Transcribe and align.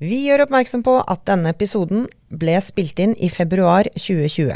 Vi 0.00 0.16
gjør 0.24 0.46
oppmerksom 0.46 0.80
på 0.80 0.94
at 1.12 1.26
denne 1.28 1.50
episoden 1.52 2.06
ble 2.32 2.54
spilt 2.64 2.96
inn 3.04 3.10
i 3.20 3.28
februar 3.28 3.84
2020. 4.00 4.54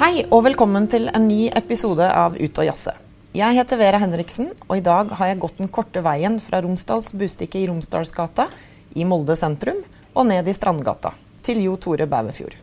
Hei 0.00 0.24
og 0.30 0.46
velkommen 0.46 0.88
til 0.88 1.10
en 1.12 1.28
ny 1.28 1.50
episode 1.52 2.08
av 2.08 2.40
Ut 2.40 2.62
og 2.62 2.70
jazze. 2.70 2.96
Jeg 3.36 3.58
heter 3.60 3.82
Vera 3.82 4.00
Henriksen, 4.00 4.48
og 4.64 4.80
i 4.80 4.86
dag 4.88 5.12
har 5.20 5.28
jeg 5.34 5.42
gått 5.44 5.60
den 5.60 5.68
korte 5.68 6.00
veien 6.00 6.40
fra 6.40 6.64
Romsdals 6.64 7.12
bustikke 7.20 7.60
i 7.60 7.68
Romsdalsgata 7.68 8.48
i 8.96 9.04
Molde 9.04 9.36
sentrum 9.36 9.84
og 10.16 10.30
ned 10.32 10.48
i 10.48 10.56
Strandgata 10.56 11.12
til 11.46 11.62
Jo 11.62 11.76
Tore 11.78 12.08
Bauefjord. 12.10 12.56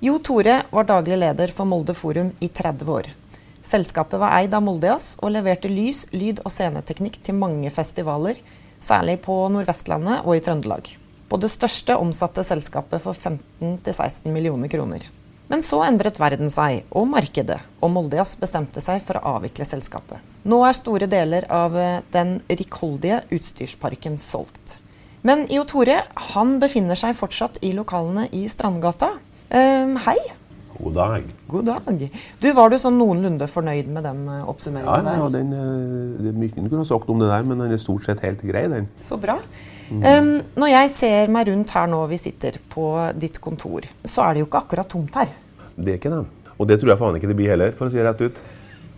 Jo 0.00 0.16
Tore 0.24 0.62
var 0.72 0.86
daglig 0.88 1.18
leder 1.20 1.52
for 1.52 1.68
Molde 1.68 1.92
Forum 1.92 2.32
i 2.40 2.48
30 2.48 2.88
år. 2.88 3.10
Selskapet 3.70 4.16
var 4.22 4.32
eid 4.38 4.54
av 4.56 4.64
Moldejazz 4.64 5.18
og 5.20 5.34
leverte 5.34 5.68
lys, 5.68 6.06
lyd 6.16 6.40
og 6.40 6.54
sceneteknikk 6.54 7.20
til 7.26 7.36
mange 7.36 7.68
festivaler, 7.74 8.40
særlig 8.80 9.18
på 9.26 9.36
Nordvestlandet 9.52 10.24
og 10.24 10.38
i 10.38 10.42
Trøndelag. 10.42 10.88
På 11.28 11.38
det 11.38 11.52
største 11.52 11.98
omsatte 12.00 12.42
selskapet 12.48 13.04
for 13.04 13.14
15-16 13.14 14.32
millioner 14.32 14.72
kroner. 14.72 15.04
Men 15.52 15.62
så 15.66 15.82
endret 15.84 16.18
verden 16.22 16.48
seg, 16.50 16.86
og 16.94 17.10
markedet, 17.12 17.60
og 17.82 17.92
Moldejazz 17.92 18.38
bestemte 18.40 18.80
seg 18.82 19.02
for 19.04 19.20
å 19.20 19.36
avvikle 19.36 19.68
selskapet. 19.68 20.24
Nå 20.48 20.64
er 20.64 20.78
store 20.78 21.10
deler 21.10 21.44
av 21.52 21.76
eh, 21.76 22.02
den 22.14 22.38
rikholdige 22.48 23.20
utstyrsparken 23.34 24.16
solgt. 24.22 24.79
Men 25.26 25.46
Jo 25.52 25.64
Tore 25.68 26.02
han 26.32 26.54
befinner 26.62 26.96
seg 26.98 27.16
fortsatt 27.18 27.58
i 27.66 27.74
lokalene 27.76 28.28
i 28.36 28.46
Strandgata. 28.48 29.10
Um, 29.50 29.96
hei. 30.06 30.16
God 30.80 30.94
dag. 30.96 31.24
God 31.50 31.66
dag. 31.68 32.04
Du, 32.40 32.46
Var 32.56 32.70
du 32.72 32.76
sånn 32.80 32.96
noenlunde 32.96 33.44
fornøyd 33.50 33.90
med 33.92 34.06
den 34.06 34.22
Ja, 34.30 34.38
oppsummeringen 34.48 35.10
ja 35.10 35.26
der? 35.28 35.34
den, 35.34 35.50
eh, 35.52 36.22
det 36.24 36.30
er 36.30 36.38
mye 36.40 36.56
en 36.56 36.70
kunne 36.70 36.80
ha 36.86 36.88
sagt 36.88 37.10
om 37.12 37.20
det 37.20 37.28
der, 37.28 37.42
men 37.44 37.60
den 37.60 37.74
er 37.74 37.82
stort 37.82 38.06
sett 38.08 38.22
helt 38.24 38.40
grei, 38.48 38.62
den. 38.72 38.88
Så 39.04 39.18
bra. 39.20 39.36
Um, 39.90 40.40
når 40.56 40.70
jeg 40.72 40.90
ser 40.94 41.28
meg 41.34 41.50
rundt 41.50 41.74
her 41.74 41.90
nå 41.90 42.00
vi 42.08 42.16
sitter 42.22 42.56
på 42.72 42.86
ditt 43.20 43.40
kontor, 43.44 43.84
så 44.06 44.24
er 44.28 44.34
det 44.38 44.44
jo 44.44 44.48
ikke 44.48 44.62
akkurat 44.64 44.88
tomt 44.88 45.18
her. 45.20 45.34
Det 45.76 45.92
er 45.92 46.00
ikke 46.00 46.14
det. 46.14 46.22
Og 46.56 46.68
det 46.70 46.80
tror 46.80 46.94
jeg 46.94 47.00
faen 47.02 47.16
ikke 47.20 47.28
det 47.28 47.36
blir 47.36 47.52
heller, 47.52 47.76
for 47.76 47.90
å 47.90 47.92
si 47.92 48.00
det 48.00 48.06
rett 48.08 48.24
ut. 48.24 48.40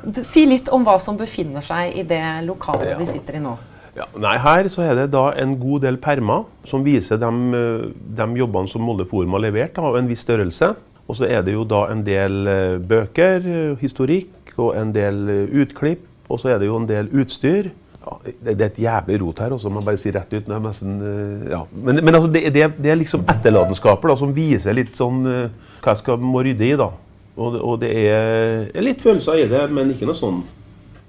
Du, 0.05 0.23
si 0.23 0.47
litt 0.47 0.69
om 0.75 0.85
hva 0.87 1.01
som 1.03 1.19
befinner 1.19 1.63
seg 1.67 1.97
i 1.99 2.07
det 2.07 2.23
lokalet 2.47 2.93
Ja. 2.95 2.99
vi 3.01 3.07
sitter 3.11 3.41
i 3.41 3.43
nå. 3.43 3.57
Ja, 3.93 4.07
nei, 4.17 4.39
Her 4.41 4.69
så 4.73 4.87
er 4.87 4.97
det 4.97 5.11
da 5.13 5.27
en 5.37 5.59
god 5.61 5.85
del 5.85 5.99
permer 6.01 6.47
som 6.69 6.85
viser 6.85 7.21
de, 7.21 7.29
eh, 7.59 7.91
de 8.17 8.27
jobbene 8.41 8.71
som 8.71 8.85
Molde 8.85 9.05
Forum 9.09 9.37
har 9.37 9.45
levert, 9.45 9.79
av 9.79 9.99
en 9.99 10.09
viss 10.09 10.25
størrelse. 10.25 10.73
Og 11.11 11.19
så 11.19 11.29
er 11.29 11.43
det 11.45 11.53
jo 11.53 11.67
da 11.69 11.85
en 11.93 12.01
del 12.07 12.49
eh, 12.49 12.79
bøker, 12.79 13.45
eh, 13.45 13.75
historikk 13.83 14.55
og 14.57 14.79
en 14.81 14.95
del 14.97 15.29
utklipp. 15.51 16.07
Og 16.33 16.41
så 16.41 16.55
er 16.55 16.63
det 16.63 16.71
jo 16.71 16.79
en 16.81 16.89
del 16.89 17.11
utstyr. 17.13 17.69
Ja, 18.03 18.17
det, 18.25 18.57
det 18.57 18.65
er 18.65 18.71
et 18.71 18.81
jævlig 18.81 19.21
rot 19.21 19.43
her, 19.45 19.53
også, 19.55 19.71
man 19.71 19.85
bare 19.85 20.01
sier 20.01 20.17
rett 20.17 20.33
ut. 20.33 20.49
Nesten, 20.49 20.97
ja. 21.53 21.61
Men, 21.71 22.01
men 22.01 22.17
altså, 22.17 22.33
det, 22.33 22.47
det, 22.55 22.65
det 22.81 22.95
er 22.95 22.99
liksom 22.99 23.29
etterlatenskaper 23.29 24.17
som 24.19 24.33
viser 24.35 24.75
litt 24.75 24.97
sånn 24.97 25.21
hva 25.23 25.93
jeg 25.93 26.01
skal 26.01 26.19
må 26.19 26.43
rydde 26.43 26.67
i. 26.67 26.73
da. 26.81 26.89
Og, 27.37 27.61
og 27.61 27.79
det 27.85 27.93
er 27.93 28.83
litt 28.83 29.05
følelser 29.05 29.45
i 29.45 29.47
det, 29.53 29.67
men 29.71 29.93
ikke 29.93 30.09
noe 30.09 30.19
sånn 30.19 30.43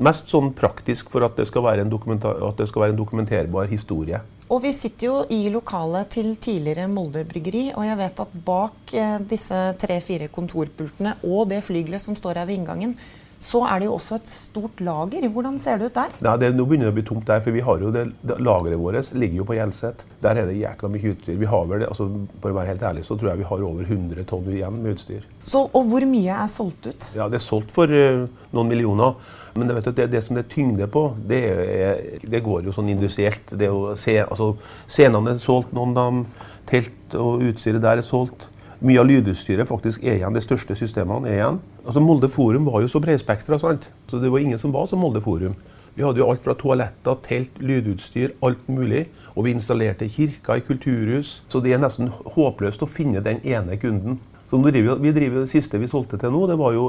Mest 0.02 0.32
sånn 0.34 0.54
praktisk 0.58 1.12
for 1.14 1.26
at 1.28 1.36
det 1.38 1.46
skal 1.50 1.66
være 1.68 1.86
en, 1.86 1.94
at 1.94 2.62
det 2.62 2.70
skal 2.70 2.86
være 2.86 2.96
en 2.96 3.02
dokumenterbar 3.02 3.70
historie. 3.70 4.22
Og 4.54 4.62
vi 4.66 4.74
sitter 4.76 5.08
jo 5.08 5.16
i 5.34 5.48
lokalet 5.54 6.12
til 6.14 6.34
tidligere 6.42 6.90
Molde 6.92 7.24
bryggeri, 7.26 7.68
og 7.74 7.86
jeg 7.88 8.00
vet 8.02 8.24
at 8.26 8.38
bak 8.46 8.94
eh, 8.98 9.18
disse 9.30 9.60
tre-fire 9.82 10.30
kontorpultene 10.34 11.16
og 11.26 11.48
det 11.54 11.64
flygelet 11.66 12.04
som 12.04 12.18
står 12.18 12.42
her 12.42 12.50
ved 12.50 12.60
inngangen, 12.60 12.98
så 13.44 13.64
er 13.68 13.82
det 13.82 13.90
jo 13.90 13.96
også 13.98 14.18
et 14.18 14.30
stort 14.32 14.82
lager. 14.84 15.26
Hvordan 15.36 15.58
ser 15.60 15.80
det 15.80 15.90
ut 15.92 15.98
der? 15.98 16.14
Nei, 16.24 16.36
det, 16.40 16.52
nå 16.56 16.66
begynner 16.68 16.88
det 16.88 16.94
å 16.94 16.98
bli 17.00 17.06
tomt 17.08 17.28
der, 17.28 17.42
for 17.44 17.56
vi 17.56 17.64
har 17.66 17.82
jo 17.84 17.92
det, 17.92 18.06
det 18.24 18.38
Lageret 18.44 18.80
vårt 18.80 19.12
ligger 19.20 19.42
jo 19.42 19.48
på 19.50 19.58
Hjelset. 19.58 20.04
Der 20.24 20.40
er 20.40 20.48
det 20.48 20.56
jækla 20.62 20.92
mye 20.94 21.12
utstyr. 21.12 21.40
Vi 21.42 21.50
har 21.52 21.68
vel, 21.70 21.86
altså, 21.90 22.08
For 22.40 22.54
å 22.54 22.58
være 22.60 22.72
helt 22.72 22.86
ærlig 22.88 23.06
så 23.08 23.18
tror 23.20 23.34
jeg 23.34 23.42
vi 23.44 23.50
har 23.50 23.66
over 23.68 23.90
100 23.90 24.28
tonn 24.30 24.50
igjen 24.54 24.80
med 24.80 24.96
utstyr. 24.96 25.28
Så, 25.44 25.66
og 25.66 25.90
hvor 25.92 26.08
mye 26.08 26.40
er 26.46 26.52
solgt 26.52 26.88
ut? 26.88 27.10
Ja, 27.18 27.28
Det 27.28 27.42
er 27.42 27.48
solgt 27.48 27.74
for 27.76 27.92
uh, 27.92 28.30
noen 28.56 28.72
millioner. 28.72 29.18
Men 29.54 29.70
det, 29.70 29.82
du, 29.86 29.92
det, 29.92 30.08
det 30.12 30.24
som 30.26 30.38
det 30.38 30.46
er 30.46 30.54
tyngde 30.54 30.88
på, 30.90 31.04
det, 31.30 31.42
er, 31.50 32.02
det 32.26 32.42
går 32.46 32.66
jo 32.68 32.74
sånn 32.74 32.90
industrielt. 32.94 33.54
Det 33.60 33.70
å 33.70 33.94
se, 34.00 34.18
altså, 34.24 34.54
Scenene 34.88 35.36
er 35.36 35.44
solgt, 35.44 35.74
noen 35.76 35.94
av. 36.00 36.24
Telt 36.70 37.18
og 37.20 37.44
utstyret 37.46 37.84
der 37.84 38.02
er 38.02 38.08
solgt. 38.08 38.48
Mye 38.84 39.00
av 39.00 39.08
lydutstyret 39.08 39.70
faktisk 39.70 40.04
er 40.04 40.18
igjen. 40.18 40.36
De 40.36 40.42
største 40.44 40.76
systemene 40.76 41.30
er 41.30 41.38
igjen. 41.38 41.62
Altså 41.86 42.02
Molde 42.04 42.28
Forum 42.32 42.66
var 42.68 42.82
jo 42.84 42.90
så 42.92 43.00
bredspektra. 43.04 43.60
Så 43.62 44.20
det 44.20 44.32
var 44.32 44.44
ingen 44.44 44.60
som 44.60 44.74
var 44.76 44.90
som 44.92 45.00
Molde 45.04 45.22
Forum. 45.24 45.56
Vi 45.94 46.02
hadde 46.02 46.20
jo 46.20 46.28
alt 46.32 46.42
fra 46.42 46.56
toaletter, 46.58 47.20
telt, 47.22 47.60
lydutstyr, 47.62 48.34
alt 48.44 48.66
mulig. 48.68 49.06
Og 49.38 49.46
vi 49.46 49.54
installerte 49.54 50.10
kirker 50.10 50.60
i 50.60 50.66
kulturhus. 50.66 51.38
Så 51.48 51.62
det 51.64 51.76
er 51.76 51.84
nesten 51.84 52.10
håpløst 52.10 52.84
å 52.84 52.90
finne 52.90 53.22
den 53.24 53.44
ene 53.46 53.78
kunden. 53.80 54.18
Så 54.54 54.60
driver, 54.62 55.00
vi 55.02 55.12
driver 55.12 55.40
Det 55.42 55.50
siste 55.50 55.80
vi 55.82 55.88
solgte 55.90 56.18
til 56.22 56.30
nå, 56.30 56.44
det 56.46 56.60
var 56.60 56.76
jo 56.76 56.84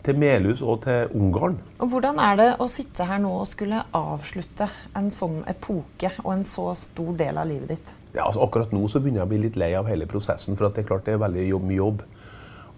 til 0.00 0.16
Melhus 0.16 0.62
og 0.64 0.78
til 0.86 1.10
Ungarn. 1.12 1.58
Og 1.84 1.90
hvordan 1.92 2.16
er 2.24 2.38
det 2.40 2.46
å 2.56 2.68
sitte 2.72 3.04
her 3.04 3.18
nå 3.20 3.34
og 3.36 3.50
skulle 3.50 3.82
avslutte 3.98 4.70
en 4.96 5.10
sånn 5.12 5.42
epoke 5.50 6.08
og 6.22 6.30
en 6.32 6.46
så 6.48 6.70
stor 6.78 7.12
del 7.18 7.36
av 7.42 7.50
livet 7.50 7.74
ditt? 7.74 7.92
Ja, 8.14 8.24
altså 8.30 8.40
Akkurat 8.46 8.72
nå 8.72 8.88
så 8.88 9.02
begynner 9.04 9.26
jeg 9.26 9.28
å 9.28 9.32
bli 9.34 9.42
litt 9.44 9.60
lei 9.60 9.68
av 9.76 9.92
hele 9.92 10.08
prosessen, 10.08 10.56
for 10.56 10.70
at 10.70 10.78
det 10.78 10.86
er 10.86 10.88
klart 10.88 11.04
det 11.04 11.18
er 11.18 11.20
veldig 11.20 11.46
jobb, 11.50 11.68
mye 11.68 11.80
jobb. 11.82 12.02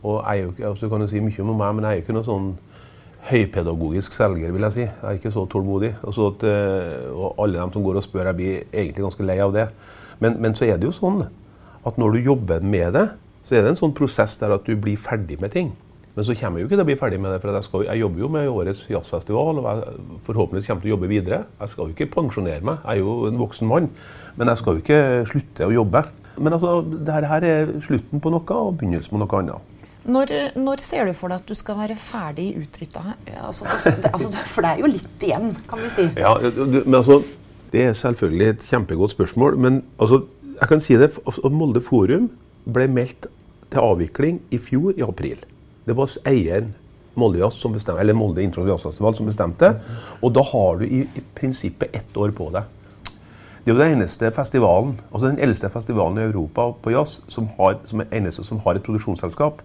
Og 0.03 0.19
jeg 0.19 0.35
er 0.35 0.43
jo 0.43 0.53
ikke, 0.57 0.75
Du 0.83 0.87
kan 0.91 1.07
jo 1.07 1.11
si 1.15 1.25
mye 1.31 1.47
om 1.47 1.57
meg, 1.63 1.75
men 1.79 1.87
jeg 1.87 1.93
er 1.93 2.01
jo 2.01 2.07
ikke 2.09 2.19
noen 2.19 2.31
sånn 2.33 2.53
høypedagogisk 3.31 4.19
selger, 4.19 4.51
vil 4.51 4.67
jeg 4.67 4.81
si. 4.81 4.87
Jeg 4.91 5.11
er 5.13 5.23
ikke 5.23 5.37
så 5.39 5.47
tålmodig. 5.47 5.95
Og, 6.03 6.11
så 6.19 6.33
at, 6.35 6.49
eh, 6.51 7.07
og 7.15 7.39
alle 7.39 7.63
dem 7.63 7.79
som 7.79 7.87
går 7.87 8.03
og 8.03 8.11
spør, 8.11 8.33
jeg 8.33 8.43
blir 8.43 8.65
egentlig 8.67 9.07
ganske 9.13 9.31
lei 9.31 9.39
av 9.47 9.55
det. 9.55 9.71
Men, 10.19 10.43
men 10.43 10.59
så 10.59 10.67
er 10.67 10.83
det 10.83 10.91
jo 10.91 10.97
sånn 10.99 11.29
at 11.87 12.01
når 12.03 12.17
du 12.17 12.27
jobber 12.33 12.67
med 12.67 12.99
det, 12.99 13.13
så 13.45 13.57
er 13.57 13.65
det 13.65 13.75
en 13.75 13.81
sånn 13.81 13.97
prosess 13.97 14.39
der 14.41 14.55
at 14.57 14.65
du 14.67 14.75
blir 14.81 14.97
ferdig 15.01 15.41
med 15.43 15.53
ting. 15.53 15.75
Men 16.15 16.27
så 16.27 16.35
kommer 16.39 16.61
jeg 16.61 16.65
jo 16.65 16.69
ikke 16.69 16.77
til 16.77 16.85
å 16.85 16.87
bli 16.87 16.99
ferdig 16.99 17.17
med 17.19 17.33
det, 17.35 17.41
for 17.43 17.51
jeg, 17.51 17.67
skal, 17.67 17.85
jeg 17.89 18.01
jobber 18.05 18.23
jo 18.23 18.29
med 18.31 18.51
årets 18.51 18.83
jazzfestival. 18.87 19.59
og 19.59 19.65
jeg 19.67 20.19
forhåpentligvis 20.29 20.69
kommer 20.69 20.85
til 20.85 20.93
å 20.93 20.95
jobbe 20.95 21.11
videre. 21.11 21.41
Jeg 21.59 21.73
skal 21.73 21.89
jo 21.89 21.95
ikke 21.97 22.11
pensjonere 22.13 22.63
meg, 22.63 22.85
jeg 22.85 22.93
er 22.93 23.01
jo 23.03 23.15
en 23.27 23.41
voksen 23.41 23.71
mann. 23.71 23.89
Men 24.39 24.53
jeg 24.53 24.61
skal 24.61 24.77
jo 24.77 24.85
ikke 24.85 25.01
slutte 25.33 25.67
å 25.67 25.75
jobbe. 25.75 26.05
Men 26.39 26.55
altså, 26.55 26.77
dette 26.95 27.31
her 27.31 27.47
er 27.49 27.73
slutten 27.83 28.23
på 28.23 28.31
noe 28.35 28.61
og 28.61 28.77
begynnelsen 28.79 29.15
på 29.15 29.23
noe 29.25 29.41
annet. 29.41 29.75
Når, 30.05 30.33
når 30.61 30.83
ser 30.85 31.09
du 31.09 31.15
for 31.17 31.33
deg 31.33 31.41
at 31.41 31.49
du 31.49 31.57
skal 31.57 31.79
være 31.81 31.97
ferdig 31.99 32.51
utrytta? 32.61 33.03
Altså, 33.41 33.67
altså, 33.67 34.31
for 34.53 34.63
det 34.63 34.71
er 34.71 34.83
jo 34.85 34.91
litt 34.93 35.27
igjen, 35.27 35.51
kan 35.67 35.83
vi 35.83 35.91
si. 35.97 36.07
Ja, 36.21 36.37
men 36.39 36.95
altså, 37.01 37.23
Det 37.75 37.89
er 37.89 37.97
selvfølgelig 37.99 38.49
et 38.53 38.65
kjempegodt 38.71 39.11
spørsmål. 39.17 39.57
Men 39.59 39.83
altså, 39.99 40.23
jeg 40.61 40.69
kan 40.71 40.85
si 40.85 40.95
det, 41.01 41.11
at 41.11 41.51
Molde 41.51 41.83
Forum 41.83 42.31
ble 42.65 42.89
meldt 42.89 43.29
til 43.73 43.83
avvikling 43.83 44.41
i 44.55 44.61
fjor 44.63 44.95
i 44.97 45.05
april. 45.05 45.43
Det 45.85 45.97
var 45.97 46.13
eieren 46.29 46.73
Molde 47.15 47.47
som 47.55 47.75
bestemte, 47.75 48.01
eller 48.03 48.17
Molde 48.19 48.47
som 48.83 49.27
bestemte. 49.27 49.69
Og 50.21 50.33
da 50.35 50.43
har 50.43 50.81
du 50.81 50.87
i, 50.87 51.05
i 51.07 51.23
prinsippet 51.37 51.95
ett 51.95 52.17
år 52.17 52.33
på 52.35 52.49
deg. 52.55 52.65
Det 53.65 53.71
er 53.71 53.77
jo 53.77 53.81
den 53.81 53.95
eneste 53.95 54.29
festivalen, 54.35 54.99
altså 55.09 55.31
den 55.31 55.39
eldste 55.41 55.71
festivalen 55.73 56.19
i 56.21 56.27
Europa 56.27 56.67
på 56.85 56.93
jazz 56.93 57.21
som, 57.33 57.47
har, 57.57 57.79
som 57.89 58.03
er 58.03 58.11
eneste 58.19 58.45
som 58.45 58.59
har 58.67 58.77
et 58.77 58.85
produksjonsselskap. 58.85 59.63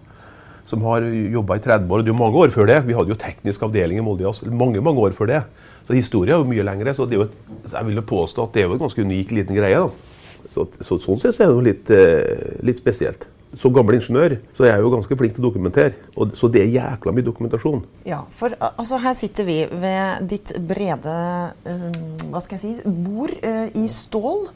Som 0.70 0.84
har 0.86 1.02
jobba 1.02 1.56
i 1.58 1.64
30 1.64 1.90
år. 1.90 1.98
og 1.98 2.04
Det 2.06 2.12
er 2.12 2.14
jo 2.14 2.20
mange 2.20 2.38
år 2.38 2.52
før 2.54 2.68
det. 2.70 2.78
Vi 2.86 2.94
hadde 2.94 3.10
jo 3.10 3.18
teknisk 3.18 3.64
avdeling 3.66 3.98
i 3.98 4.04
Molde 4.06 4.24
Jazz 4.24 4.44
mange 4.46 4.80
mange 4.80 5.02
år 5.02 5.16
før 5.16 5.32
det. 5.32 5.42
Så 5.88 5.96
historien 5.96 6.36
er 6.36 6.44
jo 6.44 6.48
mye 6.48 6.64
lengre. 6.64 6.94
Så 6.94 7.08
det 7.10 7.18
er 7.18 7.24
jo 7.24 7.26
et, 7.26 7.34
jeg 7.72 7.88
vil 7.88 7.98
jo 7.98 8.06
påstå 8.06 8.46
at 8.46 8.54
det 8.54 8.62
er 8.62 8.68
jo 8.68 8.76
en 8.78 8.84
ganske 8.84 9.02
unik 9.02 9.34
liten 9.34 9.58
greie. 9.58 9.82
da. 9.82 10.09
Så, 10.50 10.66
så, 10.82 10.98
sånn 10.98 11.20
sett 11.22 11.36
så 11.36 11.44
er 11.44 11.52
det 11.52 11.58
noe 11.58 11.66
litt, 11.68 11.92
eh, 11.94 12.56
litt 12.66 12.80
spesielt. 12.80 13.28
Som 13.58 13.74
gammel 13.74 13.96
ingeniør 13.98 14.36
så 14.54 14.62
er 14.62 14.76
jeg 14.76 14.84
jo 14.84 14.92
ganske 14.92 15.16
flink 15.18 15.34
til 15.34 15.42
å 15.42 15.48
dokumentere. 15.48 15.94
Og, 16.14 16.36
så 16.38 16.50
det 16.52 16.62
er 16.62 16.72
jækla 16.74 17.14
mye 17.14 17.26
dokumentasjon. 17.26 17.82
Ja, 18.06 18.20
for 18.34 18.54
altså, 18.68 19.00
her 19.02 19.14
sitter 19.18 19.46
vi 19.46 19.58
ved 19.70 20.26
ditt 20.30 20.52
brede 20.68 21.14
um, 21.66 22.30
hva 22.30 22.42
skal 22.44 22.58
jeg 22.58 22.62
si, 22.62 22.90
bord 23.06 23.34
uh, 23.42 23.66
i 23.74 23.86
stål. 23.90 24.46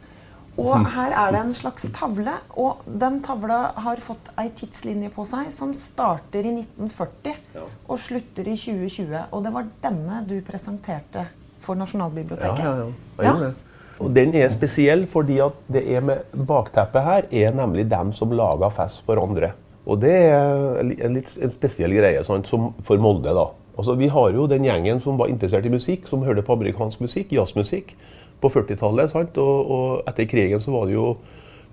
Og 0.62 0.86
her 0.94 1.14
er 1.18 1.34
det 1.34 1.42
en 1.42 1.54
slags 1.58 1.88
tavle, 1.96 2.36
og 2.54 2.86
den 2.86 3.18
tavla 3.26 3.60
har 3.82 4.02
fått 4.02 4.30
ei 4.38 4.46
tidslinje 4.54 5.10
på 5.14 5.26
seg 5.26 5.50
som 5.54 5.74
starter 5.78 6.46
i 6.46 6.54
1940 6.60 7.34
Ja. 7.58 7.66
og 7.88 7.98
slutter 8.02 8.46
i 8.46 8.54
2020. 8.54 9.28
Og 9.34 9.42
det 9.42 9.54
var 9.58 9.70
denne 9.82 10.22
du 10.30 10.38
presenterte 10.46 11.26
for 11.64 11.78
Nasjonalbiblioteket. 11.80 12.62
Ja, 12.62 12.74
ja, 12.78 12.86
ja. 12.86 12.92
Jeg 13.18 13.32
gjorde 13.32 13.48
det. 13.50 13.70
Og 14.02 14.14
den 14.14 14.34
er 14.34 14.50
spesiell 14.52 15.04
fordi 15.10 15.38
at 15.44 15.58
det 15.70 15.84
er 15.94 16.02
med 16.04 16.24
bakteppet 16.48 17.06
her 17.06 17.28
er 17.30 17.54
nemlig 17.54 17.86
dem 17.90 18.12
som 18.16 18.32
lager 18.34 18.72
fest 18.74 19.04
for 19.06 19.20
andre. 19.22 19.52
Og 19.84 20.00
det 20.00 20.14
er 20.14 20.80
en 20.80 21.14
litt 21.14 21.34
en 21.36 21.52
spesiell 21.52 21.92
greie 21.94 22.24
sant, 22.24 22.48
som 22.48 22.72
for 22.86 22.98
Molde. 22.98 23.34
da. 23.36 23.50
Altså, 23.76 23.96
vi 23.98 24.08
har 24.08 24.30
jo 24.32 24.46
den 24.50 24.64
gjengen 24.64 25.00
som 25.02 25.18
var 25.18 25.28
interessert 25.28 25.66
i 25.66 25.72
musikk, 25.72 26.08
som 26.08 26.22
hørte 26.24 26.44
på 26.46 26.54
amerikansk 26.56 27.02
musikk, 27.04 27.34
jazzmusikk, 27.34 27.94
på 28.40 28.50
40-tallet. 28.50 29.10
sant, 29.10 29.36
og, 29.38 29.70
og 29.70 30.08
etter 30.08 30.28
krigen 30.30 30.60
så 30.60 30.72
var 30.74 30.86
det 30.86 30.96
jo 30.96 31.16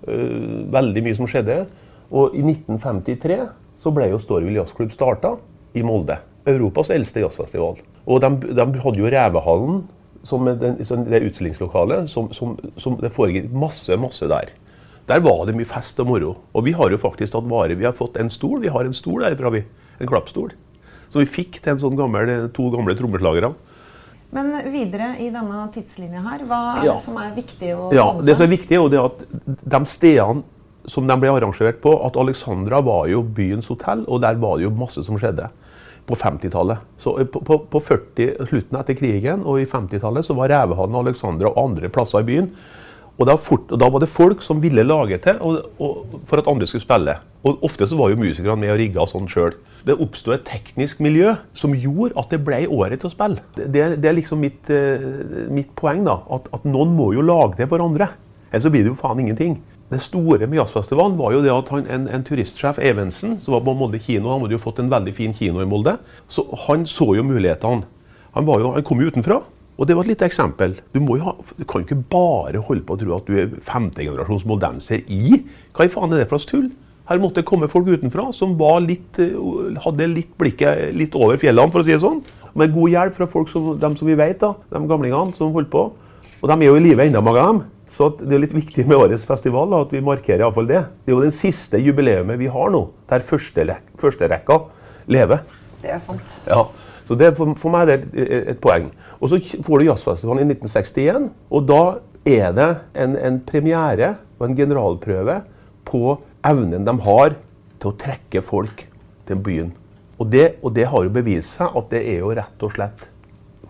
øh, 0.08 0.72
veldig 0.72 1.02
mye 1.06 1.18
som 1.18 1.30
skjedde. 1.30 1.64
Og 2.12 2.36
i 2.36 2.42
1953 2.44 3.38
så 3.82 3.90
ble 3.94 4.10
jo 4.12 4.20
Storvill 4.20 4.60
Jazzklubb 4.60 4.92
starta 4.94 5.36
i 5.74 5.82
Molde. 5.86 6.18
Europas 6.46 6.90
eldste 6.90 7.22
jazzfestival. 7.22 7.80
Og 8.06 8.22
de, 8.22 8.30
de 8.52 8.66
hadde 8.82 9.00
jo 9.00 9.10
Revehallen 9.10 9.82
som 10.24 10.44
den, 10.46 10.76
det 10.78 11.22
utstillingslokalet. 11.28 12.10
Som, 12.10 12.32
som, 12.34 12.56
som 12.76 12.98
det 13.00 13.12
foregikk 13.14 13.50
masse, 13.52 13.96
masse 14.00 14.28
der. 14.30 14.52
Der 15.10 15.20
var 15.24 15.46
det 15.48 15.56
mye 15.58 15.66
fest 15.66 15.98
og 16.00 16.06
moro. 16.12 16.36
Og 16.54 16.64
vi 16.66 16.74
har 16.78 16.92
jo 16.92 17.00
faktisk 17.02 17.34
tatt 17.34 17.48
vare 17.50 17.74
Vi 17.78 17.84
har 17.88 17.96
fått 17.96 18.16
en 18.22 18.30
stol. 18.30 18.60
Vi 18.62 18.70
har 18.70 18.86
en 18.86 18.94
stol 18.94 19.24
derfra, 19.24 19.50
vi. 19.50 19.64
En 20.00 20.08
klappstol. 20.10 20.54
Som 21.10 21.20
vi 21.20 21.28
fikk 21.28 21.60
til 21.60 21.74
en 21.74 21.82
sånn 21.82 21.98
gammel, 21.98 22.30
to 22.54 22.70
gamle 22.72 22.94
trommeslagere. 22.96 23.52
Men 24.32 24.54
videre 24.72 25.10
i 25.20 25.28
denne 25.28 25.66
tidslinja 25.74 26.22
her, 26.24 26.44
hva 26.48 26.60
er 26.78 26.86
Ja. 26.86 26.92
det 26.94 27.02
som 27.04 27.18
er 27.20 27.34
viktig 27.36 27.74
å 27.76 27.92
Ja, 27.92 28.06
få 28.12 28.16
med 28.16 28.24
Det 28.26 28.36
som 28.36 28.42
er 28.46 28.56
viktig, 28.56 28.72
er 28.72 28.80
jo 28.80 28.88
det 28.88 29.00
at 29.04 29.24
de 29.68 29.84
stedene 29.84 30.42
som 30.86 31.06
de 31.06 31.16
ble 31.16 31.28
arrangert 31.28 31.82
på 31.82 31.92
at 32.06 32.16
Alexandra 32.16 32.80
var 32.80 33.06
jo 33.08 33.22
byens 33.22 33.68
hotell, 33.68 34.04
og 34.08 34.22
der 34.22 34.34
var 34.34 34.56
det 34.56 34.64
jo 34.64 34.70
masse 34.70 35.04
som 35.04 35.18
skjedde 35.18 35.50
på 36.06 36.18
50-tallet. 36.18 36.84
Så 37.02 37.16
eh, 37.20 37.28
på, 37.28 37.42
på, 37.46 37.58
på 37.70 37.82
40, 37.82 38.46
slutten 38.50 38.78
etter 38.80 38.98
krigen 38.98 39.44
og 39.46 39.60
i 39.62 39.66
50-tallet 39.68 40.26
så 40.26 40.36
var 40.38 40.52
Revehallen 40.52 40.96
og 40.98 41.06
Alexandra 41.06 41.52
og 41.52 41.60
andre 41.66 41.92
plasser 41.92 42.24
i 42.24 42.30
byen. 42.32 42.52
Og 43.20 43.28
da, 43.28 43.36
fort, 43.36 43.68
og 43.70 43.78
da 43.78 43.90
var 43.92 44.00
det 44.02 44.08
folk 44.08 44.40
som 44.42 44.62
ville 44.62 44.82
lage 44.86 45.18
til 45.22 45.36
og, 45.44 45.58
og, 45.82 46.14
for 46.26 46.40
at 46.40 46.48
andre 46.48 46.66
skulle 46.66 46.84
spille. 46.84 47.14
Og 47.44 47.60
Ofte 47.66 47.86
så 47.90 47.98
var 47.98 48.10
jo 48.10 48.18
musikerne 48.18 48.56
med 48.58 48.72
og 48.72 48.80
rigga 48.80 49.04
sånn 49.10 49.28
sjøl. 49.30 49.52
Det 49.86 49.98
oppsto 50.00 50.32
et 50.34 50.46
teknisk 50.48 51.02
miljø 51.04 51.34
som 51.58 51.74
gjorde 51.76 52.16
at 52.18 52.32
det 52.32 52.40
ble 52.46 52.62
året 52.72 53.02
til 53.02 53.10
å 53.10 53.12
spille. 53.12 53.44
Det, 53.58 53.68
det, 53.74 53.84
det 54.02 54.10
er 54.10 54.16
liksom 54.16 54.40
mitt, 54.42 54.70
eh, 54.72 55.04
mitt 55.52 55.74
poeng. 55.78 56.06
da, 56.08 56.20
at, 56.34 56.48
at 56.56 56.66
noen 56.66 56.96
må 56.96 57.12
jo 57.16 57.24
lage 57.26 57.60
det 57.60 57.68
for 57.70 57.84
andre. 57.84 58.08
Ellers 58.50 58.66
så 58.66 58.72
blir 58.72 58.86
det 58.86 58.92
jo 58.92 58.98
faen 58.98 59.20
ingenting. 59.20 59.60
Det 59.92 60.00
store 60.00 60.46
med 60.46 60.56
jazzfestivalen 60.56 61.18
var 61.18 61.34
jo 61.34 61.42
det 61.44 61.52
at 61.52 61.68
han, 61.74 61.88
en, 61.92 62.06
en 62.08 62.22
turistsjef, 62.24 62.78
Evensen, 62.80 63.36
som 63.42 63.52
var 63.52 63.64
på 63.66 63.74
Molde 63.76 63.98
kino, 64.00 64.30
han 64.32 64.40
hadde 64.40 64.56
jo 64.56 64.62
fått 64.62 64.80
en 64.80 64.88
veldig 64.92 65.12
fin 65.12 65.34
kino 65.36 65.60
i 65.60 65.68
Molde, 65.68 65.98
så 66.32 66.46
han 66.64 66.86
så 66.88 67.10
jo 67.18 67.26
mulighetene. 67.28 67.84
Han, 68.32 68.48
jo, 68.48 68.70
han 68.72 68.86
kom 68.88 69.02
jo 69.02 69.10
utenfra. 69.12 69.42
Og 69.76 69.88
det 69.88 69.96
var 69.96 70.06
et 70.06 70.12
lite 70.12 70.24
eksempel. 70.28 70.78
Du, 70.94 71.00
ha, 71.20 71.34
du 71.58 71.64
kan 71.68 71.82
jo 71.82 71.88
ikke 71.88 72.04
bare 72.12 72.60
holde 72.64 72.84
på 72.86 72.96
å 72.96 73.00
tro 73.00 73.14
at 73.16 73.28
du 73.28 73.36
er 73.40 73.52
femtegenerasjons 73.66 74.44
moldenser 74.48 75.02
i 75.10 75.42
Hva 75.74 75.88
i 75.88 75.92
faen 75.92 76.12
er 76.12 76.22
det 76.22 76.28
for 76.30 76.38
slags 76.38 76.50
tull? 76.52 76.70
Her 77.08 77.20
måtte 77.20 77.40
det 77.40 77.48
komme 77.48 77.68
folk 77.68 77.88
utenfra 77.90 78.28
som 78.36 78.54
litt, 78.86 79.18
eh, 79.18 79.34
hadde 79.84 80.08
litt 80.08 80.32
blikket 80.38 80.94
litt 80.94 81.16
over 81.18 81.36
fjellene, 81.40 81.72
for 81.72 81.82
å 81.82 81.84
si 81.84 81.92
det 81.92 82.00
sånn. 82.00 82.22
Med 82.54 82.72
god 82.72 82.92
hjelp 82.94 83.16
fra 83.16 83.26
folk 83.26 83.50
som, 83.52 83.72
dem 83.76 83.96
som 83.96 84.08
vi 84.08 84.16
vet, 84.16 84.38
da, 84.40 84.54
de 84.70 84.86
gamlingene 84.86 85.36
som 85.36 85.52
holdt 85.52 85.72
på. 85.72 85.90
Og 86.40 86.48
de 86.48 86.54
er 86.56 86.68
jo 86.68 86.78
i 86.78 86.84
live 86.84 87.08
ennå, 87.08 87.24
mange 87.24 87.42
av 87.42 87.52
dem. 87.52 87.64
Så 87.92 88.08
det 88.16 88.32
er 88.32 88.40
litt 88.40 88.54
viktig 88.56 88.86
med 88.88 88.96
årets 88.96 89.26
festival 89.28 89.68
da, 89.68 89.82
at 89.84 89.90
vi 89.92 90.00
markerer 90.04 90.46
iallfall 90.46 90.68
det. 90.70 90.80
Det 91.04 91.12
er 91.12 91.16
jo 91.16 91.24
den 91.24 91.34
siste 91.36 91.80
jubileumet 91.82 92.40
vi 92.40 92.48
har 92.52 92.72
nå, 92.72 92.86
der 93.10 93.24
førsterekka 93.26 93.98
første 94.00 94.30
lever. 95.12 95.42
Det 95.82 95.90
er 95.92 96.00
sant. 96.00 96.38
Ja, 96.46 96.64
så 97.08 97.18
det, 97.18 97.34
for, 97.36 97.52
for 97.58 97.74
meg 97.74 97.90
er 97.90 98.00
det 98.00 98.22
et, 98.24 98.48
et 98.54 98.62
poeng. 98.62 98.88
Og 99.20 99.28
Så 99.30 99.38
får 99.62 99.78
du 99.78 99.88
jazzfestivalen 99.90 100.46
i 100.46 100.54
1961, 100.54 101.28
og 101.52 101.66
da 101.68 101.82
er 102.24 102.54
det 102.56 102.70
en, 103.02 103.16
en 103.18 103.40
premiere 103.44 104.14
og 104.38 104.48
en 104.48 104.56
generalprøve 104.56 105.40
på 105.86 106.16
evnen 106.48 106.86
de 106.86 106.94
har 107.04 107.36
til 107.82 107.90
å 107.90 107.96
trekke 107.98 108.42
folk 108.46 108.86
til 109.28 109.42
byen. 109.42 109.72
Og 110.22 110.30
det, 110.30 110.54
og 110.62 110.72
det 110.74 110.86
har 110.88 111.04
jo 111.04 111.12
bevist 111.12 111.58
seg 111.58 111.76
at 111.76 111.90
det 111.92 112.02
er 112.14 112.22
jo 112.22 112.32
rett 112.38 112.64
og 112.64 112.72
slett 112.74 113.04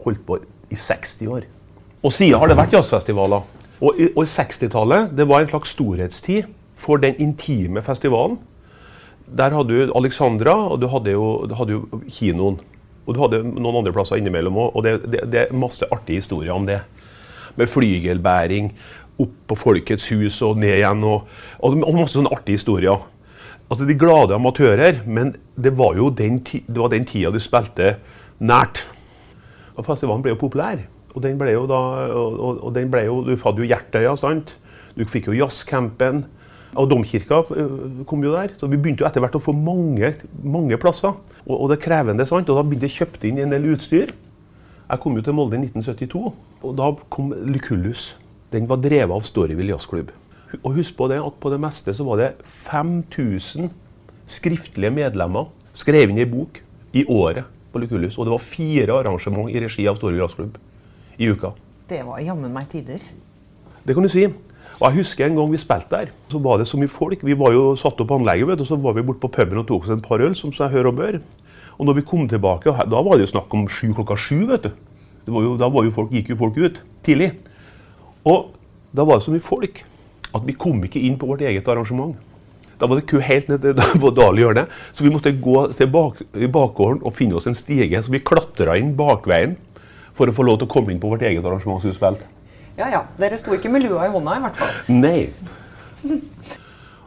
holdt 0.05 0.23
på 0.29 0.39
i 0.73 0.79
60 0.79 1.33
år. 1.33 1.49
Og 2.03 2.13
siden 2.13 2.41
har 2.41 2.51
det 2.51 2.59
vært 2.59 2.75
jazzfestivaler. 2.77 3.45
Og, 3.83 3.99
og 4.15 4.25
60-tallet 4.31 5.11
det 5.19 5.27
var 5.29 5.43
en 5.43 5.51
slags 5.51 5.75
storhetstid 5.75 6.51
for 6.79 7.03
den 7.03 7.19
intime 7.23 7.83
festivalen. 7.83 8.39
Der 9.27 9.55
hadde 9.55 9.73
du 9.73 9.93
Alexandra, 9.97 10.55
og 10.71 10.81
du 10.83 10.89
hadde 10.93 11.15
jo, 11.15 11.47
du 11.49 11.55
hadde 11.59 11.77
jo 11.77 12.03
kinoen. 12.07 12.59
Og 13.07 13.15
du 13.15 13.21
hadde 13.23 13.43
noen 13.49 13.81
andre 13.81 13.95
plasser 13.95 14.21
innimellom 14.21 14.59
òg. 14.63 14.77
Og 14.77 14.85
det, 14.87 14.93
det, 15.11 15.23
det 15.33 15.41
er 15.45 15.57
masse 15.57 15.87
artige 15.91 16.23
historier 16.23 16.55
om 16.55 16.67
det. 16.69 16.83
Med 17.59 17.71
flygelbæring 17.71 18.71
opp 19.23 19.35
på 19.51 19.59
Folkets 19.59 20.09
hus 20.13 20.39
og 20.47 20.61
ned 20.63 20.79
igjen. 20.79 21.03
Og, 21.09 21.27
og, 21.59 21.79
og 21.81 21.99
masse 21.99 22.15
sånne 22.15 22.33
artige 22.35 22.61
historier. 22.61 23.09
Altså 23.73 23.89
De 23.89 23.97
glade 23.99 24.37
amatører, 24.37 25.03
men 25.07 25.35
det 25.57 25.75
var 25.79 25.97
jo 25.97 26.11
den, 26.13 26.43
det 26.45 26.79
var 26.79 26.93
den 26.93 27.07
tida 27.09 27.33
du 27.33 27.41
spilte 27.43 27.97
nært. 28.39 28.85
Og 29.75 29.87
festivalen 29.87 30.23
ble 30.25 30.35
jo 30.35 30.43
populær. 30.43 30.85
Og 31.13 31.25
den 31.25 31.41
ble 31.41 31.53
jo 31.53 31.67
da, 31.69 31.81
og, 32.17 32.37
og, 32.39 32.61
og 32.69 32.77
den 32.77 32.93
ble 32.93 33.05
jo, 33.07 33.21
Du 33.27 33.35
hadde 33.37 33.61
jo 33.61 33.69
Hjertøya, 33.69 34.15
sant? 34.21 34.55
Du 34.97 35.05
fikk 35.09 35.29
jo 35.31 35.37
Jazzcampen. 35.37 36.25
Og 36.73 36.89
Domkirka 36.89 37.43
øh, 37.53 38.05
kom 38.09 38.23
jo 38.25 38.33
der. 38.33 38.55
Så 38.57 38.69
vi 38.71 38.79
begynte 38.81 39.05
jo 39.05 39.09
etter 39.09 39.21
hvert 39.21 39.37
å 39.37 39.43
få 39.43 39.53
mange, 39.53 40.15
mange 40.41 40.79
plasser. 40.81 41.13
Og, 41.45 41.53
og 41.59 41.69
det 41.69 41.79
er 41.79 41.85
krevende, 41.85 42.27
sant? 42.29 42.49
Og 42.49 42.57
da 42.57 42.65
begynte 42.65 42.89
jeg 42.89 43.03
kjøpte 43.03 43.29
inn 43.29 43.43
en 43.45 43.53
del 43.53 43.69
utstyr. 43.75 44.15
Jeg 44.89 45.01
kom 45.03 45.17
jo 45.17 45.25
til 45.25 45.37
Molde 45.37 45.57
i 45.57 45.63
1972, 45.63 46.33
og 46.63 46.73
da 46.77 46.89
kom 47.13 47.31
Lykullus. 47.49 48.11
Den 48.53 48.67
var 48.69 48.81
drevet 48.85 49.15
av 49.15 49.25
Storyville 49.25 49.73
Jazzklubb. 49.73 50.11
Og 50.61 50.75
husk 50.77 50.97
på 50.99 51.09
det 51.09 51.21
at 51.23 51.39
på 51.41 51.53
det 51.53 51.61
meste 51.61 51.95
så 51.97 52.05
var 52.05 52.21
det 52.21 52.33
5000 52.45 53.71
skriftlige 54.29 54.93
medlemmer 54.93 55.49
skrevet 55.77 56.13
inn 56.13 56.21
i 56.21 56.29
bok 56.29 56.61
i 56.97 57.07
året 57.09 57.49
på 57.73 57.81
Lykullus. 57.81 58.19
Og 58.19 58.29
det 58.29 58.35
var 58.35 58.45
fire 58.45 59.01
arrangement 59.01 59.49
i 59.53 59.61
regi 59.65 59.89
av 59.89 59.97
Storyville 60.01 60.27
Jazzklubb 60.27 60.61
i 61.19 61.29
uka. 61.33 61.53
Det 61.89 62.01
var 62.07 62.23
jammen 62.25 62.53
meg 62.55 62.71
tider. 62.73 63.03
Det 63.83 63.95
kan 63.97 64.07
du 64.07 64.11
si. 64.13 64.27
Og 64.79 64.87
jeg 64.89 65.03
husker 65.03 65.27
en 65.27 65.37
gang 65.39 65.51
vi 65.53 65.61
spilte 65.61 65.95
der, 65.95 66.13
så 66.31 66.41
var 66.43 66.59
det 66.59 66.67
så 66.67 66.79
mye 66.81 66.91
folk. 66.91 67.21
Vi 67.23 67.37
var 67.39 67.53
jo 67.55 67.77
satt 67.79 68.01
opp 68.03 68.15
anlegget, 68.17 68.49
vet 68.49 68.59
du, 68.59 68.65
og 68.65 68.71
så 68.71 68.79
var 68.81 68.97
vi 68.97 69.05
borte 69.07 69.23
på 69.23 69.31
puben 69.31 69.61
og 69.61 69.69
tok 69.69 69.85
oss 69.85 69.93
en 69.95 70.03
par 70.03 70.23
øl, 70.25 70.35
som 70.39 70.55
seg 70.55 70.73
hør 70.73 70.91
og 70.91 70.97
bør. 70.99 71.21
Og 71.79 71.87
når 71.87 72.01
vi 72.01 72.07
kom 72.09 72.27
tilbake, 72.29 72.73
da 72.73 73.03
var 73.05 73.19
det 73.19 73.29
jo 73.29 73.33
snakk 73.35 73.55
om 73.55 73.69
sju 73.71 73.93
klokka 73.95 74.17
sju, 74.19 74.41
vet 74.51 74.67
du. 74.67 74.73
Det 75.23 75.35
var 75.35 75.47
jo, 75.47 75.55
da 75.61 75.69
var 75.71 75.87
jo 75.87 75.95
folk, 75.95 76.11
gikk 76.11 76.33
jo 76.33 76.41
folk 76.41 76.59
ut 76.59 76.83
tidlig. 77.07 77.31
Og 78.27 78.53
da 78.95 79.07
var 79.07 79.21
det 79.21 79.27
så 79.27 79.35
mye 79.35 79.45
folk 79.45 79.83
at 80.33 80.45
vi 80.49 80.57
kom 80.57 80.83
ikke 80.83 81.03
inn 81.03 81.19
på 81.21 81.29
vårt 81.29 81.45
eget 81.47 81.69
arrangement. 81.69 82.17
Da 82.81 82.89
var 82.91 82.99
det 82.99 83.07
kø 83.07 83.21
helt 83.23 83.51
ned 83.53 83.63
til 83.63 83.79
på 84.03 84.11
Dalhjørnet, 84.17 84.71
så 84.91 85.07
vi 85.07 85.13
måtte 85.15 85.35
gå 85.39 85.69
til 85.79 85.91
bak, 85.93 86.23
i 86.35 86.51
bakgården 86.51 87.05
og 87.07 87.15
finne 87.19 87.39
oss 87.39 87.47
en 87.47 87.59
stige. 87.59 88.03
Så 88.03 88.11
vi 88.11 88.23
klatra 88.25 88.75
inn 88.81 88.97
bakveien 88.99 89.55
for 90.19 90.29
å 90.29 90.37
få 90.37 90.47
lov 90.47 90.61
til 90.61 90.69
å 90.69 90.73
komme 90.73 90.95
inn 90.95 91.01
på 91.03 91.11
vårt 91.13 91.25
eget 91.27 91.45
arrangement 91.45 91.83
som 91.83 91.93
vi 91.93 91.97
spilte. 91.97 92.29
Ja 92.79 92.89
ja, 92.93 93.03
dere 93.21 93.37
sto 93.41 93.53
ikke 93.57 93.71
med 93.73 93.85
lua 93.85 94.07
i 94.07 94.13
hånda 94.13 94.39
i 94.39 94.45
hvert 94.47 94.61
fall. 94.61 94.77
Nei. 94.89 95.21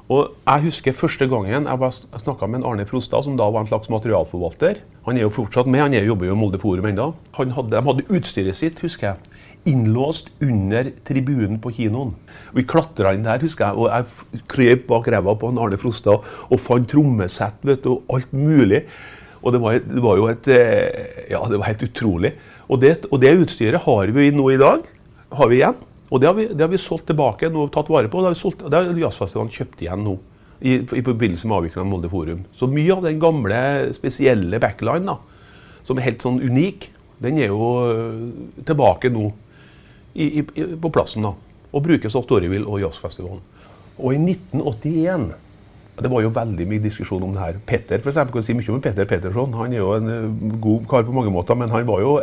Og 0.06 0.36
jeg 0.46 0.62
husker 0.68 0.94
første 0.94 1.26
gangen 1.26 1.66
jeg 1.66 2.22
snakka 2.22 2.46
med 2.46 2.60
en 2.60 2.68
Arne 2.70 2.86
Frostad, 2.86 3.26
som 3.26 3.38
da 3.40 3.48
var 3.50 3.64
en 3.64 3.70
slags 3.72 3.90
materialforvalter. 3.90 4.84
Han 5.08 5.18
er 5.18 5.26
jo 5.26 5.34
fortsatt 5.34 5.66
med, 5.66 5.82
han 5.82 5.96
er, 5.98 6.06
jobber 6.06 6.30
jo 6.30 6.36
i 6.36 6.38
Molde 6.38 6.60
Forum 6.62 6.86
ennå. 6.92 7.08
De 7.34 7.82
hadde 7.88 8.06
utstyret 8.14 8.60
sitt, 8.60 8.84
husker 8.86 9.08
jeg, 9.08 9.42
innlåst 9.74 10.30
under 10.46 10.92
tribunen 11.08 11.58
på 11.62 11.74
kinoen. 11.74 12.14
Vi 12.54 12.68
klatra 12.70 13.16
inn 13.18 13.26
der, 13.26 13.42
husker 13.42 13.72
jeg, 13.72 13.82
og 13.82 13.90
jeg 13.90 14.44
krøp 14.52 14.86
bak 14.92 15.10
ræva 15.10 15.34
på 15.42 15.50
en 15.50 15.62
Arne 15.66 15.82
Frostad 15.82 16.22
og 16.22 16.62
fant 16.62 16.86
trommesett 16.92 17.66
vet 17.66 17.82
du, 17.82 17.96
og 17.96 18.20
alt 18.20 18.36
mulig. 18.38 18.86
Og 19.42 19.54
det 19.54 19.62
var, 19.62 19.82
det 19.82 20.06
var 20.06 20.22
jo 20.22 20.30
et 20.30 20.48
eh, 20.54 21.32
Ja, 21.34 21.42
det 21.50 21.58
var 21.58 21.72
helt 21.72 21.86
utrolig. 21.86 22.36
Og 22.66 22.82
det, 22.82 22.96
og 23.12 23.20
det 23.22 23.36
utstyret 23.44 23.86
har 23.86 24.14
vi 24.16 24.32
nå 24.34 24.48
i 24.54 24.62
dag. 24.62 24.86
Har 25.36 25.52
vi 25.52 25.60
igjen. 25.60 25.78
Og 26.14 26.22
det 26.22 26.30
har 26.30 26.38
vi, 26.38 26.48
det 26.52 26.62
har 26.62 26.72
vi 26.72 26.82
solgt 26.82 27.08
tilbake 27.10 27.50
nå, 27.54 27.68
tatt 27.74 27.90
vare 27.92 28.10
på. 28.12 28.22
Det 28.22 28.30
har, 28.30 28.36
vi 28.36 28.42
solgt, 28.42 28.66
det 28.66 28.78
har 28.80 29.06
Jazzfestivalen 29.06 29.54
kjøpt 29.54 29.86
igjen 29.86 30.04
nå. 30.06 30.18
I, 30.66 30.76
I 30.80 31.04
forbindelse 31.04 31.50
med 31.50 31.58
avviklingen 31.58 31.86
av 31.86 31.92
Molde 31.92 32.10
Forum. 32.12 32.44
Så 32.56 32.70
mye 32.72 32.94
av 32.94 33.04
den 33.06 33.18
gamle, 33.22 33.58
spesielle 33.98 34.60
backline, 34.64 35.04
da, 35.10 35.18
som 35.86 36.00
er 36.00 36.08
helt 36.08 36.24
sånn 36.24 36.40
unik, 36.42 36.88
den 37.26 37.40
er 37.42 37.52
jo 37.52 37.72
øh, 37.90 38.22
tilbake 38.68 39.12
nå 39.14 39.28
i, 40.16 40.30
i, 40.40 40.46
på 40.80 40.92
plassen. 40.94 41.28
da, 41.28 41.34
Og 41.72 41.84
brukes 41.86 42.16
av 42.16 42.24
Storyville 42.26 42.70
og 42.70 42.82
Jazzfestivalen. 42.86 43.44
Og 43.96 44.16
i 44.16 44.22
1981 44.22 45.34
det 45.96 46.12
var 46.12 46.26
jo 46.26 46.32
veldig 46.36 46.66
mye 46.68 46.84
diskusjon 46.84 47.24
om 47.24 47.36
det 47.36 47.40
her. 47.40 47.60
Petter 47.68 48.02
for 48.04 48.12
eksempel, 48.12 48.36
kan 48.36 48.44
si 48.44 48.56
mye 48.56 48.74
om 48.74 48.82
Petter 48.84 49.08
Petterson. 49.08 49.54
Han 49.56 49.76
er 49.76 49.80
jo 49.80 49.94
en 49.96 50.10
øh, 50.12 50.58
god 50.64 50.90
kar 50.92 51.06
på 51.08 51.16
mange 51.16 51.32
måter, 51.32 51.56
men 51.60 51.72
han 51.72 51.88
var 51.88 52.02
jo 52.04 52.18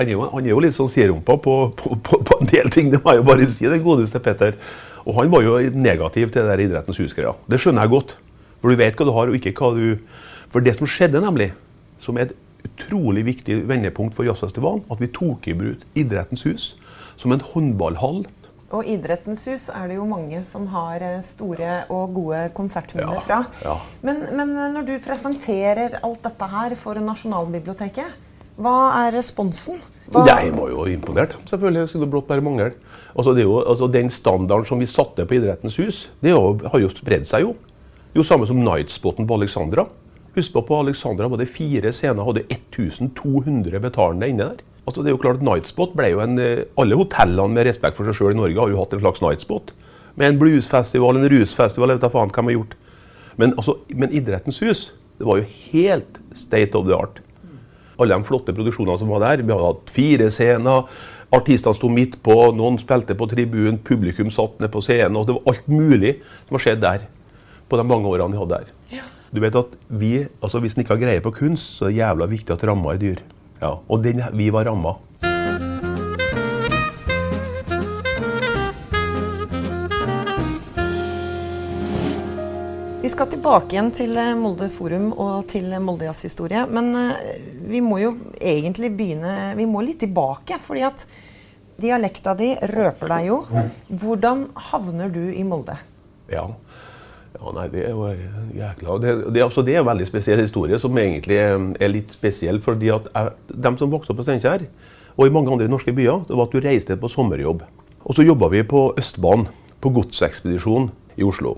han 0.00 0.08
er 0.08 0.16
jo, 0.16 0.26
han 0.32 0.46
er 0.48 0.54
jo 0.54 0.60
litt 0.64 0.76
sånn 0.76 0.90
sierumpa 0.90 1.36
på, 1.44 1.54
på, 1.76 1.94
på, 2.00 2.20
på 2.26 2.38
en 2.40 2.48
del 2.50 2.72
ting, 2.72 2.90
det 2.92 3.02
må 3.04 3.12
jeg 3.14 3.20
jo 3.22 3.28
bare 3.30 3.46
si, 3.52 3.68
den 3.68 3.84
godeste 3.84 4.20
Petter. 4.24 4.56
Og 5.04 5.14
han 5.20 5.30
var 5.32 5.44
jo 5.46 5.54
negativ 5.76 6.28
til 6.32 6.42
det 6.42 6.50
der 6.50 6.62
Idrettens 6.66 6.98
husgreia. 7.00 7.32
Det 7.48 7.60
skjønner 7.60 7.86
jeg 7.86 7.94
godt. 7.94 8.16
For 8.60 8.68
du 8.72 8.80
vet 8.80 8.98
hva 8.98 9.06
du 9.08 9.14
har, 9.16 9.30
og 9.32 9.36
ikke 9.38 9.54
hva 9.56 9.70
du 9.76 10.18
For 10.52 10.60
det 10.64 10.74
som 10.76 10.88
skjedde, 10.90 11.20
nemlig, 11.22 11.52
som 12.02 12.18
er 12.18 12.26
et 12.28 12.34
utrolig 12.66 13.22
viktig 13.28 13.60
vendepunkt 13.70 14.16
for 14.18 14.26
jazzfestivalen, 14.26 14.82
at 14.92 15.00
vi 15.00 15.08
tok 15.14 15.46
i 15.48 15.54
bruk 15.56 15.84
Idrettens 15.96 16.42
hus 16.48 16.66
som 17.20 17.32
en 17.32 17.40
håndballhall. 17.52 18.24
Og 18.76 18.86
Idrettens 18.90 19.44
hus 19.48 19.68
er 19.72 19.88
det 19.90 19.96
jo 19.96 20.04
mange 20.08 20.42
som 20.46 20.66
har 20.74 21.02
eh, 21.02 21.20
store 21.26 21.84
og 21.90 22.12
gode 22.14 22.42
konsertminner 22.56 23.16
Ja, 23.16 23.22
fra. 23.24 23.38
ja. 23.64 23.76
Men, 24.06 24.20
men 24.36 24.52
eh, 24.56 24.68
når 24.76 24.88
du 24.90 24.92
presenterer 25.06 25.96
alt 26.06 26.20
dette 26.26 26.50
her 26.52 26.76
for 26.78 27.00
Nasjonalbiblioteket, 27.02 28.18
hva 28.58 28.76
er 29.04 29.14
responsen? 29.14 29.80
Hva, 30.10 30.24
Jeg 30.26 30.52
var 30.56 30.70
jo 30.72 30.86
imponert. 30.90 31.36
Selvfølgelig 31.46 31.88
skulle 31.88 32.10
blott 32.10 32.26
bare 32.26 32.42
mangle. 32.42 32.72
Altså, 33.14 33.34
det 33.34 33.44
er 33.44 33.48
jo, 33.48 33.60
altså, 33.62 33.86
den 33.86 34.10
standarden 34.10 34.66
som 34.66 34.80
vi 34.82 34.86
satte 34.90 35.26
på 35.26 35.36
Idrettens 35.38 35.76
hus, 35.78 36.08
det 36.22 36.34
jo, 36.34 36.58
har 36.66 36.82
jo 36.82 36.90
spredd 36.90 37.28
seg 37.30 37.46
jo. 37.46 37.54
Jo, 38.14 38.24
samme 38.26 38.46
som 38.46 38.58
Nightspoten 38.58 39.26
på 39.26 39.38
Alexandra. 39.38 39.86
Husk 40.34 40.52
på 40.54 40.64
på 40.66 40.80
Alexandra 40.82 41.28
var 41.30 41.38
det 41.38 41.50
fire 41.50 41.92
scener, 41.94 42.26
hadde 42.26 42.46
1200 42.50 43.80
betalende 43.82 44.28
inne 44.30 44.50
der. 44.50 44.66
Altså 44.86 45.02
det 45.02 45.10
er 45.10 45.14
jo 45.14 45.22
klart 45.22 45.38
at 45.38 45.46
Nightspot 45.46 45.94
ble 45.94 46.10
jo 46.10 46.20
en, 46.22 46.38
eh, 46.38 46.64
Alle 46.78 46.96
hotellene 46.98 47.54
med 47.54 47.66
respekt 47.66 47.96
for 47.96 48.08
seg 48.08 48.16
sjøl 48.16 48.34
i 48.34 48.38
Norge 48.38 48.58
har 48.58 48.70
jo 48.70 48.78
hatt 48.80 48.94
en 48.94 49.02
slags 49.02 49.22
Nightspot. 49.22 49.72
Med 50.16 50.28
en 50.28 50.38
bluesfestival, 50.40 51.16
en 51.16 51.30
rusfestival, 51.30 51.90
jeg 51.90 52.00
vet 52.00 52.06
da 52.06 52.10
faen 52.10 52.30
hva 52.30 52.42
de 52.42 52.48
har 52.50 52.58
gjort. 52.58 52.74
Men, 53.36 53.54
altså, 53.54 53.76
men 53.94 54.10
Idrettens 54.10 54.58
hus 54.58 54.90
det 55.20 55.26
var 55.28 55.38
jo 55.38 55.44
helt 55.72 56.18
state 56.34 56.74
of 56.74 56.86
the 56.86 56.96
art. 56.96 57.20
Alle 58.00 58.16
de 58.16 58.26
flotte 58.26 58.54
produksjonene 58.56 58.98
som 59.00 59.10
var 59.12 59.22
der. 59.24 59.44
Vi 59.44 59.52
hadde 59.52 59.70
hatt 59.70 59.92
fire 59.92 60.30
scener. 60.32 60.86
Artistene 61.30 61.76
sto 61.76 61.90
midt 61.92 62.16
på, 62.26 62.34
noen 62.56 62.78
spilte 62.80 63.14
på 63.14 63.28
tribunen, 63.30 63.78
publikum 63.86 64.32
satt 64.34 64.58
ned 64.62 64.72
på 64.72 64.82
scenen. 64.82 65.18
og 65.20 65.28
Det 65.28 65.36
var 65.36 65.52
alt 65.52 65.68
mulig 65.70 66.14
som 66.48 66.56
har 66.56 66.64
skjedd 66.64 66.80
der 66.82 67.04
på 67.70 67.78
de 67.78 67.86
mange 67.86 68.10
årene 68.10 68.34
vi 68.34 68.40
hadde 68.40 68.56
der. 68.56 68.72
Ja. 68.96 69.04
Du 69.30 69.38
vet 69.44 69.54
at 69.54 69.76
vi, 69.86 70.26
altså 70.42 70.58
Hvis 70.58 70.74
en 70.74 70.82
ikke 70.82 70.96
har 70.96 71.04
greie 71.04 71.22
på 71.22 71.30
kunst, 71.30 71.76
så 71.78 71.86
er 71.86 71.92
det 71.92 72.00
jævla 72.00 72.26
viktig 72.26 72.56
at 72.56 72.64
ramma 72.66 72.94
er 72.94 72.98
dyr. 72.98 73.20
Ja, 73.60 73.76
Og 73.88 74.02
den, 74.02 74.22
vi 74.34 74.50
var 74.50 74.66
ramma. 74.66 74.96
Vi 83.00 83.08
skal 83.08 83.30
tilbake 83.32 83.72
igjen 83.72 83.86
til 83.96 84.10
eh, 84.20 84.34
Molde 84.36 84.66
Forum 84.68 85.06
og 85.14 85.46
til 85.48 85.70
Molde 85.80 86.04
Jazz-historie. 86.04 86.66
Men 86.68 86.90
eh, 86.98 87.30
vi 87.70 87.80
må 87.80 87.96
jo 87.96 88.10
egentlig 88.36 88.90
begynne 88.92 89.54
Vi 89.56 89.64
må 89.64 89.80
litt 89.86 90.02
tilbake, 90.04 90.58
fordi 90.60 90.82
at 90.84 91.06
dialekta 91.80 92.34
di 92.36 92.50
røper 92.74 93.14
deg 93.14 93.30
jo. 93.30 93.38
Hvordan 94.02 94.42
havner 94.68 95.08
du 95.14 95.22
i 95.32 95.46
Molde? 95.48 95.78
Ja. 96.28 96.44
ja 97.38 97.54
nei, 97.56 97.66
det 97.72 97.86
er 97.86 97.96
jo 97.96 98.12
jækla 98.60 98.98
Det, 99.00 99.16
det, 99.32 99.46
altså, 99.48 99.64
det 99.64 99.78
er 99.78 99.80
en 99.80 99.88
veldig 99.88 100.10
spesiell 100.12 100.44
historie, 100.44 100.76
som 100.84 101.00
egentlig 101.00 101.40
er, 101.40 101.88
litt 101.88 102.12
spesiell. 102.20 102.60
fordi 102.60 102.92
at 102.92 103.08
De 103.48 103.76
som 103.80 103.96
vokste 103.96 104.12
opp 104.12 104.20
på 104.20 104.28
Steinkjer, 104.28 104.68
og 105.16 105.24
i 105.24 105.32
mange 105.32 105.56
andre 105.56 105.72
norske 105.72 105.96
byer, 105.96 106.28
det 106.28 106.36
var 106.36 106.50
at 106.50 106.52
du 106.52 106.60
reiste 106.68 107.00
på 107.00 107.08
sommerjobb. 107.08 107.64
Og 108.04 108.12
så 108.12 108.28
jobba 108.28 108.52
vi 108.52 108.60
på 108.60 108.90
Østbanen, 109.00 109.48
på 109.80 109.88
godsekspedisjon 109.88 110.92
i 111.16 111.24
Oslo. 111.24 111.56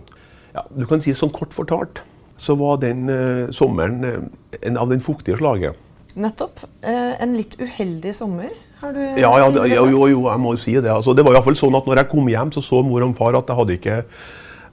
Ja, 0.52 0.66
du 0.68 0.84
kan 0.88 1.00
si 1.00 1.14
sånn 1.16 1.32
Kort 1.32 1.54
fortalt 1.56 2.02
så 2.42 2.56
var 2.58 2.80
den 2.82 3.06
eh, 3.12 3.50
sommeren 3.54 4.04
eh, 4.04 4.20
en 4.66 4.76
av 4.80 4.90
den 4.90 5.00
fuktige 5.00 5.38
slaget. 5.38 5.78
Nettopp. 6.18 6.64
Eh, 6.82 7.14
en 7.22 7.36
litt 7.38 7.54
uheldig 7.60 8.14
sommer, 8.16 8.50
har 8.82 8.94
du 8.96 9.00
Ja, 9.00 9.30
ja, 9.38 9.48
det, 9.48 9.60
tidligere 9.62 9.92
jo, 9.92 10.06
jo, 10.10 10.22
jeg 10.26 10.42
må 10.42 10.54
jo 10.56 10.62
si 10.64 10.74
det. 10.74 10.90
Altså, 10.90 11.14
det 11.14 11.24
var 11.24 11.34
i 11.34 11.38
hvert 11.38 11.50
fall 11.50 11.60
sånn 11.60 11.78
at 11.78 11.86
når 11.88 12.02
jeg 12.02 12.10
kom 12.10 12.30
hjem, 12.32 12.50
så 12.56 12.64
så 12.64 12.82
mor 12.84 13.06
og 13.06 13.14
far 13.18 13.38
at 13.38 13.52
jeg 13.52 13.60
hadde 13.60 13.76
ikke, 13.78 14.00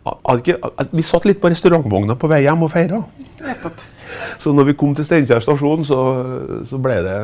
hadde 0.10 0.42
ikke 0.42 0.74
at 0.82 0.98
Vi 0.98 1.06
satt 1.06 1.30
litt 1.30 1.42
på 1.44 1.52
restaurantvogna 1.54 2.18
på 2.18 2.32
vei 2.32 2.42
hjem 2.48 2.66
og 2.66 2.74
feira. 2.74 3.04
Nettopp. 3.46 3.86
Så 4.42 4.56
når 4.56 4.72
vi 4.72 4.78
kom 4.80 4.98
til 4.98 5.06
Steinkjer 5.06 5.46
stasjon, 5.46 5.86
så, 5.86 6.02
så, 6.72 6.82
ble 6.82 6.98
det, 7.06 7.18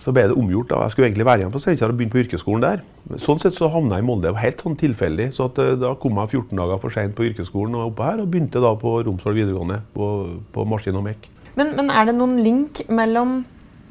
så 0.00 0.12
ble 0.16 0.26
det 0.30 0.36
omgjort. 0.38 0.70
da. 0.70 0.82
Jeg 0.86 0.94
skulle 0.94 1.08
egentlig 1.10 1.26
være 1.28 1.42
igjen 1.42 1.52
på 1.52 1.60
Steinkjer 1.60 1.92
og 1.92 1.98
begynne 1.98 2.14
på 2.14 2.22
yrkesskolen 2.22 2.62
der. 2.64 2.84
Sånn 3.20 3.40
sett 3.42 3.56
så 3.56 3.68
havna 3.72 3.98
jeg 3.98 4.04
i 4.04 4.08
Molde. 4.08 4.28
Det 4.28 4.34
var 4.36 4.44
helt 4.46 4.64
sånn 4.64 4.78
tilfeldig. 4.80 5.28
Så 5.36 5.50
at, 5.50 5.60
eh, 5.60 5.76
da 5.80 5.92
kom 6.00 6.16
jeg 6.22 6.32
14 6.40 6.56
dager 6.56 6.80
for 6.80 6.94
seint 6.94 7.14
på 7.16 7.26
yrkesskolen 7.28 7.76
og 7.76 7.92
oppe 7.92 8.06
her, 8.08 8.22
og 8.22 8.30
begynte 8.32 8.62
da 8.64 8.72
på 8.80 8.94
Romsdal 9.04 9.36
videregående 9.36 9.82
på, 9.92 10.08
på 10.54 10.64
maskin 10.64 10.96
og 10.96 11.04
mek. 11.04 11.28
Men, 11.58 11.74
men 11.76 11.90
er 11.92 12.08
det 12.08 12.16
noen 12.16 12.38
link 12.40 12.84
mellom 12.88 13.42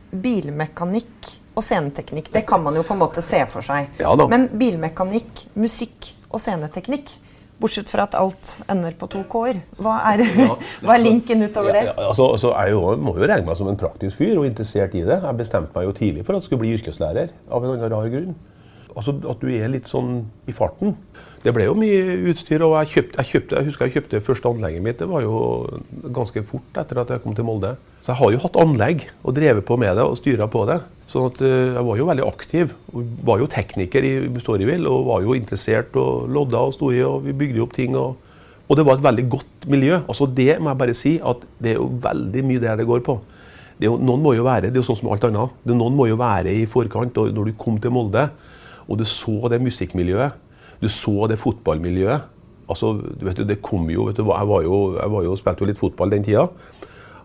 bilmekanikk 0.09 1.33
og 1.53 1.65
sceneteknikk? 1.65 2.31
Det 2.33 2.45
kan 2.49 2.63
man 2.63 2.77
jo 2.79 2.85
på 2.87 2.95
en 2.95 3.03
måte 3.03 3.21
se 3.25 3.43
for 3.51 3.65
seg. 3.65 3.91
Ja. 4.01 4.15
Men 4.31 4.49
bilmekanikk, 4.57 5.45
musikk 5.59 6.15
og 6.29 6.41
sceneteknikk, 6.41 7.13
bortsett 7.59 7.89
fra 7.91 8.05
at 8.07 8.15
alt 8.19 8.51
ender 8.71 8.95
på 8.99 9.07
to 9.11 9.21
k-er, 9.31 9.61
hva, 9.79 9.97
er- 10.13 10.25
hva 10.85 10.95
er 10.95 11.03
linken 11.03 11.43
utover 11.45 11.75
det? 11.75 11.85
Ja, 11.89 11.93
ja, 11.95 12.07
altså, 12.11 12.29
altså, 12.35 12.53
jeg 12.55 12.75
jo, 12.75 12.83
må 12.97 13.15
jo 13.17 13.27
regne 13.29 13.47
meg 13.49 13.59
som 13.59 13.69
en 13.71 13.79
praktisk 13.79 14.19
fyr 14.21 14.39
og 14.39 14.47
interessert 14.47 14.95
i 14.95 15.03
det. 15.07 15.19
Jeg 15.23 15.39
bestemte 15.39 15.75
meg 15.75 15.89
jo 15.89 15.95
tidlig 15.99 16.25
for 16.25 16.35
at 16.35 16.41
jeg 16.43 16.49
skulle 16.49 16.63
bli 16.65 16.75
yrkeslærer, 16.77 17.33
av 17.51 17.65
en 17.65 17.75
annen 17.75 17.91
rar 17.93 18.07
grunn. 18.13 18.37
Altså 18.97 19.13
At 19.31 19.43
du 19.43 19.49
er 19.53 19.69
litt 19.71 19.87
sånn 19.87 20.23
i 20.49 20.55
farten. 20.55 20.95
Det 21.43 21.53
ble 21.55 21.69
jo 21.69 21.75
mye 21.77 22.17
utstyr. 22.31 22.63
og 22.65 22.75
Jeg 22.81 22.91
kjøpte, 22.93 23.23
jeg 23.23 23.31
kjøpte, 23.31 23.55
jeg 23.55 23.69
husker 23.69 23.87
jeg 23.87 23.95
kjøpte 23.95 24.23
første 24.25 24.49
anlegget 24.49 24.83
mitt 24.83 24.99
det 24.99 25.07
var 25.07 25.23
jo 25.23 25.33
ganske 26.15 26.43
fort 26.43 26.79
etter 26.81 26.99
at 26.99 27.13
jeg 27.15 27.23
kom 27.23 27.35
til 27.37 27.47
Molde. 27.47 27.75
Så 28.03 28.13
jeg 28.13 28.19
har 28.21 28.33
jo 28.33 28.41
hatt 28.43 28.59
anlegg 28.59 29.05
og 29.23 29.35
drevet 29.37 29.65
på 29.67 29.77
med 29.79 29.95
det 29.95 30.07
og 30.07 30.17
styra 30.19 30.49
på 30.51 30.65
det. 30.69 30.81
Sånn 31.09 31.31
eh, 31.41 31.75
jeg 31.77 31.85
var 31.87 31.99
jo 31.99 32.07
veldig 32.09 32.25
aktiv. 32.27 32.73
Jeg 32.93 33.05
Var 33.29 33.43
jo 33.43 33.51
tekniker 33.51 34.05
i 34.05 34.15
Storyville 34.43 34.91
og 34.91 35.07
var 35.07 35.23
jo 35.25 35.37
interessert 35.37 35.95
og 35.99 36.27
lodda 36.29 36.65
og 36.67 36.75
sto 36.75 36.91
i, 36.93 36.99
og 37.05 37.23
vi 37.25 37.37
bygde 37.37 37.63
opp 37.63 37.77
ting. 37.77 37.95
og 37.97 38.17
og 38.69 38.77
det 38.77 38.85
var 38.85 38.99
et 38.99 39.03
veldig 39.03 39.25
godt 39.33 39.65
miljø. 39.65 39.95
Altså 40.05 40.27
Det 40.29 40.59
må 40.61 40.69
jeg 40.69 40.77
bare 40.77 40.93
si, 40.93 41.15
at 41.17 41.45
det 41.57 41.71
er 41.71 41.79
jo 41.79 41.89
veldig 42.03 42.43
mye 42.45 42.61
det 42.61 42.75
det 42.77 42.85
går 42.85 42.99
på. 43.01 43.15
Det 43.79 43.87
er 43.87 43.89
jo, 43.89 43.97
noen 43.97 44.21
må 44.21 44.35
jo 44.35 44.43
være, 44.45 44.69
det 44.69 44.77
er 44.77 44.83
jo 44.83 44.89
sånn 44.91 44.99
som 44.99 45.09
alt 45.09 45.23
annet. 45.25 45.55
Det, 45.63 45.73
noen 45.73 45.95
må 45.97 46.05
jo 46.05 46.19
være 46.19 46.53
i 46.53 46.67
forkant. 46.69 47.17
og 47.17 47.33
Når 47.33 47.49
du 47.49 47.57
kom 47.57 47.79
til 47.81 47.93
Molde, 47.95 48.27
og 48.85 48.99
du 48.99 49.05
så 49.07 49.49
det 49.49 49.61
musikkmiljøet, 49.63 50.37
du 50.79 50.87
så 50.91 51.27
det 51.27 51.39
fotballmiljøet 51.41 52.35
altså, 52.69 52.93
du 53.19 53.43
Det 53.43 53.61
kom 53.61 53.89
jo, 53.89 54.07
vet 54.09 54.17
du, 54.17 54.25
jeg 54.29 54.47
var 54.51 54.61
jo, 54.65 54.77
jeg 54.97 55.11
var 55.11 55.25
jo 55.25 55.37
spilte 55.39 55.65
jo 55.65 55.69
litt 55.69 55.79
fotball 55.81 56.13
den 56.13 56.25
tida. 56.25 56.47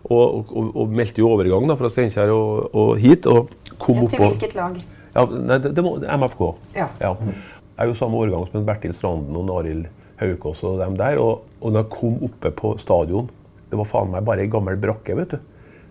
Og, 0.05 0.51
og, 0.53 0.75
og 0.77 0.91
meldte 0.93 1.21
jo 1.21 1.31
overgang 1.33 1.65
da, 1.69 1.77
fra 1.79 1.89
Steinkjer 1.89 2.29
og, 2.33 2.69
og 2.77 2.91
hit. 3.01 3.25
og 3.25 3.49
kom 3.81 4.03
opp 4.03 4.13
Til 4.13 4.21
hvilket 4.21 4.55
lag? 4.57 4.77
ja, 5.15 5.23
nei, 5.25 5.57
det, 5.63 5.71
det 5.77 5.83
må, 5.85 5.95
MFK. 5.97 6.43
Ja. 6.75 6.89
Jeg 7.01 7.81
er 7.81 7.89
jo 7.89 7.97
samme 7.97 8.19
årgang 8.21 8.45
som 8.51 8.67
Bertil 8.67 8.93
Stranden 8.95 9.37
og 9.39 9.57
Arild 9.59 9.87
Haukås 10.19 10.61
og 10.67 10.77
dem 10.83 10.97
der. 10.99 11.17
Og, 11.21 11.47
og 11.59 11.73
når 11.73 11.85
jeg 11.85 11.93
kom 11.97 12.19
oppe 12.29 12.53
på 12.55 12.75
stadion, 12.81 13.31
det 13.71 13.79
var 13.81 13.89
faen 13.89 14.13
meg 14.13 14.25
bare 14.27 14.45
ei 14.45 14.51
gammel 14.51 14.77
brakke, 14.79 15.17
vet 15.17 15.33
du. 15.33 15.39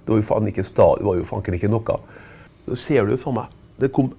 Det 0.04 0.12
var 0.12 0.20
jo 0.20 0.28
faen 0.28 0.50
ikke, 0.52 0.66
stadion, 0.68 1.02
det 1.02 1.10
var 1.10 1.18
jo 1.18 1.26
faen 1.28 1.58
ikke 1.58 1.72
noe. 1.72 1.98
Da 2.64 2.78
ser 2.80 3.04
du 3.08 3.18
for 3.20 3.36
meg 3.36 3.50
Det 3.76 3.90
kom 3.92 4.14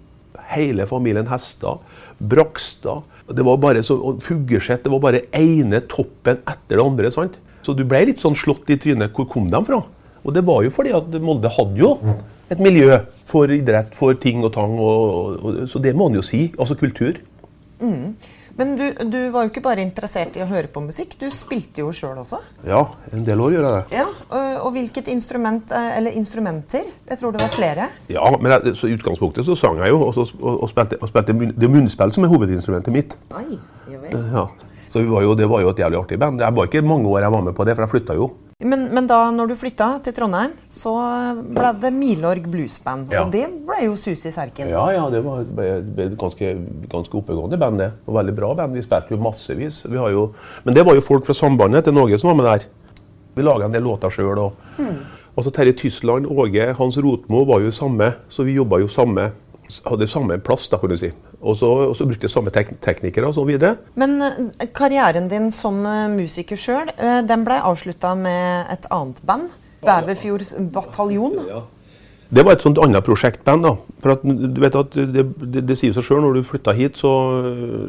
hele 0.54 0.86
familien 0.90 1.28
Hestad, 1.30 1.84
Brakstad 2.20 3.04
Det 3.36 3.44
var 3.46 3.58
bare 3.58 3.82
så, 3.84 3.98
og. 3.98 4.22
Det 4.22 4.92
var 4.92 5.02
bare 5.02 5.26
ene 5.34 5.82
toppen 5.90 6.42
etter 6.46 6.78
det 6.78 6.84
andre. 6.84 7.12
sant? 7.12 7.40
Så 7.66 7.74
du 7.74 7.84
ble 7.88 8.04
litt 8.06 8.22
sånn 8.22 8.38
slått 8.38 8.70
i 8.70 8.78
trynet. 8.78 9.14
Hvor 9.16 9.28
kom 9.30 9.50
de 9.50 9.62
fra? 9.66 9.82
Og 10.26 10.34
det 10.34 10.46
var 10.46 10.64
jo 10.66 10.72
fordi 10.74 10.94
at 10.94 11.10
Molde 11.22 11.50
hadde 11.54 11.82
jo 11.82 11.96
et 12.54 12.62
miljø 12.62 13.00
for 13.30 13.50
idrett, 13.50 13.94
for 13.98 14.14
ting 14.22 14.44
og 14.46 14.54
tang. 14.54 14.78
Og, 14.78 15.38
og, 15.42 15.60
så 15.70 15.82
det 15.82 15.96
må 15.98 16.10
en 16.10 16.20
jo 16.20 16.26
si. 16.26 16.48
Altså 16.60 16.78
kultur. 16.78 17.18
Men 18.56 18.76
du, 18.80 18.86
du 19.12 19.18
var 19.34 19.44
jo 19.44 19.52
ikke 19.52 19.64
bare 19.66 19.84
interessert 19.84 20.38
i 20.40 20.44
å 20.44 20.48
høre 20.48 20.70
på 20.72 20.80
musikk, 20.84 21.18
du 21.20 21.28
spilte 21.34 21.84
jo 21.84 21.90
sjøl 21.96 22.22
også. 22.22 22.40
Ja, 22.68 22.86
en 23.12 23.26
del 23.28 23.42
år 23.44 23.58
gjør 23.58 23.66
jeg 23.68 23.76
det. 23.76 23.98
Ja, 24.00 24.06
og, 24.30 24.54
og 24.68 24.70
hvilket 24.78 25.10
instrument, 25.12 25.74
eh, 25.76 25.98
eller 25.98 26.16
instrumenter? 26.16 26.88
Jeg 27.10 27.20
tror 27.20 27.36
det 27.36 27.44
var 27.44 27.52
flere. 27.52 27.90
Ja, 28.12 28.30
men 28.40 28.56
jeg, 28.56 28.78
så 28.80 28.88
I 28.88 28.96
utgangspunktet 28.96 29.48
så 29.48 29.58
sang 29.60 29.82
jeg 29.84 29.92
jo, 29.92 30.00
og, 30.08 30.16
så, 30.16 30.24
og, 30.40 30.64
og 30.64 30.72
spilte, 30.72 31.02
spilte 31.12 31.36
munn, 31.36 31.52
det 31.52 31.68
er 31.68 31.76
munnspill 31.76 32.16
som 32.16 32.28
er 32.28 32.32
hovedinstrumentet 32.32 32.96
mitt. 32.96 33.18
Oi, 33.36 33.60
ja 33.92 34.00
vel. 34.06 34.16
Ja. 34.38 34.48
Så 34.88 35.04
vi 35.04 35.12
var 35.12 35.26
jo, 35.28 35.36
det 35.36 35.52
var 35.52 35.60
jo 35.60 35.76
et 35.76 35.84
jævlig 35.84 36.00
artig 36.00 36.22
band. 36.22 36.40
Det 36.40 36.56
var 36.56 36.72
ikke 36.72 36.86
mange 36.88 37.12
år 37.12 37.26
jeg 37.26 37.36
var 37.36 37.42
med 37.50 37.56
på 37.58 37.68
det, 37.68 37.76
for 37.76 37.84
jeg 37.84 37.92
flytta 37.98 38.16
jo. 38.16 38.32
Men, 38.64 38.86
men 38.96 39.04
da 39.04 39.18
når 39.36 39.50
du 39.52 39.54
flytta 39.60 39.98
til 40.00 40.14
Trondheim, 40.16 40.54
så 40.72 40.94
ble 41.44 41.74
det 41.76 41.90
Milorg 41.92 42.46
Bluesband. 42.48 43.10
Ja. 43.12 43.26
Og 43.26 43.34
det 43.34 43.50
ble 43.68 43.82
jo 43.84 43.98
sus 44.00 44.22
i 44.24 44.32
serken. 44.32 44.70
Ja, 44.72 44.86
ja, 44.96 45.02
det 45.12 45.20
var 45.26 45.42
et 45.44 46.16
ganske, 46.16 46.54
ganske 46.88 47.20
oppegående 47.20 47.60
band, 47.60 47.82
det. 47.84 47.90
Og 48.08 48.16
veldig 48.16 48.36
bra 48.38 48.54
band. 48.56 48.78
Vi 48.80 48.86
spilte 48.86 49.12
jo 49.12 49.20
massevis. 49.20 49.82
Vi 49.84 50.00
har 50.00 50.14
jo, 50.16 50.30
men 50.64 50.78
det 50.78 50.86
var 50.88 50.96
jo 50.96 51.04
folk 51.04 51.28
fra 51.28 51.36
Sambandet 51.36 51.84
til 51.84 51.98
Norge 51.98 52.22
som 52.22 52.32
var 52.32 52.40
med 52.40 52.48
der. 52.48 52.70
Vi 53.36 53.44
laga 53.44 53.68
en 53.68 53.76
del 53.76 53.84
låter 53.84 54.16
sjøl. 54.16 54.40
Og, 54.46 54.80
og 55.36 55.44
så 55.44 55.52
Terje 55.52 55.76
Tysland, 55.76 56.32
Åge, 56.32 56.72
Hans 56.80 56.96
Rotmo 57.04 57.44
var 57.52 57.60
jo 57.60 57.76
samme, 57.76 58.14
så 58.32 58.48
vi 58.48 58.56
jobba 58.56 58.80
jo 58.80 58.88
samme 58.88 59.34
hadde 59.86 60.08
samme 60.08 60.38
plass, 60.44 60.68
da, 60.72 60.78
kan 60.82 60.90
du 60.90 60.98
si. 60.98 61.12
Og 61.42 61.56
så, 61.60 61.70
og 61.90 61.96
så 61.98 62.06
brukte 62.08 62.26
jeg 62.28 62.34
samme 62.34 62.52
tek 62.54 62.74
teknikere 62.82 63.28
og 63.30 63.36
så 63.38 63.44
videre. 63.48 63.76
Men 63.96 64.18
eh, 64.22 64.68
karrieren 64.74 65.30
din 65.32 65.52
som 65.52 65.82
eh, 65.86 66.08
musiker 66.14 66.60
sjøl, 66.60 66.92
den 67.28 67.46
ble 67.48 67.60
avslutta 67.62 68.16
med 68.18 68.72
et 68.74 68.86
annet 68.92 69.22
band. 69.26 69.50
Bæverfjord 69.86 70.46
bataljon. 70.74 71.36
Det 72.36 72.42
var 72.42 72.56
et 72.58 72.64
sånt 72.66 72.80
annet 72.82 73.06
prosjektband. 73.06 73.64
da. 73.68 73.76
For 74.02 74.16
at, 74.16 74.24
du 74.26 74.58
vet 74.64 74.76
at 74.76 74.96
Det, 74.98 75.26
det, 75.54 75.62
det 75.70 75.76
sier 75.78 75.94
seg 75.94 76.04
sjøl, 76.08 76.24
når 76.26 76.40
du 76.40 76.48
flytta 76.50 76.74
hit, 76.74 76.98
så, 76.98 77.12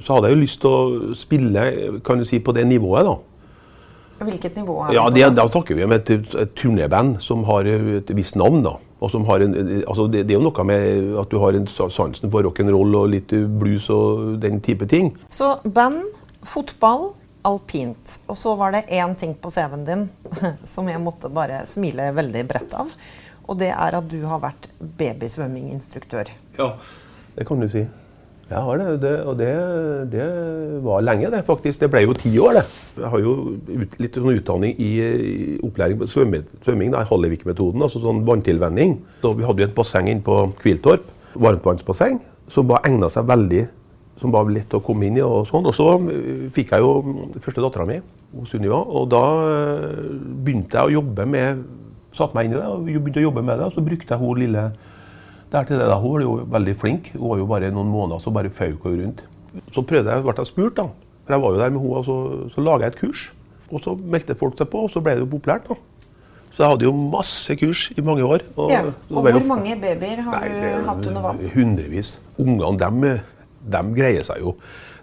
så 0.05 0.19
hadde 0.19 0.29
jeg 0.29 0.37
jo 0.37 0.43
lyst 0.43 0.61
til 0.61 0.71
å 0.77 1.15
spille 1.17 1.65
kan 2.05 2.21
du 2.21 2.27
si, 2.29 2.39
på 2.45 2.53
det 2.53 2.67
nivået. 2.69 3.09
da. 3.09 3.17
Hvilket 4.27 4.57
nivå 4.57 4.79
er 4.85 4.93
Ja, 4.95 5.07
det? 5.09 5.15
det, 5.15 5.25
da? 5.37 5.43
Da 5.43 5.49
snakker 5.53 5.77
vi 5.77 5.85
om 5.85 5.93
et, 5.97 6.11
et 6.11 6.53
turnéband 6.57 7.19
som 7.25 7.45
har 7.49 7.65
et 7.69 8.13
visst 8.17 8.37
navn. 8.37 8.63
da. 8.65 8.77
Og 9.01 9.11
som 9.13 9.27
har 9.29 9.45
en, 9.45 9.55
altså 9.85 10.07
det, 10.09 10.25
det 10.25 10.35
er 10.35 10.41
jo 10.41 10.47
noe 10.47 10.65
med 10.65 11.13
at 11.21 11.29
du 11.33 11.37
har 11.43 11.57
en 11.57 11.67
sansen 11.69 12.33
for 12.33 12.47
rock'n'roll 12.47 12.97
og 12.97 13.11
litt 13.13 13.35
blues 13.61 13.91
og 13.93 14.39
den 14.41 14.63
type 14.65 14.89
ting. 14.89 15.13
Så 15.29 15.59
band, 15.65 16.01
fotball, 16.47 17.11
alpint. 17.47 18.17
Og 18.27 18.39
så 18.41 18.55
var 18.59 18.73
det 18.73 18.87
én 18.89 19.15
ting 19.19 19.35
på 19.37 19.53
CV-en 19.53 19.85
din 19.87 20.07
som 20.65 20.89
jeg 20.89 21.03
måtte 21.03 21.31
bare 21.33 21.65
smile 21.69 22.09
veldig 22.17 22.47
bredt 22.49 22.77
av. 22.79 22.95
Og 23.47 23.61
det 23.61 23.71
er 23.75 23.99
at 24.01 24.09
du 24.11 24.19
har 24.27 24.41
vært 24.43 24.71
babysvømminginstruktør. 24.81 26.33
Ja. 26.59 26.73
Det 27.37 27.45
kan 27.45 27.61
du 27.61 27.69
si. 27.69 27.85
Jeg 28.47 28.63
har 28.63 28.79
det, 28.79 28.91
det 29.03 29.15
og 29.27 29.39
det, 29.41 29.53
det, 30.13 30.27
var 30.85 31.01
lenge, 31.03 31.31
det 31.33 31.43
faktisk. 31.49 31.81
Det 31.81 31.89
ble 31.91 32.05
jo 32.05 32.15
ti 32.15 32.31
år, 32.39 32.61
det. 32.61 32.65
Jeg 33.01 33.11
har 33.11 33.25
jo 33.25 33.33
ut, 33.67 33.97
litt 33.99 34.19
sånn 34.21 34.39
utdanning 34.39 34.77
i, 34.79 34.91
i 35.03 35.47
opplæring 35.67 35.99
på 35.99 36.07
svømming, 36.13 36.95
Hallevik-metoden, 37.11 37.83
altså 37.83 38.05
sånn 38.05 38.23
vanntilvenning. 38.29 39.01
Så 39.25 39.35
vi 39.35 39.49
hadde 39.49 39.65
jo 39.65 39.69
et 39.71 39.75
basseng 39.75 40.13
inne 40.13 40.23
på 40.27 40.39
Kviltorp, 40.61 41.11
varmtvannsbasseng, 41.35 42.21
som 42.53 42.71
bare 42.71 42.87
egna 42.87 43.11
seg 43.11 43.27
veldig 43.27 43.67
som 44.21 44.33
var 44.33 44.49
lett 44.51 44.75
å 44.77 44.83
komme 44.85 45.09
inn 45.09 45.19
i. 45.19 45.25
Og 45.25 45.49
sånn. 45.51 45.67
Og 45.69 45.75
så 45.77 45.89
eh, 46.13 46.47
fikk 46.55 46.75
jeg 46.75 46.85
jo 46.85 47.17
første 47.43 47.65
dattera 47.65 47.89
mi, 47.89 48.01
Sunniva, 48.47 48.79
og 48.79 49.09
da 49.13 49.25
eh, 49.49 50.07
begynte 50.45 50.79
jeg 50.79 50.91
å 50.91 50.97
jobbe 51.01 51.29
med 51.31 51.67
Satte 52.17 52.33
meg 52.33 52.47
inn 52.47 52.55
i 52.55 52.57
det 52.57 52.65
og 52.65 52.87
begynte 52.87 53.21
å 53.21 53.27
jobbe 53.27 53.43
med 53.45 53.59
det. 53.61 53.67
Og 53.67 53.75
så 53.77 53.83
brukte 53.85 54.15
jeg 54.15 54.23
hun 54.23 54.39
lille 54.41 54.61
der 55.53 55.65
til 55.65 55.79
det. 55.79 55.89
da. 55.89 55.97
Hun 56.03 56.15
var 56.17 56.23
jo 56.25 56.37
veldig 56.53 56.77
flink. 56.77 57.11
Hun 57.17 57.31
var 57.31 57.43
jo 57.43 57.49
bare 57.51 57.73
noen 57.75 57.91
måneder, 57.91 58.23
så 58.23 58.33
bare 58.35 58.53
føk 58.53 58.87
hun 58.87 59.01
rundt. 59.03 59.25
Så 59.73 59.83
prøvde 59.83 60.13
jeg, 60.13 60.25
ble 60.25 60.35
jeg 60.37 60.51
spurt, 60.51 60.77
da. 60.77 60.89
For 61.27 61.35
jeg 61.35 61.43
var 61.43 61.53
jo 61.55 61.61
der 61.61 61.75
med 61.75 61.81
henne, 61.81 61.99
og 62.01 62.07
så, 62.07 62.17
så 62.55 62.65
laga 62.65 62.87
jeg 62.87 62.95
et 62.95 63.01
kurs. 63.01 63.27
Og 63.71 63.83
så 63.83 63.95
meldte 63.99 64.39
folk 64.39 64.59
seg 64.59 64.71
på, 64.71 64.87
og 64.87 64.93
så 64.93 65.03
ble 65.03 65.17
det 65.17 65.25
jo 65.25 65.31
populært. 65.37 65.69
da. 65.71 65.79
Så 66.57 66.63
jeg 66.63 66.73
hadde 66.73 66.87
jo 66.87 66.93
masse 67.13 67.57
kurs 67.61 67.87
i 67.93 68.03
mange 68.05 68.25
år. 68.25 68.45
Og, 68.57 68.71
ja. 68.73 68.83
og 69.11 69.27
hvor 69.27 69.47
mange 69.51 69.77
babyer 69.81 70.23
har 70.25 70.41
nei, 70.41 70.53
du 70.57 70.87
hatt 70.89 71.09
under 71.11 71.25
vann? 71.27 71.41
Hundrevis. 71.53 72.15
Ungene, 72.41 72.71
dem, 72.81 73.03
dem 73.75 73.91
greier 73.97 74.25
seg 74.25 74.41
jo. 74.41 74.55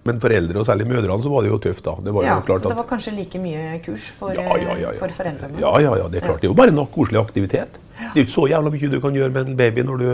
Men 0.04 0.20
foreldre, 0.20 0.58
og 0.60 0.66
særlig 0.68 0.88
mødrene, 0.90 1.24
så 1.24 1.30
var 1.32 1.46
det 1.46 1.52
jo 1.52 1.60
tøft. 1.64 1.86
da. 1.86 1.94
Det 2.04 2.14
ja, 2.26 2.40
så 2.48 2.72
det 2.72 2.80
var 2.80 2.88
kanskje 2.90 3.14
like 3.16 3.40
mye 3.40 3.78
kurs 3.86 4.10
for, 4.18 4.34
ja, 4.36 4.58
ja, 4.82 4.92
for 5.00 5.14
foreldrene? 5.16 5.62
Ja, 5.62 5.72
ja, 5.80 5.94
ja, 6.02 6.10
det 6.12 6.20
er 6.20 6.26
klart. 6.26 6.42
Det 6.42 6.50
er 6.50 6.52
jo 6.52 6.58
bare 6.60 6.76
nok 6.76 6.92
koselig 6.92 7.22
aktivitet. 7.22 7.78
Det 8.12 8.22
er 8.22 8.26
ikke 8.26 8.36
så 8.36 8.48
jævla 8.52 8.74
mye 8.74 8.92
du 8.92 9.00
kan 9.04 9.16
gjøre 9.18 9.34
med 9.36 9.52
en 9.52 9.60
baby 9.60 9.86
når 9.88 10.02
du, 10.02 10.10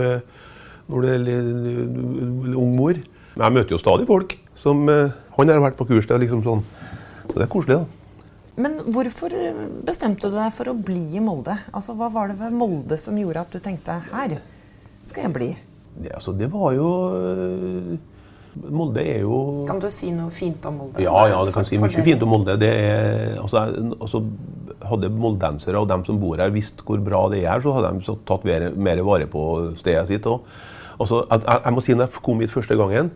når 0.90 1.06
du 1.06 1.08
er 1.10 2.58
ung 2.60 2.74
mor. 2.76 3.00
Men 3.34 3.46
jeg 3.46 3.56
møter 3.58 3.76
jo 3.76 3.80
stadig 3.82 4.08
folk 4.08 4.36
som 4.60 4.82
eh, 4.92 5.16
Han 5.36 5.48
har 5.48 5.62
vært 5.62 5.78
på 5.78 5.86
kurs. 5.88 6.06
Det 6.06 6.14
er 6.16 6.22
liksom 6.24 6.42
sånn, 6.44 6.62
så 7.30 7.34
det 7.38 7.46
er 7.46 7.52
koselig, 7.52 7.80
da. 7.80 8.00
Men 8.60 8.74
hvorfor 8.92 9.32
bestemte 9.86 10.28
du 10.28 10.34
deg 10.36 10.52
for 10.52 10.68
å 10.68 10.76
bli 10.76 11.16
i 11.16 11.22
Molde? 11.22 11.54
Altså, 11.72 11.94
Hva 11.96 12.10
var 12.12 12.28
det 12.28 12.36
ved 12.42 12.52
Molde 12.52 12.98
som 13.00 13.16
gjorde 13.16 13.46
at 13.46 13.54
du 13.54 13.62
tenkte 13.64 14.02
her 14.10 14.34
skal 15.08 15.26
jeg 15.26 15.32
bli? 15.32 15.48
Det, 15.96 16.10
altså, 16.14 16.34
det 16.36 16.50
var 16.52 16.74
jo 16.76 16.88
Molde 18.54 19.02
er 19.06 19.20
jo 19.22 19.64
Kan 19.68 19.78
du 19.82 19.86
si 19.94 20.10
noe 20.14 20.32
fint 20.34 20.64
om 20.66 20.80
Molde? 20.82 21.02
Ja, 21.04 21.14
ja, 21.30 21.44
det 21.46 21.54
kan 21.54 21.68
si 21.68 21.78
mye 21.78 22.02
fint 22.06 22.24
om 22.26 22.32
Molde. 22.34 22.56
Det 22.60 22.70
er, 22.70 23.36
altså, 23.40 23.66
altså, 24.00 24.24
hadde 24.90 25.12
moldensere 25.12 25.78
og 25.78 25.88
dem 25.90 26.02
som 26.06 26.18
bor 26.18 26.40
her 26.40 26.50
visst 26.54 26.82
hvor 26.86 27.00
bra 27.04 27.26
det 27.30 27.44
er, 27.44 27.62
så 27.62 27.76
hadde 27.76 27.94
de 28.00 28.18
tatt 28.26 28.46
mer, 28.48 28.70
mer 28.74 29.02
vare 29.06 29.28
på 29.30 29.44
stedet 29.78 30.08
sitt 30.10 30.26
Og, 30.30 30.46
Altså, 31.00 31.22
jeg, 31.30 31.40
jeg, 31.48 31.72
må 31.72 31.80
si 31.80 31.94
når 31.96 32.10
jeg 32.10 32.22
kom 32.26 32.42
hit 32.44 32.52
første 32.52 32.76
gangen, 32.76 33.06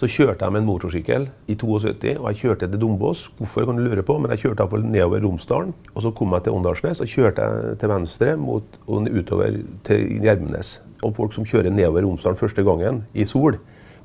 så 0.00 0.08
kjørte 0.08 0.46
jeg 0.46 0.54
med 0.54 0.62
en 0.62 0.68
motorsykkel 0.68 1.26
i 1.52 1.56
72, 1.60 2.14
og 2.16 2.30
jeg 2.30 2.38
kjørte 2.40 2.68
til 2.72 2.80
Dombås. 2.80 3.26
Hvorfor 3.36 3.66
kan 3.68 3.76
du 3.76 3.84
lure 3.84 4.04
på, 4.06 4.16
men 4.18 4.32
jeg 4.32 4.46
kjørte 4.46 4.64
iallfall 4.64 4.86
nedover 4.88 5.20
Romsdalen. 5.26 5.74
Og 5.92 6.06
så 6.06 6.12
kom 6.16 6.32
jeg 6.32 6.46
til 6.46 6.56
Åndalsnes, 6.56 7.02
og 7.04 7.12
kjørte 7.12 7.44
jeg 7.44 7.76
til 7.82 7.92
venstre 7.92 8.32
mot, 8.40 8.80
og 8.88 9.10
utover 9.12 9.60
til 9.84 10.06
Gjermnes. 10.24 10.78
Og 11.04 11.12
folk 11.18 11.36
som 11.36 11.44
kjører 11.44 11.68
nedover 11.68 12.06
Romsdalen 12.08 12.40
første 12.40 12.64
gangen 12.64 13.04
i 13.12 13.28
sol, 13.28 13.60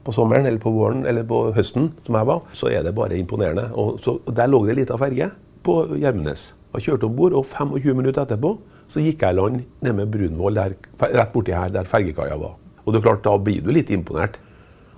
på 0.10 0.16
sommeren 0.16 0.48
eller 0.50 0.62
på 0.62 0.74
våren 0.74 1.06
eller 1.10 1.24
på 1.30 1.44
høsten, 1.56 1.92
som 2.06 2.18
jeg 2.18 2.30
var, 2.30 2.42
så 2.58 2.72
er 2.74 2.84
det 2.88 2.96
bare 2.98 3.18
imponerende. 3.20 3.70
Og 3.78 4.00
så, 4.02 4.18
Der 4.26 4.50
lå 4.50 4.64
det 4.66 4.74
ei 4.76 4.82
lita 4.82 4.98
ferge 4.98 5.30
på 5.64 5.80
Gjermnes. 6.00 6.52
Jeg 6.74 6.86
kjørte 6.86 7.08
om 7.10 7.16
bord, 7.18 7.34
og 7.38 7.46
25 7.46 7.96
minutter 7.98 8.26
etterpå 8.26 8.58
så 8.90 9.02
gikk 9.04 9.22
jeg 9.22 9.36
i 9.36 9.38
land 9.38 9.64
nede 9.86 9.96
med 10.00 10.10
Brunvoll, 10.10 10.58
der, 10.58 10.74
rett 11.02 11.34
borti 11.34 11.54
her 11.54 11.70
der 11.74 11.86
fergekaia 11.86 12.38
var. 12.42 12.56
Og 12.86 12.94
det 12.94 13.00
er 13.00 13.06
klart, 13.06 13.24
Da 13.24 13.38
blir 13.38 13.62
du 13.62 13.72
litt 13.72 13.90
imponert. 13.94 14.40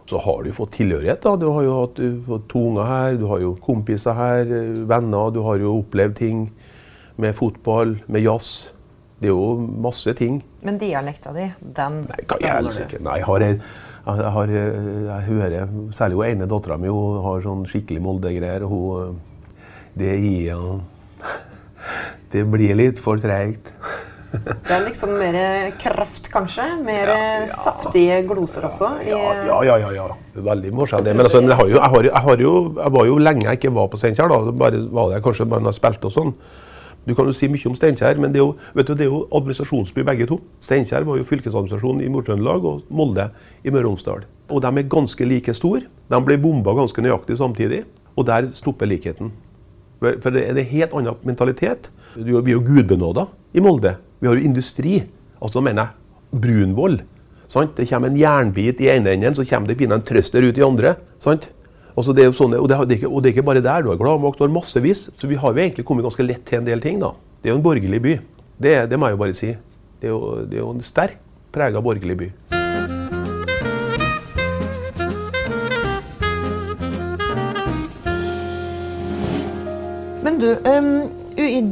Så 0.08 0.20
har 0.20 0.44
du 0.44 0.52
fått 0.52 0.72
tilhørighet. 0.76 1.22
da. 1.24 1.36
Du 1.36 1.50
har 1.52 1.64
jo 1.64 1.74
hatt 1.82 2.00
fått 2.28 2.48
to 2.50 2.60
unger 2.70 2.88
her, 2.88 3.18
du 3.20 3.28
har 3.28 3.40
jo 3.40 3.56
kompiser 3.64 4.14
her, 4.16 4.46
venner. 4.88 5.32
Du 5.32 5.42
har 5.44 5.58
jo 5.60 5.78
opplevd 5.82 6.16
ting 6.16 6.52
med 7.18 7.36
fotball, 7.36 7.98
med 8.08 8.24
jazz. 8.24 8.72
Det 9.20 9.28
er 9.30 9.36
jo 9.36 9.58
masse 9.60 10.14
ting. 10.18 10.42
Men 10.64 10.80
dialekta 10.82 11.34
di, 11.36 11.52
den 11.62 12.02
Nei, 12.10 12.24
hva 12.28 12.40
i 12.42 12.48
helsike. 12.50 13.00
Nei, 13.04 13.20
jeg 13.20 13.28
har 13.28 13.46
en 13.46 13.62
jeg, 14.02 14.32
har, 14.36 14.52
jeg 14.52 15.26
hører 15.28 15.74
Særlig 15.98 16.18
hun 16.18 16.26
ene 16.26 16.48
dattera 16.50 16.78
mi 16.82 16.94
har 17.26 17.44
sånn 17.46 17.66
skikkelig 17.70 18.02
Molde-greier. 18.02 18.66
Hun 18.70 19.20
Det 19.98 20.16
gir 20.18 20.48
ja, 20.52 20.62
Det 22.32 22.46
blir 22.48 22.78
litt 22.80 23.02
for 23.04 23.22
treigt. 23.22 23.74
Det 24.32 24.72
er 24.72 24.86
liksom 24.86 25.12
mer 25.20 25.36
kraft, 25.82 26.30
kanskje? 26.32 26.64
Mer 26.86 27.10
ja, 27.12 27.18
ja. 27.42 27.48
saftige 27.52 28.22
gloser 28.28 28.70
også? 28.70 28.94
Ja, 29.04 29.20
ja, 29.44 29.58
ja. 29.68 29.78
ja, 29.84 29.92
ja. 29.98 30.08
Veldig 30.34 30.72
morsomt. 30.74 31.10
Men 31.12 31.26
altså, 31.26 31.42
jeg, 31.44 31.58
har 31.60 31.68
jo, 31.68 31.76
jeg, 31.76 31.90
har, 31.94 32.08
jeg, 32.08 32.24
har 32.28 32.44
jo, 32.46 32.54
jeg 32.78 32.96
var 32.96 33.10
jo 33.10 33.18
lenge 33.20 33.48
jeg 33.50 33.60
ikke 33.60 33.74
var 33.76 33.90
på 33.92 34.00
Steinkjer. 34.00 34.36
Bare 34.56 34.84
var 34.88 35.12
det 35.12 35.24
kanskje 35.26 35.50
bare 35.52 35.66
når 35.66 35.76
jeg 35.76 35.82
spilte 35.82 36.08
og 36.08 36.16
sånn. 36.16 36.36
Du 37.08 37.16
kan 37.18 37.26
jo 37.26 37.34
si 37.34 37.50
mye 37.50 37.70
om 37.70 37.76
Steinkjer, 37.78 38.20
men 38.22 38.34
det 38.34 38.42
er, 38.42 38.46
jo, 38.46 38.54
du, 38.78 38.92
det 38.94 39.08
er 39.08 39.10
jo, 39.10 39.24
administrasjonsby 39.34 40.04
begge 40.06 40.28
to. 40.30 40.38
Steinkjer 40.62 41.06
var 41.08 41.18
jo 41.18 41.26
fylkesadministrasjonen 41.26 42.04
i 42.06 42.10
Nord-Trøndelag 42.14 42.68
og 42.70 42.84
Molde 42.94 43.32
i 43.66 43.74
Møre 43.74 43.88
og 43.88 43.96
Romsdal. 43.96 44.28
Og 44.52 44.62
de 44.62 44.70
er 44.70 44.92
ganske 44.92 45.26
like 45.26 45.56
store. 45.58 45.88
De 46.12 46.20
ble 46.28 46.38
bomba 46.42 46.76
ganske 46.78 47.02
nøyaktig 47.02 47.40
samtidig. 47.40 47.86
Og 48.14 48.28
der 48.30 48.52
stopper 48.54 48.90
likheten. 48.92 49.32
For 50.02 50.34
det 50.34 50.44
er 50.44 50.58
en 50.58 50.70
helt 50.70 50.94
annen 50.98 51.26
mentalitet. 51.26 51.90
Vi 52.18 52.36
er 52.36 52.54
jo 52.54 52.62
gudbenåda 52.66 53.28
i 53.54 53.64
Molde. 53.64 53.96
Vi 54.22 54.30
har 54.30 54.38
jo 54.38 54.46
industri. 54.46 55.00
Altså 55.42 55.60
da 55.60 55.66
mener 55.70 55.88
jeg 55.88 56.42
brunvoll. 56.44 57.00
Sant? 57.52 57.74
Det 57.78 57.88
kommer 57.90 58.12
en 58.12 58.20
jernbit 58.20 58.82
i 58.84 58.92
ene 58.94 59.16
enden, 59.16 59.36
så 59.36 59.46
kommer 59.48 59.74
det 59.74 59.84
en 59.84 60.06
trøster 60.06 60.46
ut 60.46 60.58
i 60.58 60.64
andre. 60.64 60.96
Sant? 61.20 61.50
Altså 61.92 62.14
det 62.16 62.30
sånne, 62.38 62.60
og, 62.62 62.70
det, 62.72 62.78
er 62.78 62.94
ikke, 62.96 63.10
og, 63.10 63.20
det, 63.24 63.32
er 63.32 63.36
ikke 63.36 63.48
bare 63.50 63.64
der. 63.64 63.84
Du 63.84 63.92
har 63.92 64.00
gladmakt, 64.00 64.40
du 64.40 64.46
har 64.46 64.54
massevis. 64.54 65.10
Så 65.18 65.28
vi 65.28 65.40
har 65.40 65.52
jo 65.52 65.64
egentlig 65.64 65.86
kommet 65.88 66.08
ganske 66.08 66.24
lett 66.24 66.46
til 66.48 66.62
en 66.62 66.70
del 66.70 66.84
ting. 66.84 67.02
da. 67.02 67.12
Det 67.42 67.50
er 67.50 67.56
jo 67.56 67.60
en 67.60 67.66
borgerlig 67.66 68.02
by. 68.04 68.16
Det, 68.62 68.78
det 68.92 69.00
må 69.00 69.10
jeg 69.10 69.18
jo 69.18 69.24
bare 69.26 69.36
si. 69.36 69.52
Det 70.02 70.10
er 70.10 70.16
jo, 70.16 70.22
det 70.48 70.60
er 70.60 70.64
jo 70.64 70.72
en 70.76 70.86
sterkt 70.86 71.20
prega 71.52 71.84
borgerlig 71.84 72.18
by. 72.22 72.32
Men 80.22 80.38
du, 80.40 80.52
um, 80.70 80.92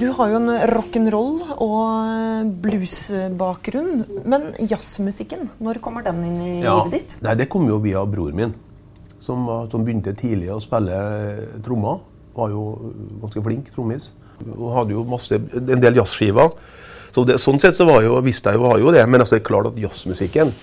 du 0.01 0.07
har 0.17 0.31
jo 0.33 0.39
en 0.41 0.53
rock'n'roll 0.73 1.35
og 1.63 2.55
bluesbakgrunn. 2.65 4.07
Men 4.27 4.49
jazzmusikken, 4.59 5.47
når 5.63 5.79
kommer 5.85 6.03
den 6.03 6.25
inn 6.27 6.41
i 6.43 6.55
ja. 6.65 6.81
livet 6.81 6.97
ditt? 6.97 7.21
Nei, 7.23 7.37
Det 7.39 7.47
kom 7.47 7.69
jo 7.69 7.79
via 7.85 8.03
bror 8.09 8.35
min 8.35 8.57
som, 9.29 9.45
som 9.71 9.85
begynte 9.85 10.15
tidlig 10.17 10.49
å 10.53 10.59
spille 10.63 10.97
trommer. 11.65 12.01
Var 12.37 12.53
jo 12.53 12.65
ganske 13.21 13.43
flink 13.45 13.69
trommis. 13.75 14.11
Og 14.55 14.73
hadde 14.77 14.95
jo 14.95 15.05
masse, 15.07 15.37
en 15.37 15.83
del 15.83 15.99
jazzskiver. 15.99 16.53
Så 17.13 17.25
det, 17.27 17.39
sånn 17.41 17.59
sett 17.61 17.77
så 17.77 17.87
var 17.89 18.03
jo, 18.05 18.17
visste 18.25 18.53
jeg 18.53 18.59
jo, 18.59 18.65
var 18.67 18.81
jo 18.81 18.93
det. 18.95 19.03
Men 19.09 19.23
altså, 19.23 19.37
det 19.37 19.43
er 19.43 19.49
klart 19.49 19.71
at 19.71 19.79
jazzmusikken 19.81 20.53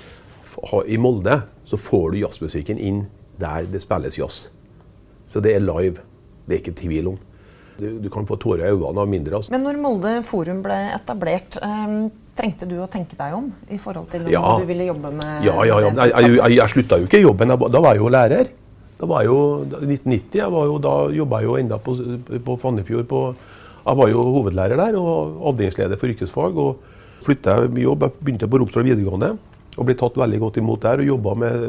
I 0.89 0.99
Molde 1.03 1.41
så 1.69 1.79
får 1.81 2.13
du 2.13 2.21
jazzmusikken 2.23 2.81
inn 2.81 3.05
der 3.41 3.67
det 3.69 3.83
spilles 3.85 4.17
jazz. 4.19 4.47
Så 5.29 5.43
det 5.45 5.57
er 5.57 5.65
live. 5.65 6.03
Det 6.47 6.57
er 6.57 6.63
ikke 6.63 6.77
tvil 6.79 7.11
om. 7.13 7.19
Du, 7.77 7.89
du 8.01 8.09
kan 8.13 8.25
få 8.29 8.39
tårer 8.41 8.65
i 8.65 8.73
øynene 8.73 9.03
av 9.03 9.11
mindre. 9.11 9.37
Altså. 9.37 9.53
Men 9.53 9.67
når 9.67 9.81
Molde 9.83 10.13
Forum 10.25 10.63
ble 10.65 10.79
etablert, 10.95 11.59
um, 11.61 12.07
trengte 12.37 12.69
du 12.69 12.77
å 12.83 12.87
tenke 12.91 13.17
deg 13.19 13.35
om 13.37 13.49
i 13.73 13.79
forhold 13.81 14.11
til 14.13 14.27
om 14.27 14.33
ja. 14.33 14.45
du 14.61 14.69
ville 14.69 14.87
jobbe 14.91 15.13
med 15.17 15.47
Ja, 15.47 15.57
ja, 15.69 15.81
ja. 15.87 15.91
Jeg, 15.91 16.13
jeg, 16.13 16.37
jeg, 16.37 16.57
jeg 16.59 16.73
slutta 16.75 17.01
jo 17.01 17.09
ikke 17.09 17.23
jobben. 17.23 17.55
Da 17.57 17.83
var 17.83 17.97
jeg 17.97 18.03
jo 18.05 18.13
lærer. 18.13 18.53
Da 18.97 19.09
var 19.09 19.25
jeg 19.25 19.33
jo, 19.33 19.41
1990 19.67 20.41
jeg 20.41 20.53
var 20.55 20.69
jo, 20.71 20.77
Da 20.85 20.95
jobba 21.17 21.41
jeg 21.43 21.51
jo 21.51 21.57
enda 21.61 21.81
på, 21.83 21.97
på 22.49 22.59
Fannefjord. 22.63 23.09
På, 23.11 23.23
jeg 23.87 24.01
var 24.03 24.13
jo 24.13 24.23
hovedlærer 24.37 24.81
der 24.81 25.01
og 25.01 25.43
avdelingsleder 25.53 26.01
for 26.01 26.13
yrkesfag. 26.13 26.57
og 26.57 27.25
Flytta 27.27 27.61
jeg 27.65 27.85
jobb. 27.87 28.07
Jeg 28.07 28.23
begynte 28.23 28.51
på 28.51 28.63
Romsdal 28.63 28.87
videregående 28.87 29.35
og 29.77 29.85
ble 29.85 29.97
tatt 29.99 30.15
veldig 30.17 30.39
godt 30.41 30.61
imot 30.63 30.85
der. 30.87 31.03
og 31.03 31.11
Jobba 31.11 31.35
med, 31.43 31.67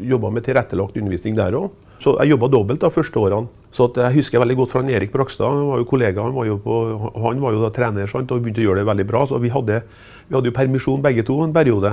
med 0.00 0.44
tilrettelagt 0.44 0.96
undervisning 0.96 1.36
der 1.36 1.58
òg. 1.58 1.70
Så 2.00 2.16
jeg 2.20 2.34
jobba 2.34 2.48
dobbelt 2.52 2.80
de 2.84 2.92
første 2.92 3.20
årene. 3.20 3.48
Så 3.76 3.90
jeg 3.92 4.14
husker 4.14 4.40
veldig 4.40 4.56
godt 4.56 4.72
fra 4.72 4.80
Erik 4.88 5.12
Brakstad. 5.12 5.52
Han 5.52 5.68
var 5.68 5.80
jo 5.82 5.88
kollega, 5.90 6.22
han 6.24 6.32
var 6.32 6.46
jo, 6.48 6.56
på, 6.64 6.76
han 7.20 7.40
var 7.42 7.52
jo 7.52 7.60
da 7.60 7.68
trener 7.76 8.08
sant, 8.08 8.30
og 8.32 8.40
begynte 8.40 8.62
å 8.62 8.70
gjøre 8.70 8.80
det 8.80 8.88
veldig 8.88 9.04
bra. 9.10 9.26
Så 9.28 9.40
vi 9.42 9.52
hadde, 9.52 9.82
vi 10.30 10.36
hadde 10.36 10.48
jo 10.48 10.56
permisjon 10.56 11.04
begge 11.04 11.26
to 11.28 11.36
en 11.44 11.52
periode. 11.52 11.92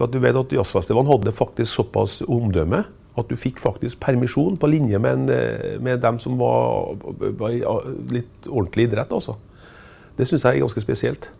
At 0.00 0.14
du 0.14 0.20
vet 0.22 0.38
at 0.38 0.54
Jazzfestivalen 0.54 1.10
hadde 1.10 1.34
faktisk 1.34 1.74
såpass 1.80 2.20
omdømme 2.30 2.84
at 3.18 3.26
du 3.28 3.34
fikk 3.34 3.58
faktisk 3.60 3.98
permisjon 4.00 4.54
på 4.60 4.70
linje 4.70 5.00
med, 5.02 5.26
en, 5.26 5.82
med 5.82 5.98
dem 6.00 6.20
som 6.22 6.38
var, 6.38 6.94
var 7.40 7.58
litt 8.14 8.46
ordentlig 8.46 8.86
idrett. 8.86 9.10
altså. 9.12 9.34
Det 10.16 10.28
syns 10.28 10.46
jeg 10.46 10.60
er 10.60 10.64
ganske 10.64 10.84
spesielt. 10.84 11.30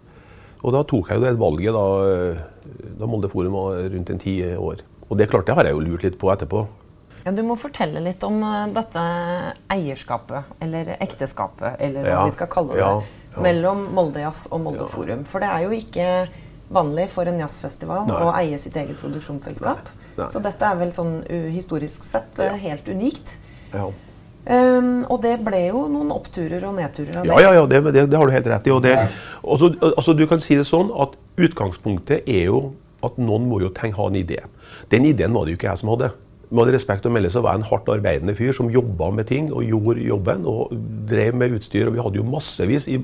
Og 0.60 0.74
da 0.74 0.82
tok 0.84 1.08
jeg 1.08 1.20
jo 1.20 1.24
det 1.24 1.38
valget 1.40 1.76
da, 1.78 1.86
da 2.98 3.08
Molde 3.08 3.30
Forum 3.32 3.54
var 3.54 3.86
rundt 3.94 4.10
en 4.12 4.20
ti 4.20 4.40
år. 4.50 4.82
Og 5.08 5.18
det 5.18 5.30
klart, 5.30 5.46
det 5.46 5.56
har 5.56 5.70
jeg 5.70 5.78
jo 5.78 5.86
lurt 5.86 6.04
litt 6.04 6.18
på 6.20 6.28
etterpå. 6.34 6.66
Ja, 7.24 7.32
du 7.36 7.42
må 7.46 7.56
fortelle 7.60 8.02
litt 8.04 8.22
om 8.26 8.40
eh, 8.46 8.66
dette 8.74 9.02
eierskapet, 9.72 10.54
eller 10.64 10.94
ekteskapet, 10.98 11.80
eller 11.80 12.06
hva 12.06 12.14
ja, 12.14 12.26
vi 12.28 12.36
skal 12.36 12.50
kalle 12.52 12.76
det, 12.76 12.82
ja, 12.82 12.92
ja. 13.34 13.42
mellom 13.44 13.86
Molde 13.96 14.22
Jazz 14.24 14.46
og 14.50 14.62
Molde 14.64 14.88
Forum. 14.90 15.24
For 15.28 15.44
det 15.44 15.50
er 15.52 15.66
jo 15.66 15.74
ikke 15.76 16.10
vanlig 16.70 17.08
for 17.10 17.26
en 17.26 17.40
jazzfestival 17.42 18.06
Nei. 18.08 18.20
å 18.22 18.34
eie 18.38 18.60
sitt 18.62 18.76
eget 18.78 18.98
produksjonsselskap. 19.00 19.90
Nei. 19.90 20.12
Nei. 20.20 20.28
Så 20.30 20.42
dette 20.44 20.66
er 20.66 20.78
vel 20.78 20.92
sånn 20.94 21.18
historisk 21.50 22.06
sett 22.06 22.38
Ja. 22.38 22.54
helt 22.58 22.88
unikt. 22.88 23.36
Ja. 23.72 23.88
Um, 24.40 25.02
og 25.12 25.20
det 25.20 25.34
ble 25.44 25.66
jo 25.66 25.82
noen 25.92 26.08
oppturer 26.14 26.62
og 26.64 26.78
nedturer 26.78 27.20
av 27.20 27.26
det. 27.26 27.28
Ja, 27.28 27.40
ja, 27.44 27.50
ja 27.58 27.66
det, 27.68 27.82
det, 27.92 28.06
det 28.08 28.18
har 28.18 28.26
du 28.26 28.32
helt 28.32 28.48
rett 28.48 28.66
i. 28.66 28.72
Og 28.72 28.80
det, 28.82 28.94
også, 29.42 29.74
altså, 29.90 30.14
du 30.16 30.24
kan 30.30 30.40
si 30.40 30.56
det 30.56 30.64
sånn 30.68 30.88
at 30.96 31.18
Utgangspunktet 31.40 32.24
er 32.28 32.48
jo 32.48 32.62
at 33.04 33.20
noen 33.20 33.46
må 33.48 33.60
jo 33.62 33.70
tenke, 33.76 33.98
ha 34.00 34.08
en 34.08 34.16
idé. 34.18 34.40
Den 34.92 35.06
ideen 35.08 35.36
var 35.36 35.46
det 35.46 35.54
jo 35.54 35.60
ikke 35.60 35.70
jeg 35.70 35.82
som 35.82 35.92
hadde. 35.92 36.10
Med 36.50 36.66
respekt 36.74 37.04
å 37.06 37.10
melde 37.14 37.30
så 37.30 37.44
var 37.44 37.54
jeg 37.54 37.60
en 37.60 37.68
hardt 37.68 37.88
arbeidende 37.92 38.32
fyr 38.34 38.50
som 38.56 38.72
jobba 38.74 39.12
med 39.14 39.28
ting 39.28 39.52
og 39.54 39.62
gjorde 39.62 40.02
jobben. 40.02 40.46
Og 40.50 40.72
drev 41.10 41.36
med 41.38 41.54
utstyr. 41.54 41.86
Og 41.86 41.94
vi 41.94 42.02
hadde 42.02 42.18
jo 42.18 42.26
massevis 42.26 42.88
i, 42.90 42.98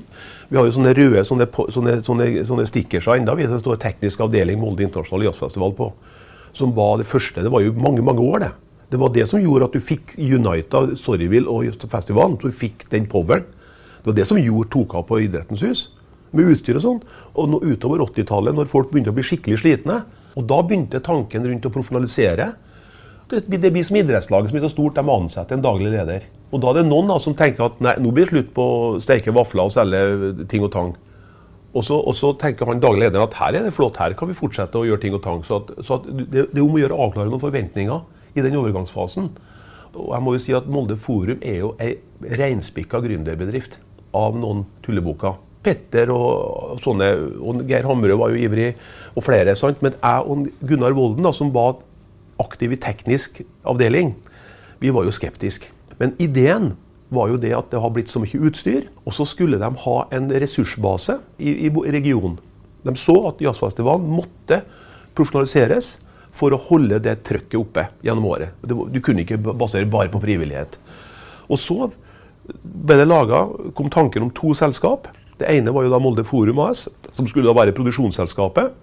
Vi 0.49 0.57
har 0.59 0.67
jo 0.67 0.75
sånne 0.75 0.93
røde 0.95 1.23
sånne, 1.27 1.47
sånne, 1.71 1.97
sånne, 2.03 2.27
sånne 2.47 2.67
stickerser 2.67 3.15
ennå. 3.15 3.35
Det 3.39 3.61
står 3.63 3.79
'Teknisk 3.79 4.19
avdeling 4.19 4.59
Molde 4.59 4.83
internasjonale 4.83 5.31
jazzfestival' 5.31 5.75
på. 5.75 5.93
Som 6.53 6.73
var 6.75 6.97
det 6.97 7.07
første. 7.07 7.43
Det 7.43 7.51
var 7.51 7.61
jo 7.61 7.71
mange, 7.71 8.01
mange 8.03 8.19
år, 8.19 8.39
det. 8.39 8.51
Det 8.89 8.99
var 8.99 9.09
det 9.09 9.27
som 9.29 9.39
gjorde 9.39 9.65
at 9.65 9.73
du 9.73 9.79
fikk 9.79 10.15
Unita, 10.17 10.95
Sorryville 10.95 11.47
og 11.47 11.89
festivalen. 11.89 12.37
Du 12.39 12.51
fikk 12.51 12.89
den 12.89 13.05
poweren. 13.05 13.43
Det 14.03 14.05
var 14.05 14.13
det 14.13 14.27
som 14.27 14.37
gjorde 14.37 14.69
tok 14.69 14.95
av 14.95 15.07
på 15.07 15.19
Idrettens 15.23 15.61
hus. 15.61 15.89
Med 16.31 16.51
utstyr 16.51 16.75
og 16.75 16.81
sånn. 16.81 17.01
Og 17.35 17.49
nå, 17.49 17.59
utover 17.63 17.99
80-tallet, 17.99 18.55
når 18.55 18.67
folk 18.67 18.91
begynte 18.91 19.11
å 19.11 19.15
bli 19.15 19.23
skikkelig 19.23 19.59
slitne, 19.59 20.03
og 20.35 20.47
da 20.47 20.61
begynte 20.61 20.99
tanken 21.03 21.47
rundt 21.47 21.65
å 21.65 21.71
profesjonalisere. 21.71 22.53
Det 23.27 23.43
blir, 23.47 23.83
som 23.83 23.97
idrettslaget 23.99 24.49
som 24.49 24.55
blir 24.55 24.63
så 24.63 24.71
stort, 24.71 24.95
de 24.95 25.11
ansetter 25.11 25.57
en 25.57 25.63
daglig 25.65 25.91
leder. 25.91 26.29
Og 26.55 26.61
da 26.63 26.71
er 26.71 26.79
det 26.79 26.87
noen 26.87 27.09
da 27.11 27.17
som 27.19 27.35
tenker 27.35 27.65
at 27.65 27.81
nei, 27.83 27.97
nå 27.99 28.13
blir 28.15 28.23
det 28.23 28.31
slutt 28.31 28.53
på 28.55 28.63
å 28.63 28.85
steke 29.03 29.33
vafler 29.35 29.67
og 29.67 29.73
selge 29.75 30.45
ting 30.47 30.63
og 30.63 30.71
tang. 30.71 30.93
Og 31.75 31.83
så, 31.83 31.97
og 31.99 32.15
så 32.15 32.31
tenker 32.39 32.69
han 32.71 32.79
daglig 32.81 33.05
lederen 33.05 33.27
at 33.27 33.35
her 33.37 33.57
er 33.59 33.67
det 33.67 33.73
flott, 33.75 33.99
her 33.99 34.15
kan 34.17 34.31
vi 34.31 34.37
fortsette 34.37 34.79
å 34.79 34.85
gjøre 34.87 35.03
ting 35.03 35.17
og 35.17 35.23
tang. 35.25 35.43
Så, 35.45 35.59
at, 35.59 35.73
så 35.83 35.97
at 35.99 36.07
det, 36.07 36.47
det 36.53 36.61
er 36.61 36.63
om 36.63 36.77
å 36.77 36.81
gjøre 36.81 36.95
å 36.95 37.09
avklare 37.09 37.31
noen 37.33 37.43
forventninger 37.43 38.39
i 38.39 38.45
den 38.45 38.55
overgangsfasen. 38.61 39.27
Og 39.97 40.13
jeg 40.13 40.23
må 40.23 40.35
jo 40.37 40.43
si 40.45 40.55
at 40.55 40.69
Molde 40.71 40.97
Forum 40.99 41.43
er 41.43 41.59
jo 41.65 41.73
ei 41.83 41.97
reinspikka 42.39 43.01
gründerbedrift 43.03 43.77
av 44.15 44.39
noen 44.39 44.63
tulleboker. 44.85 45.35
Petter 45.67 46.13
og, 46.13 46.77
sånne, 46.79 47.11
og 47.43 47.65
Geir 47.67 47.87
Hammerød 47.89 48.21
var 48.21 48.31
jo 48.31 48.39
ivrig, 48.39 48.71
og 49.17 49.25
flere. 49.25 49.55
sant? 49.59 49.81
Men 49.83 49.97
jeg 49.97 50.31
og 50.31 50.47
Gunnar 50.69 50.95
Volden, 50.95 51.25
da, 51.27 51.33
som 51.35 51.51
var 51.53 51.81
aktiv 52.41 52.73
i 52.73 52.81
teknisk 52.81 53.41
avdeling, 53.67 54.15
vi 54.79 54.91
var 54.93 55.07
jo 55.07 55.13
skeptiske. 55.15 55.71
Men 55.97 56.13
ideen 56.21 56.75
var 57.09 57.31
jo 57.31 57.39
det 57.41 57.53
at 57.55 57.69
det 57.71 57.81
har 57.81 57.93
blitt 57.95 58.11
så 58.11 58.21
mye 58.21 58.41
utstyr, 58.49 58.89
og 59.07 59.15
så 59.15 59.25
skulle 59.27 59.59
de 59.61 59.69
ha 59.83 59.97
en 60.13 60.27
ressursbase 60.29 61.17
i, 61.39 61.69
i 61.69 61.71
regionen. 61.71 62.37
De 62.85 62.93
så 62.99 63.15
at 63.31 63.41
jazzfestivalen 63.43 64.09
måtte 64.11 64.61
profesjonaliseres 65.17 65.95
for 66.37 66.53
å 66.53 66.61
holde 66.67 66.99
det 67.01 67.17
trøkket 67.25 67.57
oppe 67.59 67.87
gjennom 68.05 68.27
året. 68.29 68.53
Du 68.61 68.99
kunne 69.01 69.23
ikke 69.23 69.39
basere 69.49 69.89
bare 69.89 70.11
på 70.13 70.21
frivillighet. 70.21 70.77
Og 71.47 71.59
så 71.61 71.87
ble 72.47 72.99
det 72.99 73.07
laget, 73.07 73.71
kom 73.75 73.89
tanken 73.91 74.27
om 74.27 74.33
to 74.35 74.53
selskap. 74.55 75.07
Det 75.39 75.49
ene 75.49 75.73
var 75.73 75.85
jo 75.85 75.93
da 75.93 76.01
Molde 76.01 76.25
Forum 76.27 76.61
AS, 76.63 76.85
som 77.15 77.27
skulle 77.29 77.49
da 77.49 77.57
være 77.57 77.75
produksjonsselskapet. 77.77 78.75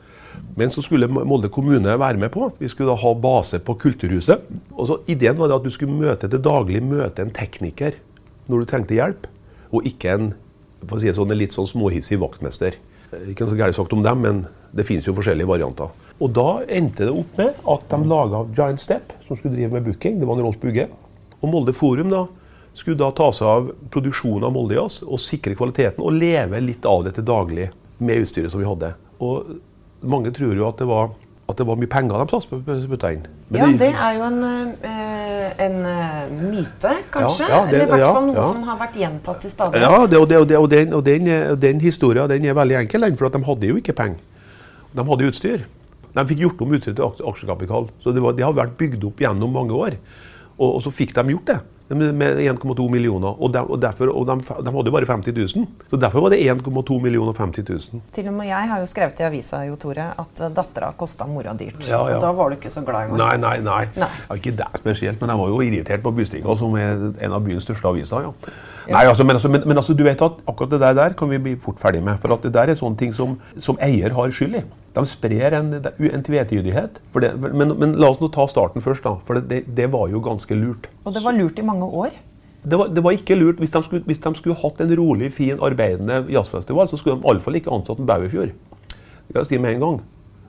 Men 0.59 0.71
så 0.71 0.85
skulle 0.85 1.09
Molde 1.11 1.51
kommune 1.53 1.97
være 1.99 2.21
med 2.21 2.31
på. 2.35 2.49
Vi 2.59 2.71
skulle 2.71 2.93
da 2.93 3.01
ha 3.01 3.13
base 3.19 3.59
på 3.65 3.77
Kulturhuset. 3.81 4.47
Og 4.75 4.89
så 4.89 4.99
Ideen 5.11 5.39
var 5.39 5.55
at 5.57 5.67
du 5.67 5.73
skulle 5.73 5.95
møte 5.95 6.31
til 6.31 6.43
daglig 6.43 6.83
møte 6.85 7.25
en 7.25 7.35
tekniker 7.35 7.99
når 8.51 8.61
du 8.61 8.69
trengte 8.69 8.97
hjelp, 8.97 9.27
og 9.73 9.87
ikke 9.89 10.15
en 10.15 10.33
si 11.01 11.13
sånn, 11.17 11.33
litt 11.33 11.55
sånn 11.57 11.69
småhissig 11.71 12.19
vaktmester. 12.21 12.77
Ikke 13.31 13.47
noe 13.47 13.55
så 13.55 13.59
gærent 13.59 13.79
sagt 13.79 13.95
om 13.97 14.03
dem, 14.05 14.21
men 14.21 14.43
det 14.77 14.85
finnes 14.87 15.07
jo 15.07 15.15
forskjellige 15.17 15.49
varianter. 15.49 15.93
Og 16.23 16.31
da 16.35 16.49
endte 16.69 17.07
det 17.09 17.15
opp 17.15 17.39
med 17.41 17.57
at 17.73 17.87
de 17.91 17.99
laga 18.11 18.43
Giant 18.55 18.83
Step, 18.83 19.15
som 19.27 19.39
skulle 19.39 19.55
drive 19.57 19.73
med 19.73 19.87
booking. 19.87 20.21
Det 20.21 20.29
var 20.29 20.39
en 20.39 20.47
Rolf 20.47 20.61
Bugge. 20.63 20.89
Og 21.41 21.51
Molde 21.51 21.75
Forum 21.77 22.13
da 22.13 22.25
skulle 22.75 22.99
da 22.99 23.11
ta 23.15 23.31
seg 23.35 23.49
av 23.49 23.71
produksjonen 23.95 24.49
av 24.49 24.55
Molde 24.55 24.77
Jazz 24.79 25.03
og 25.07 25.23
sikre 25.23 25.55
kvaliteten 25.59 26.03
og 26.03 26.17
leve 26.17 26.61
litt 26.63 26.87
av 26.91 27.05
det 27.07 27.15
til 27.17 27.27
daglig 27.29 27.69
med 28.03 28.25
utstyret 28.25 28.53
som 28.53 28.63
vi 28.63 28.69
hadde. 28.69 28.95
Og 29.23 29.55
mange 30.05 30.33
tror 30.37 30.55
jo 30.57 30.67
at 30.69 30.79
det 30.81 30.87
var, 30.89 31.11
at 31.49 31.57
det 31.61 31.67
var 31.69 31.77
mye 31.77 31.91
penger 31.93 32.23
de 32.25 32.87
putta 32.89 33.11
inn. 33.13 33.25
Men 33.51 33.61
Ja, 33.61 33.67
det 33.79 33.91
er 33.93 34.13
jo 34.17 34.23
en, 34.25 34.39
eh, 34.83 35.51
en 35.67 35.77
eh, 35.87 36.31
myte, 36.41 36.93
kanskje? 37.13 37.49
Ja, 37.49 37.59
ja, 37.61 37.67
det- 37.67 37.75
Eller 37.83 37.85
i 37.85 37.99
hvert 38.01 38.15
fall 38.17 38.27
noe 38.27 38.43
som 38.49 38.63
har 38.63 38.79
vært 38.81 38.95
gjentatt 39.03 39.41
til 39.41 39.51
stadighet. 39.51 39.83
Ja, 39.83 40.07
det, 40.07 40.19
og, 40.19 40.29
det, 40.29 40.39
og, 40.39 40.49
det, 40.49 40.57
og, 40.59 40.71
den, 40.71 40.95
og 40.95 41.05
den, 41.05 41.61
den 41.61 41.81
historien 41.81 42.29
den 42.29 42.45
er 42.47 42.55
veldig 42.55 42.79
enkel, 42.85 43.17
for 43.17 43.29
de 43.29 43.45
hadde 43.45 43.67
jo 43.69 43.77
ikke 43.77 43.93
penger. 43.93 44.17
De 44.95 45.05
hadde 45.05 45.29
utstyr. 45.29 45.65
De 46.15 46.25
fikk 46.31 46.39
gjort 46.45 46.61
om 46.63 46.73
utstyret 46.73 46.97
til 46.97 47.05
aks- 47.05 47.25
aksjekapital. 47.27 47.89
Så 48.03 48.13
det, 48.15 48.23
var, 48.23 48.33
det 48.33 48.45
har 48.45 48.53
vært 48.55 48.77
bygd 48.79 49.05
opp 49.05 49.19
gjennom 49.21 49.53
mange 49.53 49.73
år. 49.75 49.97
Og, 50.59 50.77
og 50.77 50.83
så 50.83 50.93
fikk 50.95 51.13
de 51.15 51.25
gjort 51.35 51.45
det. 51.51 51.61
Med 51.89 52.15
med 52.17 52.39
1,2 52.41 52.91
millioner. 52.91 53.35
Og, 53.43 53.53
de, 53.53 53.61
og, 53.61 53.77
derfor, 53.81 54.09
og 54.09 54.27
de, 54.27 54.39
de 54.41 54.73
hadde 54.73 54.89
jo 54.89 54.95
bare 54.95 55.09
50 55.09 55.35
000. 55.57 55.67
Så 55.91 55.99
derfor 56.01 56.25
var 56.25 56.33
det 56.33 56.41
1,2 56.41 57.01
millioner 57.03 57.35
og 57.35 57.37
50 57.37 57.69
000. 57.93 58.03
Til 58.17 58.29
og 58.31 58.37
med 58.39 58.49
jeg 58.49 58.71
har 58.71 58.81
jo 58.81 58.87
skrevet 58.89 59.21
i 59.21 59.27
avisa 59.29 59.65
Jo, 59.69 59.77
Tore, 59.81 60.07
at 60.17 60.45
uh, 60.45 60.49
dattera 60.57 60.93
kosta 60.97 61.29
mora 61.29 61.53
dyrt. 61.53 61.85
Ja, 61.85 62.01
ja. 62.09 62.17
Og 62.17 62.25
da 62.25 62.33
var 62.33 62.51
du 62.51 62.57
ikke 62.57 62.73
så 62.73 62.85
glad 62.87 63.11
i 63.11 63.13
meg. 63.13 63.21
Nei, 63.21 63.35
nei, 63.43 63.57
nei. 63.67 63.83
Nei. 64.01 64.13
Ja, 64.29 64.39
ikke 64.41 64.55
det 64.57 64.71
spesielt, 64.81 65.21
men 65.21 65.35
jeg 65.35 65.43
var 65.43 65.53
jo 65.53 65.61
irritert 65.67 66.07
på 66.07 66.15
Bustinga, 66.17 66.57
som 66.57 66.79
er 66.81 67.11
en 67.13 67.37
av 67.37 67.45
byens 67.45 67.69
største 67.69 67.93
aviser. 67.93 68.31
ja. 68.31 68.55
Nei, 68.91 69.05
altså, 69.09 69.25
men, 69.25 69.39
altså, 69.39 69.49
men, 69.49 69.63
men 69.65 69.81
altså, 69.81 69.95
du 69.97 70.03
vet 70.05 70.21
at 70.23 70.41
akkurat 70.49 70.73
det 70.75 70.81
der, 70.83 70.97
der 70.99 71.15
kan 71.17 71.31
vi 71.31 71.39
bli 71.41 71.55
fort 71.61 71.79
ferdig 71.81 72.03
med. 72.05 72.19
For 72.21 72.35
at 72.35 72.45
det 72.45 72.53
der 72.55 72.73
er 72.73 72.79
sånne 72.79 73.01
ting 73.01 73.15
som, 73.17 73.39
som 73.59 73.79
eier 73.83 74.13
har 74.13 74.35
skyld 74.35 74.59
i. 74.61 74.63
De 74.95 75.07
sprer 75.09 75.57
en, 75.59 75.73
en 75.81 76.27
tvetydighet. 76.27 77.01
Det, 77.23 77.33
men, 77.41 77.75
men 77.81 77.97
la 78.01 78.13
oss 78.13 78.21
nå 78.21 78.29
ta 78.35 78.47
starten 78.51 78.85
først, 78.85 79.07
da. 79.07 79.17
For 79.27 79.41
det, 79.41 79.49
det, 79.51 79.77
det 79.79 79.89
var 79.95 80.11
jo 80.13 80.21
ganske 80.25 80.59
lurt. 80.59 80.91
Og 81.05 81.17
det 81.17 81.25
var 81.25 81.37
lurt 81.37 81.59
i 81.59 81.67
mange 81.67 81.89
år. 81.89 82.15
Det 82.65 82.79
var, 82.81 82.93
det 82.93 83.05
var 83.05 83.17
ikke 83.17 83.37
lurt. 83.41 83.61
Hvis 83.61 83.73
de, 83.73 83.83
skulle, 83.85 84.05
hvis 84.09 84.21
de 84.25 84.35
skulle 84.39 84.57
hatt 84.61 84.81
en 84.81 84.95
rolig, 85.01 85.33
fin, 85.33 85.57
arbeidende 85.61 86.25
jazzfestival, 86.33 86.89
så 86.89 87.01
skulle 87.01 87.19
de 87.19 87.29
iallfall 87.29 87.61
ikke 87.61 87.73
ansatt 87.73 88.01
en 88.01 88.09
Bauerfjord. 88.09 88.55
Det 88.95 89.33
kan 89.33 89.43
jeg 89.43 89.53
si 89.55 89.61
med 89.61 89.77
en 89.77 89.85
gang. 89.87 89.99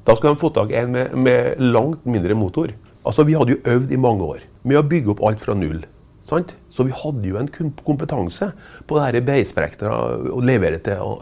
Da 0.05 0.15
skulle 0.15 0.35
de 0.35 0.43
fått 0.43 0.55
tak 0.59 0.71
i 0.71 0.79
en 0.83 0.91
med, 0.93 1.15
med 1.17 1.63
langt 1.63 2.05
mindre 2.05 2.35
motor. 2.37 2.75
Altså, 3.05 3.23
Vi 3.23 3.33
hadde 3.33 3.55
jo 3.55 3.63
øvd 3.65 3.91
i 3.91 3.99
mange 3.99 4.23
år 4.23 4.45
med 4.63 4.79
å 4.79 4.85
bygge 4.85 5.15
opp 5.15 5.23
alt 5.25 5.41
fra 5.41 5.55
null. 5.57 5.83
Sant? 6.25 6.55
Så 6.73 6.85
vi 6.87 6.95
hadde 6.95 7.29
jo 7.29 7.37
en 7.37 7.49
kompetanse 7.85 8.49
på 8.87 8.97
det 8.97 9.03
her 9.05 9.25
beisprektera 9.27 9.99
å 10.33 10.41
levere 10.41 10.79
til. 10.85 11.03
Og, 11.05 11.21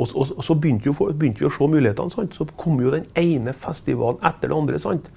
og, 0.00 0.14
og, 0.16 0.40
så 0.44 0.56
begynte, 0.56 0.88
jo, 0.88 1.10
begynte 1.12 1.44
vi 1.44 1.50
å 1.50 1.52
se 1.52 1.68
mulighetene. 1.68 2.14
Sant? 2.14 2.38
Så 2.38 2.48
kom 2.60 2.80
jo 2.80 2.92
den 2.94 3.04
ene 3.20 3.52
festivalen 3.52 4.20
etter 4.24 4.48
den 4.48 4.56
andre. 4.56 4.80
Sant? 4.80 5.10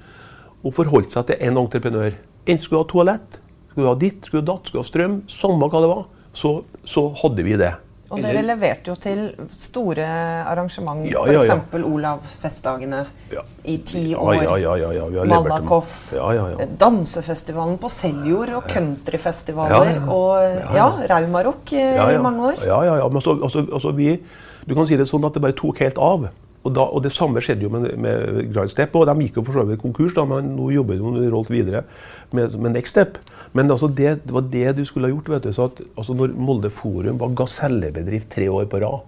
Og 0.63 0.75
forholdt 0.75 1.15
seg 1.15 1.29
til 1.29 1.39
en 1.47 1.62
entreprenør. 1.63 2.19
En 2.51 2.59
skulle 2.59 2.83
ha 2.83 2.89
toalett, 2.91 3.39
skulle 3.71 3.93
ha 3.93 3.99
ditt, 3.99 4.27
skulle 4.27 4.43
ha 4.43 4.49
datt, 4.51 4.67
skulle 4.67 4.83
ha 4.83 4.91
strøm. 4.91 5.17
Samme 5.31 5.71
hva 5.71 5.83
det 5.83 5.93
var. 5.93 6.05
Så, 6.36 6.53
så 6.89 7.07
hadde 7.23 7.47
vi 7.47 7.55
det. 7.62 7.71
Og 8.13 8.19
Eller- 8.19 8.34
dere 8.36 8.43
leverte 8.45 8.91
jo 8.91 8.95
til 9.02 9.21
store 9.58 10.06
arrangement, 10.45 11.02
Ja, 11.10 11.23
ja, 11.26 11.41
ja. 11.41 11.56
f.eks. 11.58 11.84
Olavsfestdagene 11.84 12.99
Ja. 13.34 13.41
i 13.65 13.78
ti 13.82 14.13
år. 14.13 14.36
ja, 14.43 14.56
ja, 14.58 14.76
ja, 14.78 14.91
ja. 15.10 15.23
Malakoff. 15.26 16.13
Ja, 16.13 16.30
ja, 16.32 16.43
ja. 16.52 16.65
Dansefestivalen 16.78 17.80
på 17.82 17.89
Seljord 17.89 18.49
og 18.60 18.63
countryfestivaler 18.69 20.08
og 20.10 20.76
ja, 20.76 20.88
Raumarock 21.10 21.73
i 21.73 22.17
mange 22.21 22.52
år. 22.54 22.63
Ja, 22.65 22.84
ja, 22.84 22.95
ja. 23.02 23.08
Men 23.08 23.17
altså, 23.17 23.39
altså, 23.43 23.65
altså 23.73 23.91
vi, 23.95 24.19
du 24.67 24.76
kan 24.76 24.86
si 24.88 24.95
det 24.95 25.08
sånn 25.10 25.26
at 25.26 25.34
det 25.34 25.41
bare 25.41 25.58
tok 25.58 25.80
helt 25.80 25.97
av. 25.97 26.30
Og, 26.63 26.71
da, 26.71 26.84
og 26.88 27.04
Det 27.04 27.12
samme 27.12 27.41
skjedde 27.43 27.65
jo 27.65 27.71
med, 27.73 27.89
med 27.99 28.52
Grand 28.54 28.71
Step. 28.71 28.95
og 28.95 29.08
De 29.10 29.15
gikk 29.26 29.39
jo 29.39 29.45
for 29.47 29.60
så 29.60 29.65
vidt 29.67 29.82
konkurs, 29.82 30.13
da, 30.15 30.23
men 30.28 30.54
nå 30.56 30.69
jobber 30.71 30.99
jo 30.99 31.13
Rolf 31.34 31.52
videre 31.52 31.84
med, 32.32 32.56
med 32.56 32.78
Next 32.78 32.95
Step. 32.95 33.17
Men 33.54 33.71
altså 33.71 33.89
det, 33.91 34.21
det 34.23 34.36
var 34.36 34.47
det 34.54 34.78
du 34.78 34.86
skulle 34.88 35.10
ha 35.10 35.13
gjort. 35.13 35.30
vet 35.36 35.49
du, 35.49 35.52
så 35.54 35.67
at, 35.71 35.82
altså 35.97 36.15
Når 36.17 36.38
Molde 36.38 36.71
Forum 36.71 37.19
var 37.19 37.36
gasellebedrift 37.36 38.32
tre 38.32 38.47
år 38.49 38.69
på 38.71 38.80
rad 38.80 39.04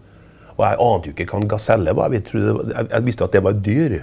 Og 0.58 0.62
jeg 0.66 0.82
ante 0.88 1.10
jo 1.10 1.16
ikke 1.16 1.30
hva 1.32 1.42
en 1.42 1.54
gaselle 1.56 1.96
var. 1.96 2.12
Jeg, 2.12 2.28
det 2.34 2.44
jeg, 2.44 2.92
jeg 2.92 3.08
visste 3.08 3.28
at 3.28 3.38
det 3.38 3.44
var 3.48 3.56
et 3.56 3.64
dyr. 3.64 3.98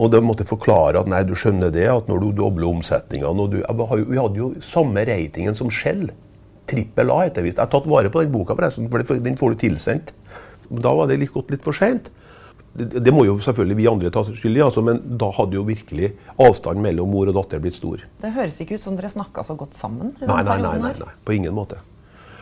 Og 0.00 0.12
da 0.12 0.20
måtte 0.24 0.48
forklare 0.48 1.00
at 1.00 1.08
nei, 1.12 1.24
du 1.28 1.34
skjønner 1.36 1.72
det, 1.72 1.88
at 1.92 2.06
når 2.08 2.22
du 2.24 2.30
dobler 2.38 2.68
omsetninga 2.68 3.32
Vi 3.32 4.20
hadde 4.20 4.40
jo 4.40 4.54
samme 4.64 5.04
ratingen 5.04 5.56
som 5.56 5.72
Shell. 5.72 6.08
Trippel 6.70 7.10
A 7.10 7.24
heter 7.24 7.40
det 7.40 7.50
visst. 7.50 7.58
Jeg 7.58 7.66
har 7.66 7.72
tatt 7.72 7.88
vare 7.90 8.12
på 8.12 8.22
den 8.22 8.32
boka, 8.32 8.54
forresten, 8.54 8.88
for 8.92 9.02
den 9.02 9.36
får 9.36 9.56
du 9.56 9.60
tilsendt. 9.66 10.14
Da 10.70 10.92
var 10.94 11.08
det 11.10 11.18
litt 11.18 11.32
gått 11.34 11.50
litt 11.50 11.64
for 11.66 11.76
seint. 11.76 12.12
Det, 12.72 13.00
det 13.02 13.12
må 13.14 13.24
jo 13.26 13.36
selvfølgelig 13.42 13.76
vi 13.80 13.86
andre 13.90 14.10
ta 14.14 14.22
skyld 14.28 14.58
i, 14.58 14.62
altså, 14.62 14.82
men 14.86 15.00
da 15.18 15.30
hadde 15.34 15.58
jo 15.58 15.66
virkelig 15.66 16.12
avstanden 16.38 16.84
mellom 16.84 17.10
mor 17.10 17.30
og 17.30 17.38
datter 17.40 17.62
blitt 17.62 17.74
stor. 17.74 18.04
Det 18.22 18.34
høres 18.36 18.60
ikke 18.62 18.78
ut 18.78 18.84
som 18.84 18.98
dere 18.98 19.10
snakka 19.10 19.42
så 19.46 19.56
godt 19.58 19.74
sammen. 19.78 20.14
i 20.20 20.28
Nei, 20.30 20.42
nei, 20.46 20.58
nei, 20.62 20.76
nei, 20.84 20.92
nei, 21.00 21.14
på 21.26 21.34
ingen 21.34 21.56
måte. 21.56 21.80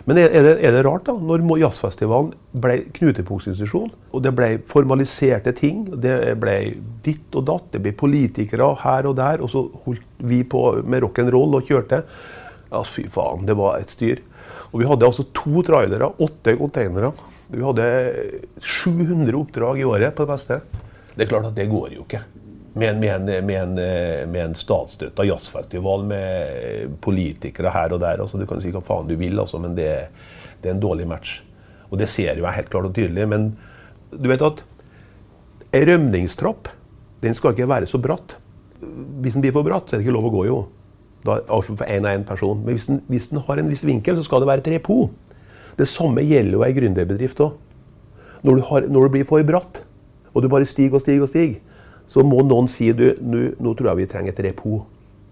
Men 0.09 0.17
er 0.23 0.33
er 0.33 0.45
det, 0.47 0.53
er 0.65 0.73
det 0.73 0.85
rart, 0.87 1.05
da? 1.05 1.13
Når 1.21 1.43
jazzfestivalen 1.61 2.31
ble 2.57 2.79
knutepunktinstitusjon, 2.97 3.91
og 4.13 4.23
det 4.25 4.33
ble 4.37 4.47
formaliserte 4.69 5.53
ting, 5.53 5.83
det 6.01 6.15
ble 6.41 6.55
ditt 7.05 7.37
og 7.37 7.45
datt, 7.51 7.67
det 7.75 7.83
ble 7.85 7.93
politikere 7.93 8.71
her 8.85 9.09
og 9.11 9.19
der, 9.19 9.43
og 9.45 9.53
så 9.53 9.67
holdt 9.85 10.07
vi 10.31 10.41
på 10.49 10.63
med 10.85 11.05
rock'n'roll 11.05 11.59
og 11.61 11.69
kjørte. 11.69 12.01
Ja, 12.71 12.81
fy 12.89 13.05
faen, 13.13 13.45
det 13.49 13.57
var 13.61 13.83
et 13.83 13.93
styr. 13.93 14.23
Og 14.73 14.81
vi 14.81 14.89
hadde 14.89 15.09
altså 15.09 15.27
to 15.37 15.61
trailere, 15.65 16.09
åtte 16.25 16.57
containere. 16.57 17.13
Vi 17.49 17.65
hadde 17.65 17.87
700 18.61 19.37
oppdrag 19.37 19.81
i 19.81 19.85
året 19.89 20.15
på 20.15 20.27
det 20.27 20.33
beste. 20.33 20.61
Det 21.15 21.25
er 21.25 21.31
klart 21.31 21.49
at 21.49 21.57
det 21.57 21.69
går 21.71 21.95
jo 21.97 22.05
ikke. 22.05 22.21
Med 22.79 22.91
en, 22.93 23.01
med 23.01 23.55
en, 23.57 23.79
en, 23.81 24.35
en 24.37 24.55
statsstøtta 24.55 25.25
jazzfestival 25.27 26.05
med 26.07 26.99
politikere 27.03 27.73
her 27.75 27.95
og 27.97 28.03
der. 28.05 28.21
Altså, 28.23 28.39
du 28.39 28.47
kan 28.47 28.61
si 28.63 28.73
hva 28.75 28.85
faen 28.85 29.09
du 29.09 29.17
vil, 29.19 29.41
altså, 29.41 29.59
men 29.63 29.75
det, 29.79 29.89
det, 30.61 30.69
er 30.69 30.77
en 30.77 30.83
dårlig 30.83 31.09
match. 31.09 31.39
Og 31.89 31.97
det 31.99 32.11
ser 32.13 32.37
jeg 32.37 32.59
helt 32.59 32.71
klart 32.71 32.91
og 32.91 32.95
tydelig. 32.95 33.25
Men 33.33 33.51
du 34.13 34.29
vet 34.29 34.45
at 34.45 34.63
ei 35.73 35.87
rømningstrapp 35.89 36.69
den 37.25 37.35
skal 37.35 37.57
ikke 37.57 37.69
være 37.69 37.89
så 37.91 37.99
bratt. 37.99 38.37
Hvis 38.79 39.35
den 39.35 39.43
blir 39.43 39.57
for 39.57 39.67
bratt, 39.67 39.89
så 39.89 39.97
er 39.97 40.03
det 40.03 40.07
ikke 40.07 40.15
lov 40.15 40.29
å 40.29 40.35
gå, 40.37 40.45
jo. 40.47 40.59
Da, 41.27 41.41
for 41.49 41.89
én 41.89 42.05
og 42.05 42.13
én 42.13 42.29
person. 42.29 42.61
Men 42.63 42.77
hvis 42.77 42.87
den, 42.93 43.01
hvis 43.09 43.33
den, 43.33 43.41
har 43.49 43.59
en 43.59 43.73
viss 43.73 43.83
vinkel, 43.89 44.21
så 44.21 44.27
skal 44.29 44.45
det 44.45 44.53
være 44.53 44.77
et 44.77 44.85
po. 44.85 45.09
Det 45.79 45.87
samme 45.89 46.25
gjelder 46.27 46.59
jo 46.59 46.65
ei 46.67 46.75
gründerbedrift 46.77 47.41
òg. 47.45 47.57
Når, 48.47 48.63
når, 48.87 49.07
det 49.07 49.13
blir 49.15 49.27
for 49.27 49.43
bratt, 49.47 49.83
og 50.35 50.43
du 50.43 50.49
bare 50.51 50.67
stiger 50.67 50.99
og 50.99 51.03
stiger 51.03 51.25
og 51.27 51.31
stiger, 51.31 51.59
så 52.09 52.23
må 52.25 52.43
noen 52.47 52.69
si 52.71 52.91
du, 52.97 53.11
nå, 53.21 53.49
nå 53.61 53.73
tror 53.77 53.93
jeg 53.93 54.01
vi 54.01 54.11
trenger 54.11 54.33
et 54.33 54.45
repo 54.49 54.79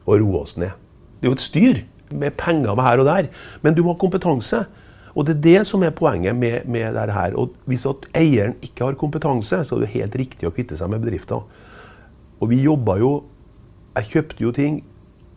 og 0.06 0.18
roe 0.20 0.42
oss 0.42 0.56
ned. 0.61 0.74
Det 1.18 1.28
er 1.28 1.32
jo 1.32 1.37
et 1.38 1.44
styr 1.44 1.78
med 2.14 2.37
penger 2.38 2.74
med 2.74 2.85
her 2.87 3.02
og 3.02 3.09
der, 3.09 3.30
men 3.62 3.74
du 3.74 3.82
må 3.85 3.94
ha 3.94 4.00
kompetanse. 4.00 4.66
Og 5.16 5.24
Det 5.24 5.37
er 5.37 5.40
det 5.40 5.61
som 5.66 5.82
er 5.82 5.94
poenget 5.96 6.37
med, 6.37 6.66
med 6.68 6.92
dette. 6.94 7.12
her. 7.12 7.32
Og 7.35 7.54
Hvis 7.64 7.87
at 7.87 8.04
eieren 8.14 8.54
ikke 8.62 8.85
har 8.85 8.98
kompetanse, 9.00 9.64
så 9.64 9.76
er 9.76 9.80
det 9.80 9.94
helt 9.94 10.16
riktig 10.16 10.46
å 10.46 10.52
kvitte 10.52 10.76
seg 10.76 10.90
med 10.92 11.00
bedrifter. 11.00 11.40
Og 12.40 12.50
vi 12.50 12.61
jobba 12.62 12.98
jo 13.00 13.24
Jeg 13.96 14.04
kjøpte 14.04 14.42
jo 14.44 14.50
ting 14.52 14.85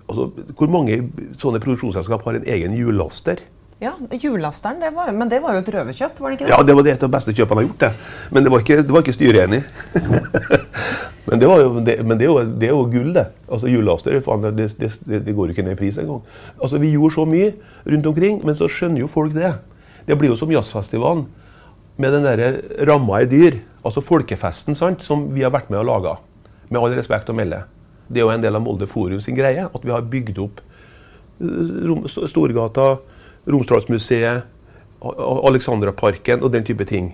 altså, 0.10 0.26
Hvor 0.58 0.68
mange 0.68 0.98
sånne 1.40 1.62
produksjonsselskap 1.64 2.26
har 2.28 2.36
en 2.36 2.44
egen 2.44 2.76
hjullaster? 2.76 3.40
Ja, 3.80 3.94
Hjullasteren, 4.12 4.82
men 5.16 5.30
det 5.32 5.38
var 5.40 5.56
jo 5.56 5.62
et 5.62 5.70
røverkjøp? 5.72 6.18
var 6.20 6.34
det 6.34 6.36
ikke 6.36 6.48
det? 6.50 6.52
Ja, 6.52 6.64
det 6.68 6.74
var 6.76 6.84
det 6.84 6.92
et 6.98 7.04
av 7.04 7.08
de 7.08 7.16
beste 7.16 7.32
kjøpene 7.32 7.62
jeg 7.62 7.68
har 7.68 7.70
gjort. 7.70 7.84
det. 7.86 8.32
Men 8.36 8.44
det 8.44 8.52
var 8.52 8.64
ikke, 8.66 8.84
ikke 9.00 9.14
styret 9.16 9.44
enig 9.46 9.60
men, 11.30 11.40
det, 11.40 11.48
jo, 11.48 11.70
det, 11.80 11.94
men 12.04 12.20
det, 12.20 12.26
er 12.26 12.28
jo, 12.28 12.42
det, 12.44 12.68
er 12.68 12.74
jo, 12.74 12.82
gull, 12.92 13.14
det. 13.16 13.24
Altså 13.48 13.70
Hjullaster 13.72 14.18
det, 14.20 15.32
går 15.32 15.46
jo 15.46 15.56
ikke 15.56 15.64
ned 15.64 15.78
i 15.78 15.80
pris 15.80 16.00
engang. 16.02 16.26
Altså, 16.60 16.82
vi 16.84 16.92
gjorde 16.92 17.16
så 17.16 17.26
mye 17.30 17.54
rundt 17.86 18.10
omkring, 18.12 18.42
men 18.44 18.58
så 18.60 18.68
skjønner 18.68 19.06
jo 19.06 19.08
folk 19.12 19.32
det. 19.38 19.54
Det 20.10 20.18
blir 20.20 20.34
jo 20.34 20.40
som 20.42 20.52
jazzfestivalen 20.52 21.30
med 22.00 22.18
den 22.18 22.28
der 22.28 22.60
ramma 22.90 23.22
i 23.24 23.30
dyr. 23.32 23.62
Altså 23.86 24.04
folkefesten 24.04 24.76
sant, 24.76 25.06
som 25.08 25.30
vi 25.32 25.46
har 25.46 25.54
vært 25.56 25.72
med 25.72 25.80
og 25.86 25.88
laga. 25.88 26.18
Med 26.68 26.82
all 26.82 26.98
respekt 27.00 27.32
å 27.32 27.38
melde. 27.38 27.62
Det 28.12 28.20
er 28.20 28.28
jo 28.28 28.34
en 28.34 28.44
del 28.44 28.60
av 28.60 28.66
Molde 28.66 28.90
Forum 28.92 29.24
sin 29.24 29.40
greie 29.40 29.70
at 29.70 29.88
vi 29.88 29.96
har 29.96 30.04
bygd 30.04 30.44
opp 30.44 30.60
eh, 31.40 32.28
Storgata 32.28 32.90
Romsdalsmuseet, 33.50 34.44
Alexandraparken 35.00 36.44
og 36.44 36.54
den 36.54 36.66
type 36.68 36.86
ting. 36.86 37.14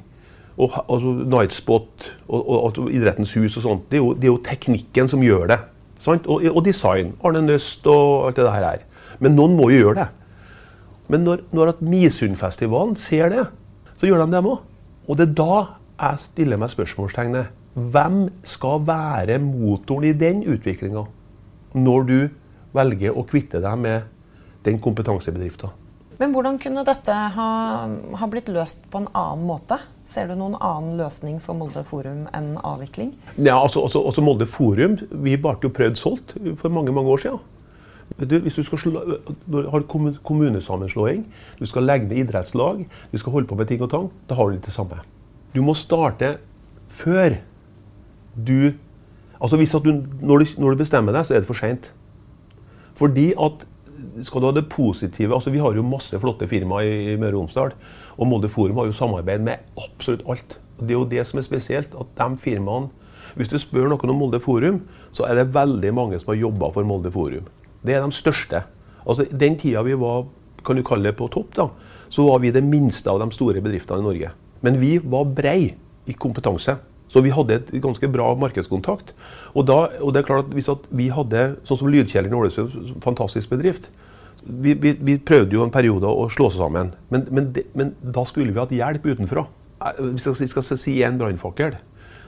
Og, 0.58 0.72
altså 0.88 1.12
Nightspot 1.28 2.06
og, 2.28 2.40
og, 2.40 2.78
og, 2.80 2.92
Idrettens 2.92 3.34
hus 3.36 3.58
og 3.60 3.66
sånt. 3.66 3.88
Det 3.92 4.00
er, 4.00 4.04
jo, 4.04 4.14
det 4.14 4.30
er 4.30 4.34
jo 4.34 4.44
teknikken 4.44 5.12
som 5.12 5.24
gjør 5.24 5.50
det. 5.52 5.60
Og, 6.08 6.28
og, 6.52 6.62
design. 6.66 7.14
Arne 7.26 7.42
Nøst 7.44 7.88
og 7.88 8.28
alt 8.28 8.40
det 8.40 8.46
der 8.48 8.56
her. 8.56 8.86
Men 9.20 9.36
noen 9.36 9.56
må 9.58 9.70
jo 9.74 9.84
gjøre 9.84 10.00
det. 10.04 10.08
Men 11.12 11.26
når, 11.28 11.44
når 11.54 11.76
Misundfestivalen 11.86 12.96
ser 12.98 13.30
det, 13.34 13.46
så 13.96 14.08
gjør 14.10 14.24
de 14.24 14.32
det, 14.32 14.42
de 14.42 14.56
òg. 14.56 14.64
Og 15.06 15.20
det 15.20 15.28
er 15.30 15.36
da 15.38 15.60
jeg 15.96 16.24
stiller 16.24 16.60
meg 16.60 16.74
spørsmålstegnet. 16.74 17.52
Hvem 17.76 18.26
skal 18.48 18.82
være 18.88 19.38
motoren 19.44 20.08
i 20.10 20.16
den 20.18 20.42
utviklinga? 20.50 21.06
Når 21.76 22.08
du 22.08 22.20
velger 22.76 23.16
å 23.16 23.26
kvitte 23.28 23.62
deg 23.64 23.80
med 23.80 24.08
den 24.66 24.80
kompetansebedriften. 24.82 25.85
Men 26.20 26.32
hvordan 26.32 26.60
kunne 26.64 26.86
dette 26.88 27.14
ha, 27.36 27.50
ha, 28.20 28.28
blitt 28.32 28.48
løst 28.54 28.86
på 28.92 29.02
en 29.02 29.10
annen 29.12 29.44
måte? 29.50 29.80
Ser 30.08 30.30
du 30.30 30.38
noen 30.40 30.56
annen 30.64 30.96
løsning 31.00 31.42
for 31.44 31.58
Molde 31.58 31.84
Forum 31.88 32.26
enn 32.36 32.54
avvikling? 32.62 33.12
Ja, 33.36 33.58
altså, 33.58 33.84
også, 33.88 34.00
også 34.00 34.24
Molde 34.24 34.48
Forum 34.48 34.96
vi 35.12 35.36
ble 35.42 35.56
jo 35.64 35.74
prøvd 35.76 36.00
solgt 36.00 36.38
for 36.62 36.72
mange 36.72 36.96
mange 36.96 37.12
år 37.12 37.26
siden. 37.26 37.44
Du, 38.22 38.38
hvis 38.40 38.56
du 38.56 38.64
skal 38.64 38.80
slå, 38.80 39.02
har 39.74 39.84
kommunesammenslåing, 39.90 41.26
du 41.60 41.66
skal 41.66 41.88
legge 41.90 42.08
ned 42.08 42.22
idrettslag, 42.22 42.86
du 43.12 43.18
skal 43.18 43.34
holde 43.34 43.50
på 43.50 43.58
med 43.60 43.68
ting 43.68 43.82
og 43.82 43.90
tang, 43.92 44.08
da 44.30 44.38
har 44.38 44.48
du 44.48 44.56
litt 44.56 44.68
det 44.70 44.76
samme. 44.76 45.02
Du 45.56 45.64
må 45.66 45.74
starte 45.76 46.38
før 46.88 47.40
du 48.36 48.74
Altså 49.36 49.58
hvis 49.60 49.72
du, 49.72 49.90
når, 50.24 50.38
du, 50.38 50.46
når 50.58 50.72
du 50.72 50.80
bestemmer 50.80 51.12
deg, 51.12 51.26
så 51.28 51.34
er 51.36 51.42
det 51.44 51.48
for 51.50 51.60
seint. 51.60 51.90
Fordi 52.96 53.34
at 53.36 53.66
skal 54.26 54.42
du 54.42 54.48
ha 54.50 54.54
det 54.56 54.68
positive 54.72 55.36
altså 55.36 55.52
Vi 55.54 55.62
har 55.62 55.76
jo 55.76 55.84
masse 55.86 56.18
flotte 56.20 56.48
firmaer 56.48 57.14
i 57.14 57.18
Møre 57.20 57.36
og 57.36 57.46
Romsdal. 57.46 57.74
Og 58.18 58.30
Molde 58.30 58.50
Forum 58.52 58.78
har 58.82 58.90
jo 58.90 58.96
samarbeid 58.96 59.44
med 59.46 59.66
absolutt 59.78 60.24
alt. 60.30 60.60
Og 60.78 60.88
Det 60.88 60.94
er 60.94 61.00
jo 61.00 61.10
det 61.10 61.26
som 61.28 61.40
er 61.40 61.48
spesielt. 61.48 61.96
at 61.96 62.16
de 62.16 62.38
firmaene, 62.38 62.90
Hvis 63.36 63.50
du 63.50 63.60
spør 63.60 63.90
noen 63.90 64.10
om 64.10 64.16
Molde 64.16 64.40
Forum, 64.40 64.82
så 65.12 65.26
er 65.28 65.36
det 65.36 65.54
veldig 65.54 65.94
mange 65.94 66.20
som 66.20 66.32
har 66.32 66.40
jobba 66.40 66.72
for 66.72 66.84
Molde 66.84 67.12
Forum. 67.12 67.46
Det 67.84 67.94
er 67.94 68.02
de 68.06 68.12
største. 68.12 68.64
Altså 69.06 69.26
Den 69.26 69.58
tida 69.58 69.84
vi 69.84 69.94
var 69.94 70.26
kan 70.66 70.76
du 70.76 70.84
kalle 70.84 71.12
det 71.12 71.18
på 71.18 71.30
topp, 71.30 71.54
da, 71.56 71.70
så 72.10 72.26
var 72.26 72.40
vi 72.40 72.52
det 72.52 72.64
minste 72.64 73.12
av 73.12 73.20
de 73.22 73.30
store 73.36 73.62
bedriftene 73.62 74.02
i 74.02 74.08
Norge. 74.08 74.32
Men 74.66 74.80
vi 74.82 74.98
var 74.98 75.26
brei 75.26 75.76
i 76.10 76.14
kompetanse. 76.14 76.78
Så 77.16 77.22
vi 77.24 77.32
hadde 77.32 77.56
et 77.56 77.70
ganske 77.80 78.10
bra 78.12 78.34
markedskontakt. 78.36 79.14
Og, 79.54 79.64
da, 79.70 79.78
og 80.04 80.12
det 80.12 80.20
er 80.20 80.28
klart 80.28 80.50
at 80.50 80.56
hvis 80.58 80.68
at 80.74 80.90
vi 80.92 81.08
hadde, 81.16 81.46
sånn 81.64 81.80
som 81.80 81.88
Lydkjeller 81.88 82.28
i 82.28 82.36
Ålesund, 82.36 82.98
fantastisk 83.06 83.54
bedrift 83.54 83.88
vi, 84.46 84.76
vi, 84.78 84.92
vi, 85.00 85.18
prøvde 85.18 85.58
jo 85.58 85.64
en 85.66 85.74
periode 85.74 86.06
å 86.06 86.28
slå 86.30 86.52
seg 86.52 86.62
sammen, 86.62 86.92
men, 87.10 87.24
men, 87.34 87.48
de, 87.56 87.64
men 87.78 87.96
da 88.04 88.26
skulle 88.30 88.54
vi 88.54 88.62
hatt 88.62 88.74
hjelp 88.76 89.08
utenfra. 89.08 89.46
Eh, 89.80 90.02
hvis 90.12 90.28
jeg 90.30 90.52
skal, 90.52 90.66
si 90.78 91.00
en 91.06 91.20
brannfakkel 91.22 91.80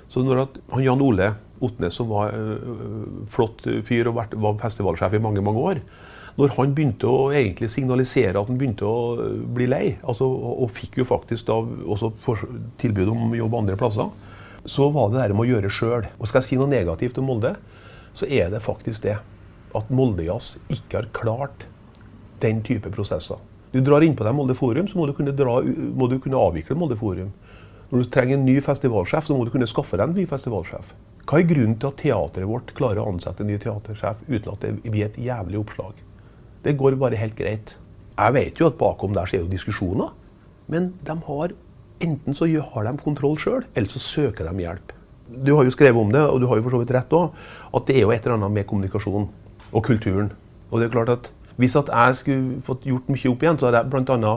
så 0.07 0.23
når 0.23 0.45
at, 0.45 0.53
han 0.71 0.85
Jan 0.85 1.03
Ole 1.03 1.33
Otnes, 1.59 1.97
som 1.99 2.07
var 2.07 2.31
øh, 2.31 3.25
flott 3.33 3.65
fyr 3.83 4.07
og 4.07 4.21
vært, 4.21 4.37
var 4.39 4.55
festivalsjef 4.61 5.17
i 5.17 5.21
mange 5.21 5.43
mange 5.43 5.65
år 5.73 5.81
når 6.37 6.53
han 6.53 6.73
begynte 6.77 7.09
å 7.09 7.31
egentlig 7.33 7.67
signalisere 7.73 8.37
at 8.37 8.49
han 8.49 8.59
begynte 8.59 8.85
å 8.85 9.27
bli 9.57 9.65
lei, 9.65 9.85
altså, 10.05 10.27
og, 10.29 10.51
og 10.63 10.73
fikk 10.75 10.99
jo 11.01 11.05
faktisk 11.09 11.47
da 11.47 11.55
også 11.57 12.11
tilbud 12.77 13.09
om 13.09 13.33
jobb 13.35 13.55
andre 13.57 13.77
plasser, 13.79 14.11
så 14.67 14.89
var 14.91 15.11
det 15.13 15.29
det 15.29 15.35
med 15.35 15.47
å 15.47 15.51
gjøre 15.55 15.71
sjøl. 15.71 16.07
Og 16.19 16.29
skal 16.29 16.41
jeg 16.41 16.49
si 16.49 16.59
noe 16.59 16.69
negativt 16.71 17.17
om 17.21 17.29
Molde, 17.31 17.55
så 18.17 18.27
er 18.27 18.51
det 18.51 18.63
faktisk 18.65 19.05
det 19.05 19.17
at 19.77 19.91
Moldejazz 19.93 20.57
ikke 20.73 20.99
har 20.99 21.09
klart 21.15 21.67
den 22.43 22.61
type 22.65 22.91
prosesser. 22.93 23.39
Du 23.71 23.79
drar 23.83 24.03
innpå 24.03 24.25
deg 24.25 24.35
Molde 24.35 24.55
Forum, 24.57 24.87
så 24.89 24.99
må 24.99 25.07
du, 25.07 25.13
kunne 25.15 25.35
dra, 25.35 25.59
må 25.63 26.07
du 26.11 26.17
kunne 26.23 26.39
avvikle 26.39 26.77
Molde 26.79 26.97
Forum. 26.99 27.31
Når 27.89 28.03
du 28.03 28.09
trenger 28.11 28.35
en 28.35 28.47
ny 28.47 28.57
festivalsjef, 28.63 29.27
så 29.27 29.35
må 29.35 29.45
du 29.47 29.51
kunne 29.53 29.67
skaffe 29.69 29.99
deg 29.99 30.09
en 30.09 30.17
ny 30.17 30.25
festivalsjef. 30.27 30.93
Hva 31.27 31.41
er 31.41 31.47
grunnen 31.47 31.75
til 31.79 31.91
at 31.91 31.99
teatret 31.99 32.47
vårt 32.47 32.71
klarer 32.75 33.03
å 33.03 33.09
ansette 33.11 33.43
en 33.43 33.49
ny 33.51 33.57
teatersjef 33.59 34.23
uten 34.29 34.53
at 34.53 34.63
det 34.63 34.73
blir 34.85 35.07
et 35.07 35.19
jævlig 35.19 35.59
oppslag? 35.59 35.99
Det 36.63 36.75
går 36.79 36.95
bare 36.99 37.19
helt 37.19 37.35
greit. 37.35 37.73
Jeg 38.17 38.35
vet 38.35 38.59
jo 38.59 38.69
at 38.71 38.79
bakom 38.79 39.15
der 39.15 39.27
så 39.27 39.37
er 39.37 39.45
det 39.45 39.55
diskusjoner, 39.55 40.13
men 40.71 40.93
de 41.07 41.15
har 41.27 41.55
Enten 42.03 42.35
så 42.37 42.45
har 42.45 42.85
de 42.85 42.97
kontroll 43.01 43.37
sjøl, 43.41 43.63
eller 43.75 43.89
så 43.89 43.99
søker 43.99 44.45
de 44.45 44.63
hjelp. 44.65 44.93
Du 45.27 45.55
har 45.55 45.65
jo 45.65 45.73
skrevet 45.73 45.99
om 45.99 46.11
det, 46.13 46.21
og 46.21 46.39
du 46.41 46.47
har 46.47 46.59
jo 46.59 46.65
for 46.67 46.75
så 46.75 46.81
vidt 46.83 46.93
rett 46.95 47.15
òg, 47.15 47.33
at 47.75 47.87
det 47.87 47.97
er 47.97 48.05
jo 48.05 48.11
et 48.13 48.21
eller 48.23 48.37
annet 48.37 48.53
med 48.53 48.67
kommunikasjon 48.69 49.27
og 49.71 49.83
kulturen. 49.83 50.31
Og 50.71 50.79
det 50.79 50.87
er 50.87 50.93
klart 50.93 51.09
at 51.09 51.31
Hvis 51.57 51.75
at 51.75 51.89
jeg 51.89 52.15
skulle 52.15 52.61
fått 52.61 52.83
gjort 52.85 53.07
mye 53.09 53.29
opp 53.31 53.41
igjen, 53.41 53.57
så 53.57 53.65
hadde 53.65 53.79
jeg 53.81 53.89
bl.a. 53.89 54.33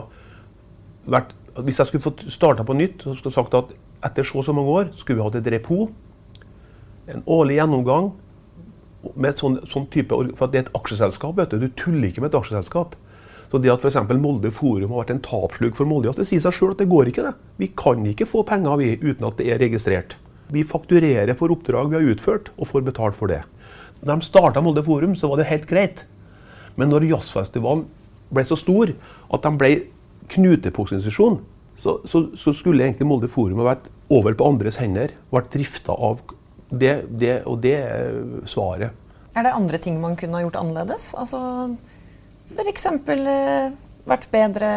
vært 1.05 1.35
Hvis 1.61 1.77
jeg 1.77 1.87
skulle 1.87 2.01
fått 2.01 2.23
starta 2.33 2.63
på 2.65 2.73
nytt 2.73 3.03
så 3.03 3.13
skulle 3.13 3.29
jeg 3.29 3.37
sagt 3.37 3.53
at 3.53 3.75
etter 4.07 4.25
så 4.25 4.39
og 4.39 4.45
så 4.47 4.55
mange 4.57 4.73
år 4.73 4.89
skulle 4.95 5.19
vi 5.19 5.27
hatt 5.27 5.35
et 5.37 5.51
repo, 5.53 5.91
en 7.07 7.21
årlig 7.27 7.59
gjennomgang 7.59 8.09
med 9.13 9.29
et 9.29 9.41
sånn, 9.41 9.59
sånn 9.69 9.85
type 9.93 10.17
For 10.37 10.49
det 10.49 10.57
er 10.57 10.65
et 10.65 10.75
aksjeselskap. 10.77 11.37
vet 11.37 11.51
Du 11.51 11.59
Du 11.59 11.69
tuller 11.69 12.09
ikke 12.09 12.21
med 12.21 12.33
et 12.33 12.39
aksjeselskap. 12.39 12.95
Så 13.51 13.59
det 13.59 13.71
at 13.73 13.83
f.eks. 13.83 13.97
Molde 14.15 14.47
Forum 14.55 14.93
har 14.93 15.03
vært 15.03 15.15
en 15.17 15.23
tapsluk 15.25 15.75
for 15.75 15.89
Molde, 15.89 16.13
det 16.15 16.23
sier 16.29 16.39
seg 16.43 16.55
sjøl 16.55 16.71
at 16.71 16.79
det 16.79 16.87
går 16.91 17.11
ikke. 17.11 17.25
det. 17.27 17.33
Vi 17.59 17.67
kan 17.75 18.05
ikke 18.07 18.29
få 18.29 18.45
penger 18.47 18.79
vi, 18.79 18.93
uten 19.01 19.27
at 19.27 19.35
det 19.41 19.49
er 19.51 19.59
registrert. 19.59 20.15
Vi 20.51 20.63
fakturerer 20.67 21.35
for 21.39 21.51
oppdrag 21.51 21.91
vi 21.91 21.99
har 21.99 22.13
utført, 22.13 22.51
og 22.55 22.69
får 22.71 22.87
betalt 22.87 23.17
for 23.17 23.31
det. 23.31 23.41
Da 23.99 24.15
de 24.15 24.25
starta 24.25 24.63
Molde 24.63 24.83
Forum, 24.87 25.17
så 25.19 25.27
var 25.27 25.41
det 25.41 25.49
helt 25.51 25.67
greit. 25.67 26.05
Men 26.79 26.91
når 26.93 27.09
jazzfestivalen 27.09 27.85
ble 28.31 28.47
så 28.47 28.55
stor 28.55 28.93
at 29.35 29.43
de 29.43 29.51
ble 29.59 29.71
knutepunktinstitusjon, 30.31 31.41
så, 31.81 31.97
så, 32.07 32.23
så, 32.37 32.53
skulle 32.55 32.85
egentlig 32.85 33.07
Molde 33.09 33.27
Forum 33.31 33.59
ha 33.59 33.71
vært 33.73 33.87
over 34.13 34.35
på 34.37 34.47
andres 34.47 34.77
hender. 34.79 35.15
Vært 35.33 35.51
drifta 35.51 35.95
av 35.95 36.21
det, 36.69 37.01
det, 37.19 37.41
og 37.49 37.59
det 37.63 37.77
svaret. 38.47 38.95
Er 39.35 39.47
det 39.47 39.55
andre 39.55 39.79
ting 39.81 39.97
man 39.99 40.15
kunne 40.19 40.37
ha 40.37 40.45
gjort 40.45 40.59
annerledes? 40.61 41.11
Altså 41.19 41.39
F.eks. 42.51 42.85
Eh, 42.91 43.71
vært 44.07 44.27
bedre 44.31 44.69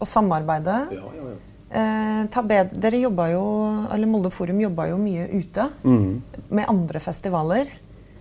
å 0.00 0.08
samarbeide. 0.08 0.78
Ja, 0.94 1.10
ja, 1.16 1.32
ja. 1.32 1.40
Eh, 1.74 2.42
bedre, 2.46 2.78
dere 2.78 3.00
jobba 3.02 3.30
jo, 3.32 3.46
eller 3.90 4.06
Molde 4.06 4.30
Forum 4.30 4.60
jobba 4.62 4.86
jo 4.92 4.98
mye 5.00 5.24
ute 5.32 5.66
mm. 5.82 6.44
med 6.54 6.70
andre 6.70 7.00
festivaler. 7.02 7.72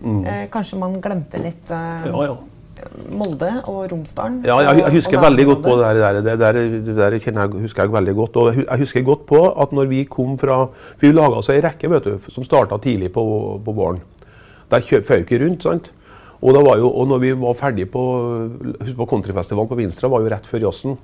Mm. 0.01 0.23
Eh, 0.25 0.41
kanskje 0.51 0.79
man 0.81 0.97
glemte 1.03 1.39
litt 1.39 1.69
eh, 1.71 2.07
Molde 3.13 3.51
og 3.69 3.85
Romsdalen. 3.91 4.41
Ja, 4.47 4.57
jeg, 4.65 4.81
jeg 4.81 4.95
husker 4.97 5.19
og 5.19 5.25
veldig 5.27 5.45
godt 5.51 5.61
på 5.67 5.75
det 5.77 5.91
der. 6.01 6.17
Det 6.25 6.35
der, 6.41 6.59
det 6.87 6.95
der 6.97 7.17
jeg, 7.19 7.35
husker 7.61 7.85
jeg 7.85 7.93
veldig 7.93 8.15
godt. 8.17 8.39
Og 8.41 8.57
jeg 8.63 8.79
husker 8.81 9.05
godt 9.05 9.27
på 9.29 9.43
at 9.51 9.75
når 9.75 9.91
vi 9.91 10.01
kom 10.09 10.33
fra 10.41 10.63
For 10.73 11.05
vi 11.05 11.13
laga 11.13 11.39
oss 11.39 11.51
ei 11.53 11.61
rekke 11.63 11.91
vet 11.93 12.09
du, 12.09 12.31
som 12.33 12.47
starta 12.47 12.81
tidlig 12.81 13.13
på, 13.13 13.23
på 13.63 13.75
våren. 13.77 14.01
Der 14.73 14.81
føk 14.81 15.29
vi 15.29 15.43
rundt. 15.45 15.63
sant? 15.63 15.91
Og, 16.43 16.58
jo, 16.77 16.89
og 16.91 17.08
når 17.08 17.19
vi 17.23 17.32
var 17.39 17.56
ferdig 17.56 17.86
på 17.91 18.01
på 18.97 19.06
countryfestivalen 19.08 19.69
på 19.69 19.77
Vinstra, 19.79 20.10
var 20.12 20.23
jo 20.23 20.32
rett 20.34 20.47
før 20.49 20.65
jazzen. 20.67 20.97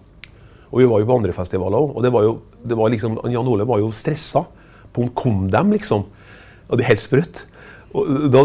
Og 0.70 0.82
vi 0.82 0.88
var 0.90 1.00
jo 1.02 1.08
på 1.08 1.16
andre 1.16 1.34
festivaler 1.34 1.80
òg. 1.80 1.94
Og 1.96 2.04
det 2.04 2.12
var 2.14 2.26
jo, 2.28 2.34
det 2.62 2.78
var 2.78 2.92
liksom, 2.92 3.16
Jan 3.32 3.48
Ole 3.48 3.66
var 3.66 3.80
jo 3.80 3.92
stressa 3.96 4.44
på 4.94 5.06
om 5.06 5.14
kom 5.16 5.48
dem, 5.50 5.72
liksom. 5.78 6.04
Og 6.70 6.78
det 6.78 6.84
er 6.86 6.92
helt 6.92 7.06
sprøtt. 7.06 7.46
Og 7.96 8.28
da 8.30 8.44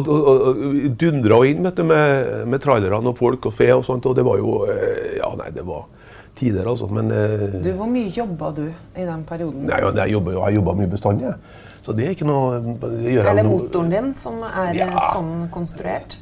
dundra 0.97 1.37
og, 1.43 1.49
inn 1.51 1.67
vet 1.67 1.77
du, 1.77 1.85
med, 1.85 2.47
med 2.49 2.63
trailerne 2.65 3.11
og 3.11 3.19
folk 3.19 3.51
og 3.51 3.57
fe 3.59 3.69
og 3.75 3.85
sånt. 3.85 4.07
Og 4.09 4.17
det 4.17 4.25
var 4.25 4.41
jo 4.41 4.63
eh, 4.71 5.19
Ja, 5.19 5.35
nei, 5.37 5.51
det 5.53 5.67
var 5.69 5.85
tider, 6.39 6.65
altså. 6.71 6.89
Men 6.89 7.11
eh, 7.13 7.59
Du, 7.61 7.73
Hvor 7.77 7.91
mye 7.91 8.09
jobba 8.15 8.55
du 8.57 8.65
i 8.71 9.05
den 9.05 9.27
perioden? 9.29 9.67
nei, 9.69 9.83
jeg 9.83 10.15
jobber 10.17 10.39
jeg 10.39 10.61
jobber 10.61 10.81
mye 10.81 10.93
bestandig. 10.95 11.29
jeg. 11.29 11.73
Så 11.85 11.93
det 11.93 12.07
er 12.07 12.15
ikke 12.17 12.29
noe 12.31 12.63
det 12.81 13.13
gjør 13.19 13.29
Eller 13.35 13.45
motoren 13.51 13.91
din 13.93 14.15
som 14.17 14.41
er 14.49 14.73
Ja. 14.79 14.89
sånn 15.13 15.51
konstruert? 15.53 16.17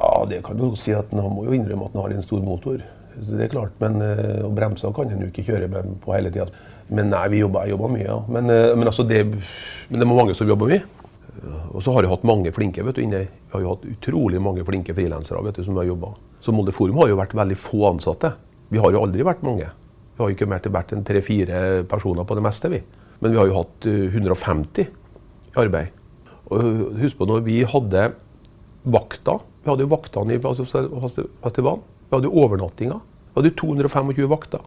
Ja, 0.00 0.24
det 0.28 0.40
kan 0.46 0.56
du 0.56 0.70
si 0.80 0.94
at 0.96 1.10
Han 1.12 1.34
må 1.34 1.44
jo 1.44 1.54
innrømme 1.56 1.88
at 1.88 1.96
han 1.96 2.02
har 2.06 2.16
en 2.16 2.24
stor 2.24 2.40
motor. 2.44 2.80
Det 3.20 3.44
er 3.44 3.52
klart, 3.52 3.74
men 3.82 4.00
eh, 4.04 4.40
Og 4.46 4.54
bremser 4.56 4.94
kan 4.96 5.10
han 5.12 5.20
jo 5.20 5.28
ikke 5.28 5.44
kjøre 5.50 5.68
med 5.68 5.98
på 6.00 6.14
hele 6.16 6.32
tida. 6.32 6.48
Men 6.90 7.10
nei, 7.12 7.26
vi 7.30 7.42
jobber, 7.42 7.66
jeg 7.66 7.76
jobber 7.76 7.92
mye, 7.92 8.06
ja. 8.06 8.16
Men, 8.28 8.50
eh, 8.50 8.70
men, 8.74 8.88
altså 8.88 9.04
det, 9.06 9.26
men 9.90 10.00
det 10.00 10.06
er 10.06 10.10
mange 10.10 10.34
som 10.38 10.48
jobber 10.48 10.72
mye. 10.72 10.82
Og 11.70 11.82
så 11.84 11.92
har 11.94 12.04
jeg 12.04 12.10
hatt 12.10 12.24
mange 12.26 12.52
flinke 12.52 12.82
vet 12.84 12.98
du, 12.98 13.02
inne. 13.04 13.22
Vi 13.30 13.54
har 13.54 13.62
jo 13.64 13.74
hatt 13.74 13.84
utrolig 13.88 14.40
mange 14.42 14.64
flinke 14.66 14.94
frilansere 14.96 15.54
som 15.64 15.78
har 15.78 15.88
jobba. 15.88 16.14
Så 16.42 16.52
Molde 16.52 16.74
Forum 16.74 16.98
har 17.00 17.10
jo 17.10 17.18
vært 17.20 17.36
veldig 17.36 17.58
få 17.58 17.84
ansatte. 17.92 18.32
Vi 18.70 18.80
har 18.82 18.92
jo 18.92 19.02
aldri 19.04 19.26
vært 19.26 19.44
mange. 19.46 19.68
Vi 19.70 20.22
har 20.22 20.30
jo 20.30 20.36
ikke 20.36 20.50
mer 20.50 20.62
til 20.64 20.74
vært 20.74 20.92
enn 20.94 21.04
tre-fire 21.06 21.84
personer 21.88 22.26
på 22.28 22.36
det 22.36 22.44
meste, 22.44 22.70
vi. 22.72 22.82
Men 23.20 23.32
vi 23.32 23.40
har 23.40 23.48
jo 23.48 23.60
hatt 23.60 23.88
eh, 23.88 24.10
150 24.10 24.84
i 24.84 25.60
arbeid. 25.60 25.96
Og 26.50 26.98
husk 27.00 27.18
på 27.18 27.28
når 27.30 27.44
vi 27.46 27.60
hadde 27.68 28.10
vakta. 28.90 29.38
Vi 29.62 29.68
hadde 29.68 29.84
jo 29.84 29.90
vaktene 29.92 30.36
i 30.36 30.40
festivalen. 30.40 31.82
Vi 32.08 32.16
hadde 32.16 32.28
jo 32.30 32.44
overnattinga. 32.44 33.00
Vi 33.34 33.40
hadde 33.40 33.50
jo 33.52 33.56
225 33.60 34.28
vakter. 34.30 34.62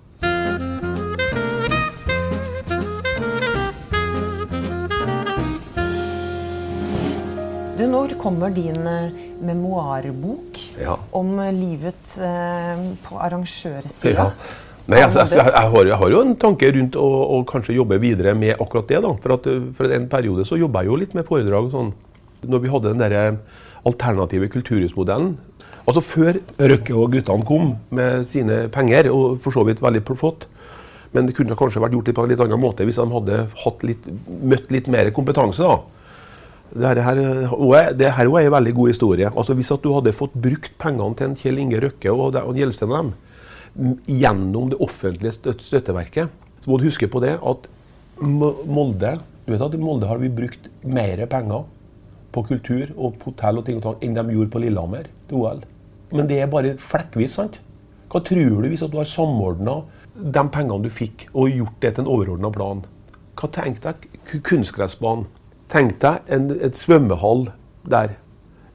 Du, 7.77 7.88
Når 7.89 8.13
kommer 8.21 8.53
din 8.53 8.86
eh, 8.88 9.10
memoarbok 9.41 10.60
Ja. 10.79 10.97
om 11.12 11.39
eh, 11.39 11.49
livet 11.51 12.13
eh, 12.21 12.84
på 13.01 13.17
arrangørsida? 13.17 14.13
Ja. 14.13 14.27
Nei, 14.86 14.99
altså, 15.01 15.23
jeg, 15.23 15.39
jeg, 15.39 15.47
jeg, 15.56 15.69
har, 15.73 15.86
jeg 15.89 15.97
har 15.97 16.12
jo 16.13 16.21
en 16.21 16.36
tanke 16.38 16.69
rundt 16.75 16.95
å, 16.99 17.08
å 17.34 17.41
kanskje 17.49 17.73
jobbe 17.79 17.97
videre 18.03 18.36
med 18.38 18.60
akkurat 18.62 18.88
det. 18.91 19.01
da. 19.01 19.13
For, 19.23 19.34
at, 19.39 19.49
for 19.77 19.95
en 19.97 20.06
periode 20.12 20.45
så 20.45 20.60
jobba 20.60 20.84
jeg 20.84 20.91
jo 20.91 20.97
litt 21.01 21.15
med 21.17 21.25
foredrag. 21.25 21.69
og 21.71 21.73
sånn. 21.73 21.93
Når 22.45 22.62
vi 22.65 22.71
hadde 22.73 22.91
den 22.93 23.01
der 23.01 23.38
alternative 23.86 24.48
kulturhusmodellen. 24.54 25.34
Altså 25.88 26.02
Før 26.06 26.38
Røkke 26.60 26.96
og 26.96 27.12
guttene 27.12 27.46
kom 27.48 27.74
med 27.91 28.28
sine 28.32 28.67
penger, 28.72 29.10
og 29.12 29.39
for 29.43 29.52
så 29.52 29.65
vidt 29.67 29.82
veldig 29.84 30.04
flott, 30.15 30.46
men 31.13 31.28
det 31.28 31.36
kunne 31.38 31.56
kanskje 31.60 31.82
vært 31.84 31.93
gjort 31.93 32.13
på 32.15 32.24
en 32.24 32.30
litt 32.32 32.39
annen 32.41 32.62
måte 32.62 32.86
hvis 32.88 32.98
de 32.98 33.06
hadde 33.12 33.41
litt, 33.86 34.08
møtt 34.41 34.72
litt 34.74 34.88
mer 34.88 35.12
kompetanse. 35.13 35.60
da. 35.62 35.82
Det 36.74 36.88
her, 37.06 37.17
er- 37.22 37.93
det 37.93 38.08
her 38.15 38.26
er 38.26 38.46
en 38.48 38.52
veldig 38.56 38.74
god 38.74 38.88
historie. 38.89 39.30
Altså 39.36 39.54
Hvis 39.54 39.69
at 39.72 39.84
du 39.84 39.91
hadde 39.93 40.12
fått 40.15 40.34
brukt 40.34 40.72
pengene 40.80 41.13
til 41.15 41.28
en 41.28 41.36
Kjell 41.36 41.60
Inge 41.60 41.80
Røkke 41.84 42.10
og, 42.15 42.34
og 42.36 42.56
Gjelsten 42.58 42.89
dem 42.89 43.13
gjennom 44.08 44.69
det 44.72 44.80
offentlige 44.82 45.34
støtteverket, 45.60 46.30
så 46.63 46.69
må 46.69 46.78
du 46.80 46.86
huske 46.86 47.08
på 47.10 47.22
det 47.22 47.36
at 47.41 47.67
Molde 48.22 49.19
du 49.46 49.52
vet 49.52 49.62
at 49.65 49.74
i 49.76 49.80
Molde 49.82 50.08
har 50.08 50.17
vi 50.22 50.30
brukt 50.32 50.69
mer 50.88 51.19
penger 51.28 51.65
på 52.34 52.43
kultur 52.48 52.89
og 52.96 53.19
på 53.19 53.32
hotell 53.32 53.62
og 53.62 53.67
ting 53.67 53.78
og 53.80 53.86
tang 53.86 54.02
enn 54.04 54.17
de 54.17 54.26
gjorde 54.34 54.54
på 54.54 54.63
Lillehammer 54.63 55.10
til 55.30 55.41
OL. 55.41 55.62
Men 56.13 56.30
det 56.30 56.39
er 56.41 56.50
bare 56.52 56.76
flekkvis, 56.78 57.38
sant? 57.38 57.60
Hva 58.12 58.22
tror 58.22 58.62
du 58.62 58.69
hvis 58.69 58.84
du 58.86 58.98
har 59.00 59.10
samordna 59.10 59.80
de 60.13 60.43
pengene 60.54 60.84
du 60.84 60.89
fikk, 60.93 61.28
og 61.34 61.50
gjort 61.50 61.80
det 61.82 61.96
til 61.96 62.06
en 62.06 62.12
overordna 62.13 62.52
plan? 62.54 62.84
Hva 63.39 63.50
Tenk 63.54 63.80
deg 63.82 64.06
kunstgressbanen. 64.46 65.26
Tenk 65.74 65.98
deg 66.04 66.28
en, 66.30 66.52
et 66.62 66.78
svømmehall 66.78 67.48
der. 67.89 68.13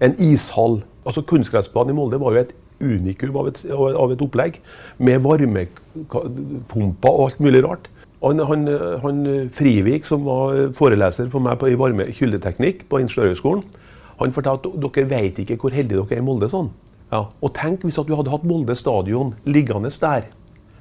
En 0.03 0.17
ishall. 0.19 0.81
Altså 1.07 1.23
Kunstgressbanen 1.23 1.95
i 1.95 1.97
Molde 1.97 2.19
var 2.21 2.35
jo 2.35 2.43
et 2.43 2.51
unikum 2.83 3.37
av 3.39 3.53
et, 3.53 3.61
av 3.71 4.13
et 4.13 4.25
opplegg. 4.25 4.59
Med 4.99 5.23
varmepumper 5.23 7.15
og 7.15 7.25
alt 7.29 7.41
mulig 7.43 7.63
rart. 7.67 7.87
Han, 8.25 8.43
han, 8.49 8.67
han 9.05 9.19
Frivik, 9.55 10.07
som 10.09 10.25
var 10.27 10.73
foreleser 10.75 11.29
for 11.31 11.45
meg 11.45 11.61
på, 11.61 11.71
i 11.71 11.79
varme 11.79 12.09
kyldeteknikk 12.11 12.89
på 12.91 12.99
Ingeniørhøgskolen, 13.05 13.63
han 14.19 14.35
fortalte 14.35 14.73
at 14.75 14.83
dere 14.83 15.11
vet 15.11 15.39
ikke 15.45 15.59
hvor 15.63 15.75
heldige 15.75 16.03
dere 16.03 16.19
er 16.19 16.25
i 16.25 16.27
Molde. 16.27 16.49
sånn. 16.51 16.73
Ja. 17.13 17.25
Og 17.41 17.53
tenk 17.57 17.87
hvis 17.87 17.99
at 18.01 18.09
du 18.09 18.17
hadde 18.19 18.33
hatt 18.33 18.47
Molde 18.49 18.75
stadion 18.77 19.35
liggende 19.47 19.93
der, 20.03 20.27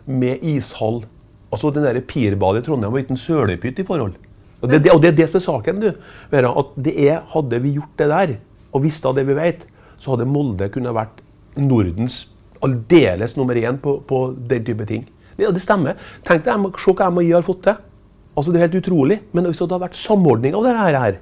med 0.08 0.44
ishall. 0.44 1.04
Altså 1.52 1.70
den 1.72 1.84
der 1.84 2.00
Pirbadet 2.02 2.64
i 2.64 2.66
Trondheim 2.66 2.94
var 2.94 3.04
ikke 3.04 3.16
en 3.16 3.22
sølepytt 3.22 3.80
i 3.84 3.86
forhold. 3.88 4.16
Og 4.62 4.72
det, 4.72 4.80
det, 4.86 4.92
og 4.94 5.02
det 5.04 5.12
er 5.12 5.18
det 5.20 5.28
som 5.30 5.38
er 5.38 5.46
saken. 5.46 5.82
du, 5.82 5.92
Vera, 6.32 6.54
at 6.60 6.72
det 6.84 6.96
er, 7.10 7.20
Hadde 7.34 7.60
vi 7.62 7.76
gjort 7.76 8.00
det 8.00 8.08
der, 8.10 8.34
og 8.72 8.84
visste 8.84 9.14
det 9.14 9.28
vi 9.28 9.36
vet, 9.38 9.68
så 10.00 10.16
hadde 10.16 10.30
Molde 10.30 10.70
kunne 10.74 10.96
vært 10.96 11.22
Nordens 11.58 12.28
aldeles 12.64 13.36
nummer 13.38 13.56
én 13.56 13.78
på, 13.78 14.00
på 14.08 14.34
den 14.50 14.66
type 14.66 14.86
ting. 14.90 15.06
Det, 15.38 15.50
det 15.54 15.64
stemmer. 15.64 15.98
Tenk 16.28 16.46
deg, 16.46 16.70
Se 16.82 16.94
hva 16.94 17.10
MHI 17.14 17.36
har 17.36 17.46
fått 17.46 17.64
til. 17.68 17.78
Altså, 18.38 18.52
Det 18.52 18.60
er 18.60 18.68
helt 18.68 18.82
utrolig. 18.84 19.20
Men 19.34 19.46
hvis 19.50 19.60
det 19.60 19.68
hadde 19.68 19.84
vært 19.86 20.00
samordning 20.00 20.56
av 20.58 20.66
det 20.66 20.78
her, 20.78 21.00
her 21.02 21.20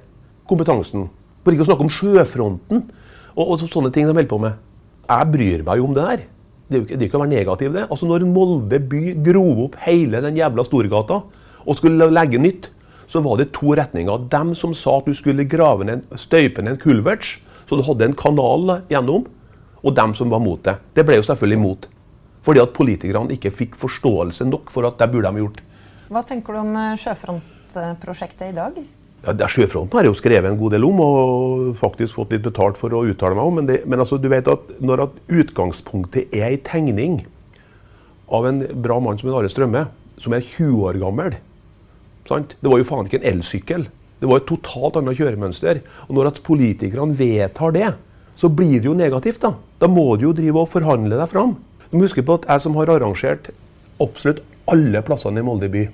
kompetansen 0.48 1.08
For 1.44 1.54
ikke 1.54 1.66
å 1.66 1.68
snakke 1.70 1.86
om 1.86 1.92
sjøfronten 1.92 2.86
og, 3.36 3.44
og 3.44 3.60
sånne 3.70 3.92
ting 3.94 4.06
de 4.06 4.14
holder 4.14 4.30
på 4.30 4.38
med. 4.42 4.56
Jeg 5.06 5.30
bryr 5.30 5.62
meg 5.66 5.78
jo 5.78 5.86
om 5.86 5.94
det 5.94 6.06
der. 6.06 6.24
Det 6.66 6.74
er 6.74 6.80
jo 6.80 6.86
ikke, 6.86 6.96
det 6.96 7.04
er 7.04 7.08
ikke 7.10 7.18
å 7.18 7.22
være 7.22 7.30
negativ, 7.30 7.74
det. 7.76 7.84
Altså 7.86 8.08
Når 8.08 8.24
Molde 8.26 8.80
by 8.90 9.02
grov 9.28 9.60
opp 9.68 9.76
hele 9.84 10.22
den 10.24 10.38
jævla 10.40 10.64
Storgata 10.66 11.20
og 11.66 11.78
skulle 11.78 12.08
legge 12.10 12.40
nytt, 12.42 12.70
så 13.06 13.22
var 13.22 13.38
det 13.38 13.52
to 13.54 13.74
retninger. 13.78 14.26
Dem 14.32 14.54
som 14.58 14.74
sa 14.74 14.98
at 14.98 15.06
du 15.06 15.14
skulle 15.14 15.46
grave 15.46 15.86
ned, 15.86 16.02
støype 16.18 16.62
ned 16.62 16.74
en 16.74 16.82
kulverts, 16.82 17.36
så 17.68 17.78
du 17.78 17.84
hadde 17.86 18.08
en 18.08 18.18
kanal 18.18 18.80
gjennom, 18.90 19.26
og 19.86 19.94
dem 19.94 20.14
som 20.18 20.30
var 20.32 20.42
mot 20.42 20.62
det. 20.66 20.76
Det 20.94 21.04
ble 21.06 21.20
jo 21.20 21.26
selvfølgelig 21.26 21.62
mot. 21.62 21.86
Fordi 22.46 22.62
at 22.62 22.74
politikerne 22.76 23.34
ikke 23.34 23.50
fikk 23.54 23.78
forståelse 23.80 24.46
nok 24.46 24.70
for 24.74 24.86
at 24.86 25.00
det 25.00 25.10
burde 25.12 25.32
de 25.34 25.42
gjort. 25.42 25.62
Hva 26.12 26.22
tenker 26.22 26.54
du 26.54 26.62
om 26.62 26.76
eh, 26.78 26.92
sjøfrontprosjektet 27.02 28.52
i 28.52 28.54
dag? 28.54 28.78
Ja, 29.26 29.48
Sjøfronten 29.50 29.98
har 29.98 30.06
jeg 30.06 30.12
jo 30.12 30.18
skrevet 30.20 30.46
en 30.52 30.58
god 30.60 30.76
del 30.76 30.84
om, 30.86 31.00
og 31.02 31.78
faktisk 31.80 32.14
fått 32.14 32.36
litt 32.36 32.44
betalt 32.44 32.78
for 32.78 32.94
å 32.94 33.02
uttale 33.10 33.34
meg 33.34 33.48
om. 33.48 33.56
Men, 33.58 33.66
det, 33.66 33.80
men 33.88 34.02
altså, 34.02 34.20
du 34.22 34.28
vet 34.30 34.46
at 34.52 34.76
når 34.78 35.02
at 35.08 35.16
utgangspunktet 35.26 36.30
er 36.36 36.52
ei 36.52 36.60
tegning 36.62 37.24
av 38.30 38.46
en 38.46 38.62
bra 38.84 39.00
mann 39.02 39.18
som 39.18 39.32
en 39.32 39.38
Are 39.40 39.50
Strømme, 39.50 39.86
som 40.22 40.36
er 40.36 40.46
20 40.46 40.78
år 40.86 41.00
gammel 41.02 41.34
sant? 42.26 42.56
Det 42.60 42.70
var 42.70 42.80
jo 42.80 42.86
faen 42.86 43.08
ikke 43.08 43.20
en 43.20 43.28
elsykkel. 43.32 43.86
Det 44.20 44.30
var 44.30 44.40
et 44.40 44.48
totalt 44.48 44.96
annet 45.00 45.18
kjøremønster. 45.18 45.82
Og 46.06 46.16
når 46.16 46.30
at 46.30 46.42
politikerne 46.46 47.16
vedtar 47.18 47.74
det, 47.74 47.90
så 48.36 48.50
blir 48.52 48.78
det 48.78 48.90
jo 48.90 48.96
negativt. 48.98 49.42
Da 49.42 49.54
Da 49.80 49.90
må 49.90 50.16
du 50.16 50.28
jo 50.28 50.36
drive 50.36 50.62
og 50.62 50.70
forhandle 50.72 51.18
deg 51.18 51.30
fram. 51.32 51.56
Du 51.90 51.96
må 51.96 52.06
huske 52.06 52.24
på 52.26 52.38
at 52.40 52.48
jeg 52.50 52.64
som 52.64 52.76
har 52.80 52.90
arrangert 52.90 53.52
absolutt 54.02 54.42
alle 54.70 55.02
plassene 55.06 55.40
i 55.40 55.46
Molde 55.46 55.68
by, 55.70 55.84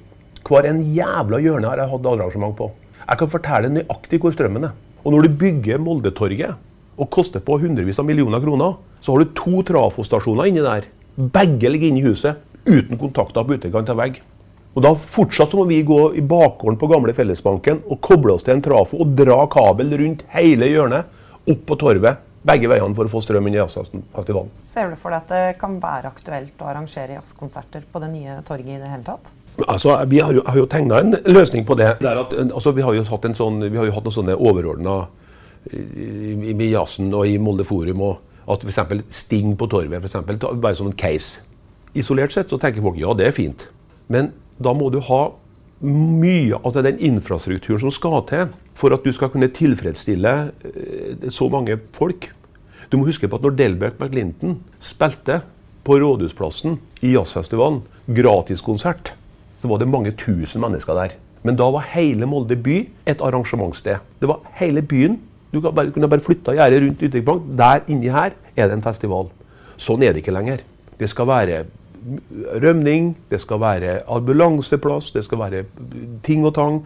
hver 0.42 0.66
en 0.68 0.80
jævla 0.94 1.38
hjørne 1.42 1.68
har 1.68 1.80
jeg 1.82 1.92
hatt 1.92 2.08
arrangement 2.08 2.56
på. 2.58 2.70
Jeg 3.02 3.20
kan 3.20 3.30
fortelle 3.30 3.70
nøyaktig 3.72 4.20
hvor 4.22 4.34
strømmen 4.34 4.66
er. 4.68 4.74
Og 5.02 5.14
når 5.14 5.26
du 5.26 5.36
bygger 5.40 5.82
Moldetorget 5.82 6.58
og 7.00 7.10
koster 7.12 7.42
på 7.42 7.58
hundrevis 7.62 7.98
av 8.00 8.06
millioner 8.06 8.42
kroner, 8.42 8.76
så 9.02 9.14
har 9.14 9.22
du 9.22 9.36
to 9.38 9.62
trafostasjoner 9.66 10.50
inni 10.50 10.64
der. 10.64 10.86
Begge 11.16 11.70
ligger 11.72 11.90
inne 11.90 12.02
i 12.02 12.06
huset, 12.06 12.40
uten 12.68 13.00
kontakter 13.00 13.44
på 13.46 13.58
utekant 13.58 13.90
av 13.92 13.98
vegg. 13.98 14.20
Og 14.72 14.84
da 14.86 14.94
fortsatt 14.96 15.52
må 15.58 15.66
vi 15.68 15.82
gå 15.84 16.00
i 16.16 16.24
bakgården 16.24 16.78
på 16.80 16.88
gamle 16.88 17.12
Fellesbanken 17.16 17.82
og 17.84 18.00
koble 18.04 18.36
oss 18.36 18.46
til 18.46 18.56
en 18.56 18.64
trafo 18.64 19.02
og 19.02 19.16
dra 19.18 19.42
kabel 19.52 19.92
rundt 20.00 20.24
hele 20.32 20.70
hjørnet 20.70 21.50
opp 21.52 21.64
på 21.68 21.78
torvet. 21.80 22.22
Begge 22.42 22.66
veiene 22.70 22.94
for 22.98 23.06
å 23.06 23.12
få 23.12 23.20
strøm 23.22 23.46
inn 23.46 23.54
i 23.54 23.60
jazzfestivalen. 23.60 24.50
Ser 24.66 24.90
du 24.90 24.96
for 24.98 25.14
deg 25.14 25.22
at 25.22 25.30
det 25.30 25.60
kan 25.60 25.76
være 25.82 26.10
aktuelt 26.10 26.58
å 26.64 26.70
arrangere 26.72 27.14
jazzkonserter 27.14 27.84
på 27.92 28.02
det 28.02 28.10
nye 28.10 28.40
torget 28.48 28.76
i 28.76 28.80
det 28.82 28.90
hele 28.90 29.06
tatt? 29.06 29.30
Altså, 29.68 29.94
Vi 30.08 30.18
har 30.18 30.32
jo, 30.34 30.42
har 30.46 30.56
jo 30.58 30.66
tegna 30.66 30.98
en 31.04 31.14
løsning 31.28 31.64
på 31.68 31.76
det. 31.78 31.92
det 32.00 32.08
er 32.10 32.18
at, 32.24 32.32
altså, 32.50 32.72
vi 32.72 32.82
har 32.82 32.94
jo 32.96 33.04
hatt 33.04 33.24
en 33.28 33.36
sånn, 33.38 33.60
vi 33.70 33.78
har 33.78 33.86
jo 33.86 33.94
hatt 33.94 34.08
noen 34.08 34.16
sånne 34.18 34.36
overordna 34.40 34.96
i, 35.70 36.50
i, 36.50 36.70
jazzen 36.72 37.12
og 37.14 37.28
i 37.28 37.36
Molde 37.38 37.66
Forum. 37.68 38.00
og 38.08 38.50
At 38.50 38.64
f.eks. 38.66 39.04
Sting 39.14 39.54
på 39.56 39.68
Torvet, 39.70 40.00
for 40.00 40.08
eksempel, 40.10 40.40
ta- 40.42 40.52
bare 40.54 40.74
som 40.80 40.88
en 40.90 40.96
case. 40.98 41.44
Isolert 41.94 42.32
sett 42.34 42.50
så 42.50 42.58
tenker 42.58 42.82
folk 42.82 42.98
ja, 42.98 43.12
det 43.14 43.28
er 43.28 43.36
fint. 43.36 43.68
Men 44.08 44.32
da 44.58 44.72
må 44.74 44.90
du 44.90 44.98
ha 45.04 45.22
mye 45.82 46.58
altså 46.62 46.82
den 46.82 46.98
infrastrukturen 47.02 47.80
som 47.82 47.94
skal 47.94 48.22
til 48.30 48.50
for 48.82 48.94
at 48.94 49.04
du 49.06 49.12
skal 49.14 49.30
kunne 49.30 49.50
tilfredsstille 49.54 50.34
eh, 50.66 51.28
så 51.30 51.46
mange 51.52 51.78
folk. 51.94 52.28
Du 52.90 52.98
må 52.98 53.06
huske 53.06 53.30
på 53.30 53.38
at 53.38 53.44
når 53.46 53.56
Delbert 53.58 54.00
McLinton 54.02 54.58
spilte 54.82 55.40
på 55.86 55.98
Rådhusplassen 56.02 56.78
i 57.02 57.14
jazzfestivalen, 57.14 57.80
gratiskonsert, 58.06 59.14
så 59.58 59.70
var 59.70 59.78
det 59.78 59.90
mange 59.90 60.12
tusen 60.18 60.62
mennesker 60.62 60.98
der. 60.98 61.14
Men 61.46 61.58
da 61.58 61.66
var 61.74 61.86
hele 61.94 62.26
Molde 62.26 62.58
by 62.58 62.76
et 63.06 63.22
arrangementssted. 63.22 64.02
Det 64.20 64.30
var 64.30 64.42
hele 64.58 64.82
byen. 64.82 65.18
Du 65.52 65.60
kunne 65.60 66.08
bare 66.08 66.22
flytta 66.22 66.54
gjerdet 66.56 66.82
rundt 66.82 67.02
Ytterbank. 67.02 67.46
Der 67.58 67.82
inni 67.90 68.10
her 68.10 68.34
er 68.56 68.68
det 68.68 68.76
en 68.78 68.84
festival. 68.84 69.30
Sånn 69.80 70.02
er 70.02 70.14
det 70.14 70.22
ikke 70.22 70.34
lenger. 70.34 70.62
Det 70.98 71.08
skal 71.10 71.26
være 71.30 71.64
rømning, 72.62 73.12
det 73.30 73.40
skal 73.42 73.60
være 73.62 74.00
ambulanseplass, 74.10 75.10
det 75.14 75.24
skal 75.26 75.38
være 75.38 75.64
ting 76.26 76.46
og 76.46 76.54
tang. 76.54 76.80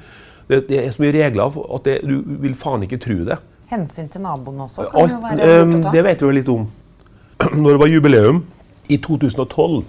Det, 0.47 0.63
det 0.69 0.79
er 0.79 0.91
så 0.95 1.03
mye 1.03 1.15
regler 1.17 1.57
at 1.75 1.87
det, 1.89 1.97
du 2.07 2.21
vil 2.45 2.55
faen 2.59 2.85
ikke 2.87 3.01
tro 3.03 3.17
det. 3.27 3.39
Hensyn 3.71 4.07
til 4.13 4.23
naboen 4.23 4.61
også 4.63 4.87
kan 4.93 5.03
Alt, 5.03 5.15
jo 5.17 5.23
være 5.25 5.37
lurt 5.43 5.79
å 5.81 5.81
ta. 5.89 5.95
det 5.97 6.03
vet 6.07 6.23
vi 6.23 6.29
jo 6.29 6.35
litt 6.37 6.51
om. 6.53 6.67
Når 7.63 7.71
det 7.73 7.81
var 7.83 7.91
jubileum 7.91 8.43
i 8.95 8.99
2012, 9.03 9.81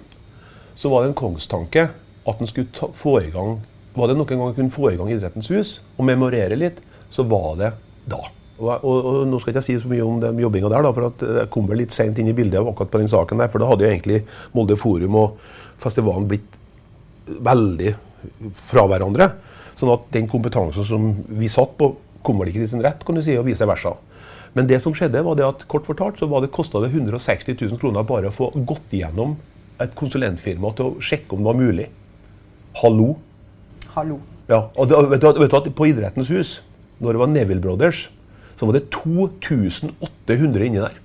så 0.78 0.90
var 0.90 1.04
det 1.04 1.12
en 1.12 1.18
kongstanke 1.18 1.84
at 2.28 2.42
en 2.42 2.50
skulle 2.50 2.72
ta, 2.74 2.90
få 2.94 3.20
i 3.22 3.30
gang 3.34 3.60
Var 3.98 4.10
det 4.10 4.16
noen 4.18 4.28
gang 4.28 4.42
en 4.50 4.56
kunne 4.56 4.74
få 4.74 4.90
i 4.92 4.98
gang 4.98 5.08
Idrettens 5.10 5.48
hus 5.50 5.70
og 5.96 6.04
memorere 6.06 6.58
litt, 6.58 6.82
så 7.10 7.24
var 7.26 7.54
det 7.58 7.70
da. 8.10 8.20
Og, 8.58 8.68
og, 8.74 8.98
og 8.98 9.22
Nå 9.30 9.38
skal 9.40 9.52
jeg 9.52 9.56
ikke 9.56 9.66
si 9.66 9.78
så 9.80 9.90
mye 9.90 10.04
om 10.04 10.20
den 10.22 10.42
jobbinga 10.42 10.70
der, 10.70 10.84
da, 10.84 10.92
for 10.94 11.08
at 11.08 11.24
jeg 11.40 11.50
kom 11.54 11.66
vel 11.70 11.80
litt 11.82 11.94
seint 11.94 12.18
inn 12.18 12.30
i 12.30 12.36
bildet 12.36 12.60
akkurat 12.60 12.90
på 12.92 13.00
den 13.00 13.10
saken 13.10 13.40
der. 13.42 13.50
For 13.52 13.62
da 13.62 13.70
hadde 13.70 13.86
jo 13.86 13.90
egentlig 13.94 14.20
Molde 14.54 14.76
Forum 14.78 15.18
og 15.22 15.38
festivalen 15.82 16.28
blitt 16.30 16.58
veldig 17.46 17.94
fra 18.68 18.84
hverandre. 18.90 19.30
Sånn 19.78 19.92
at 19.94 20.08
den 20.14 20.26
kompetansen 20.30 20.86
som 20.86 21.10
vi 21.28 21.50
satt 21.52 21.76
på, 21.78 21.92
kom 22.26 22.40
vel 22.40 22.50
ikke 22.50 22.64
til 22.64 22.72
sin 22.74 22.82
rett, 22.84 23.04
kan 23.06 23.16
du 23.16 23.22
si, 23.22 23.36
og 23.38 23.46
vice 23.46 23.66
versa. 23.68 23.94
Men 24.56 24.66
det 24.66 24.80
som 24.82 24.94
skjedde 24.96 25.22
var 25.22 25.38
det 25.38 25.46
at 25.46 25.62
kort 25.70 25.86
fortalt 25.86 26.18
så 26.18 26.26
var 26.30 26.42
det 26.42 26.50
kosta 26.54 26.80
160 26.82 27.54
000 27.54 27.78
kroner 27.80 28.06
bare 28.06 28.30
å 28.30 28.34
få 28.34 28.50
gått 28.66 28.96
igjennom 28.96 29.36
et 29.78 29.94
konsulentfirma 29.98 30.72
til 30.74 30.88
å 30.88 31.04
sjekke 31.04 31.36
om 31.36 31.44
det 31.44 31.50
var 31.50 31.58
mulig. 31.60 31.88
Hallo. 32.80 33.12
Hallo. 33.94 34.18
Ja, 34.48 34.64
og 34.74 34.88
det, 34.90 34.98
vet, 35.12 35.22
du, 35.22 35.42
vet 35.42 35.52
du 35.52 35.58
at 35.58 35.68
På 35.76 35.86
Idrettens 35.86 36.30
hus, 36.32 36.54
når 36.98 37.14
det 37.14 37.22
var 37.22 37.30
Neville 37.30 37.62
Brothers, 37.62 38.08
så 38.58 38.66
var 38.66 38.78
det 38.78 38.88
2800 38.90 40.66
inni 40.66 40.80
der. 40.82 40.96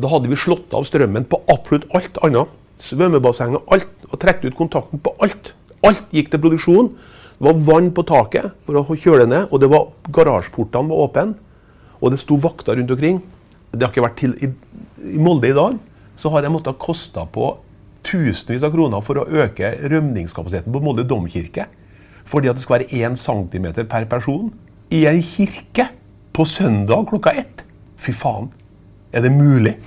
Da 0.00 0.10
hadde 0.12 0.30
vi 0.30 0.38
slått 0.38 0.74
av 0.76 0.86
strømmen 0.86 1.26
på 1.28 1.40
absolutt 1.50 1.88
alt 1.96 2.20
annet. 2.24 2.52
Svømmebassenget, 2.80 3.64
alt. 3.74 3.90
Og 4.10 4.20
trukket 4.22 4.52
ut 4.52 4.58
kontakten 4.58 5.02
på 5.02 5.12
alt. 5.24 5.52
Alt 5.86 6.14
gikk 6.14 6.30
til 6.32 6.42
produksjon. 6.42 6.92
Det 7.40 7.46
var 7.48 7.60
vann 7.64 7.86
på 7.96 8.02
taket 8.04 8.52
for 8.68 8.76
å 8.76 8.96
kjøle 9.00 9.24
ned, 9.24 9.46
og 9.48 9.62
det 9.62 9.70
var 9.72 9.86
garasjeportene 10.12 10.92
var 10.92 11.06
åpne. 11.06 11.38
Og 11.96 12.12
det 12.12 12.20
sto 12.20 12.36
vakter 12.36 12.76
rundt 12.76 12.92
omkring. 12.92 13.22
Det 13.72 13.80
har 13.80 13.94
ikke 13.94 14.04
vært 14.04 14.18
til 14.20 14.34
i, 14.44 14.50
i 15.16 15.20
Molde 15.24 15.48
i 15.48 15.56
dag. 15.56 15.78
Så 16.20 16.28
har 16.34 16.44
jeg 16.44 16.52
måttet 16.52 16.76
koste 16.76 17.24
på 17.32 17.54
tusenvis 18.04 18.68
av 18.68 18.76
kroner 18.76 19.00
for 19.04 19.22
å 19.22 19.26
øke 19.40 19.72
rømningskapasiteten 19.88 20.76
på 20.76 20.84
Molde 20.84 21.08
domkirke. 21.08 21.64
Fordi 22.28 22.52
at 22.52 22.60
det 22.60 22.66
skal 22.66 22.78
være 22.82 23.08
1 23.08 23.16
cm 23.24 23.72
per 23.88 24.04
person 24.12 24.52
i 24.92 25.06
ei 25.08 25.24
kirke 25.24 25.88
på 26.36 26.44
søndag 26.44 27.08
klokka 27.08 27.32
ett. 27.40 27.64
Fy 27.96 28.12
faen. 28.12 28.52
Er 29.16 29.24
det 29.24 29.32
mulig? 29.32 29.78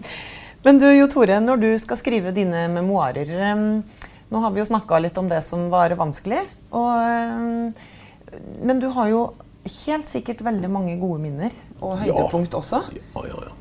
Men 0.64 0.76
du 0.76 0.90
Jo 0.92 1.08
Tore, 1.08 1.40
når 1.40 1.56
du 1.56 1.70
skal 1.80 1.98
skrive 1.98 2.36
dine 2.36 2.68
memoarer 2.70 3.32
Nå 3.56 4.40
har 4.44 4.52
vi 4.52 4.60
jo 4.60 4.68
snakka 4.68 5.00
litt 5.02 5.16
om 5.18 5.32
det 5.32 5.40
som 5.44 5.70
var 5.72 5.96
vanskelig. 5.96 6.44
Og, 6.72 7.72
men 8.64 8.80
du 8.80 8.88
har 8.96 9.08
jo 9.12 9.22
helt 9.86 10.08
sikkert 10.08 10.40
veldig 10.44 10.70
mange 10.72 10.98
gode 11.00 11.20
minner, 11.22 11.50
og 11.80 11.98
Ja. 12.06 12.12
også. 12.14 12.82
Ja, 13.14 13.22
ja, 13.28 13.38
ja. 13.46 13.52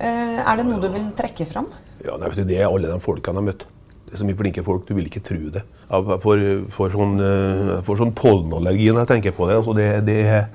Eh, 0.00 0.38
er 0.52 0.56
det 0.56 0.66
noe 0.66 0.80
du 0.80 0.88
vil 0.88 1.10
trekke 1.18 1.46
fram? 1.46 1.66
Ja, 2.04 2.16
nei, 2.16 2.28
vet 2.28 2.36
du, 2.36 2.44
Det 2.44 2.58
er 2.60 2.66
alle 2.68 2.88
de 2.92 2.98
folkene 3.00 3.34
jeg 3.34 3.34
har 3.34 3.42
møtt. 3.52 3.64
Det 4.08 4.14
er 4.14 4.18
så 4.18 4.24
mye 4.24 4.36
flinke 4.36 4.64
folk, 4.64 4.86
du 4.86 4.94
vil 4.94 5.04
ikke 5.06 5.20
tro 5.22 5.50
det. 5.52 5.62
Jeg 5.90 6.20
får, 6.22 6.42
får 6.70 6.90
sånn, 6.94 7.16
eh, 7.20 7.82
får 7.84 7.96
sånn 7.98 8.12
pollenallergi 8.14 8.90
når 8.92 9.02
jeg 9.04 9.08
tenker 9.08 9.32
på 9.36 9.48
det. 9.48 9.56
Altså 9.56 9.74
det, 9.74 10.04
det 10.06 10.46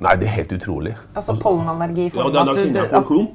Nei, 0.00 0.12
det 0.14 0.28
er 0.28 0.30
helt 0.30 0.52
utrolig. 0.54 0.92
Altså 1.16 1.34
pollenallergi 1.42 2.04
i 2.04 2.04
Ja, 2.04 2.10
form 2.10 2.26
av 2.26 2.36
at 2.36 2.54
du- 2.54 2.78
at- 2.78 2.92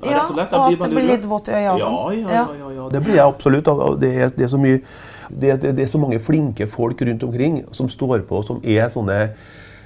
Ja, 0.07 0.27
rett 0.31 0.53
og 0.53 0.73
at 0.73 0.79
du 0.79 0.95
blir 0.95 1.07
litt 1.07 1.25
våt 1.25 1.49
i 1.49 1.51
øya 1.51 1.73
og 1.73 1.79
Ja, 1.79 1.85
sånn. 1.85 2.21
ja, 2.21 2.29
ja, 2.31 2.47
ja, 2.59 2.69
ja. 2.71 2.89
Det 2.89 3.01
blir 3.03 3.15
jeg 3.15 3.25
absolutt. 3.25 3.99
Det 3.99 4.11
er, 4.21 4.29
det 4.29 4.41
er 4.45 4.47
så 4.47 4.57
mye 4.59 4.81
det, 5.29 5.57
det, 5.61 5.75
det 5.77 5.85
er 5.85 5.91
så 5.91 6.01
mange 6.01 6.19
flinke 6.23 6.67
folk 6.69 7.01
rundt 7.01 7.23
omkring 7.23 7.61
som 7.75 7.89
står 7.91 8.25
på, 8.29 8.41
som 8.47 8.61
er 8.63 8.89
sånne, 8.93 9.19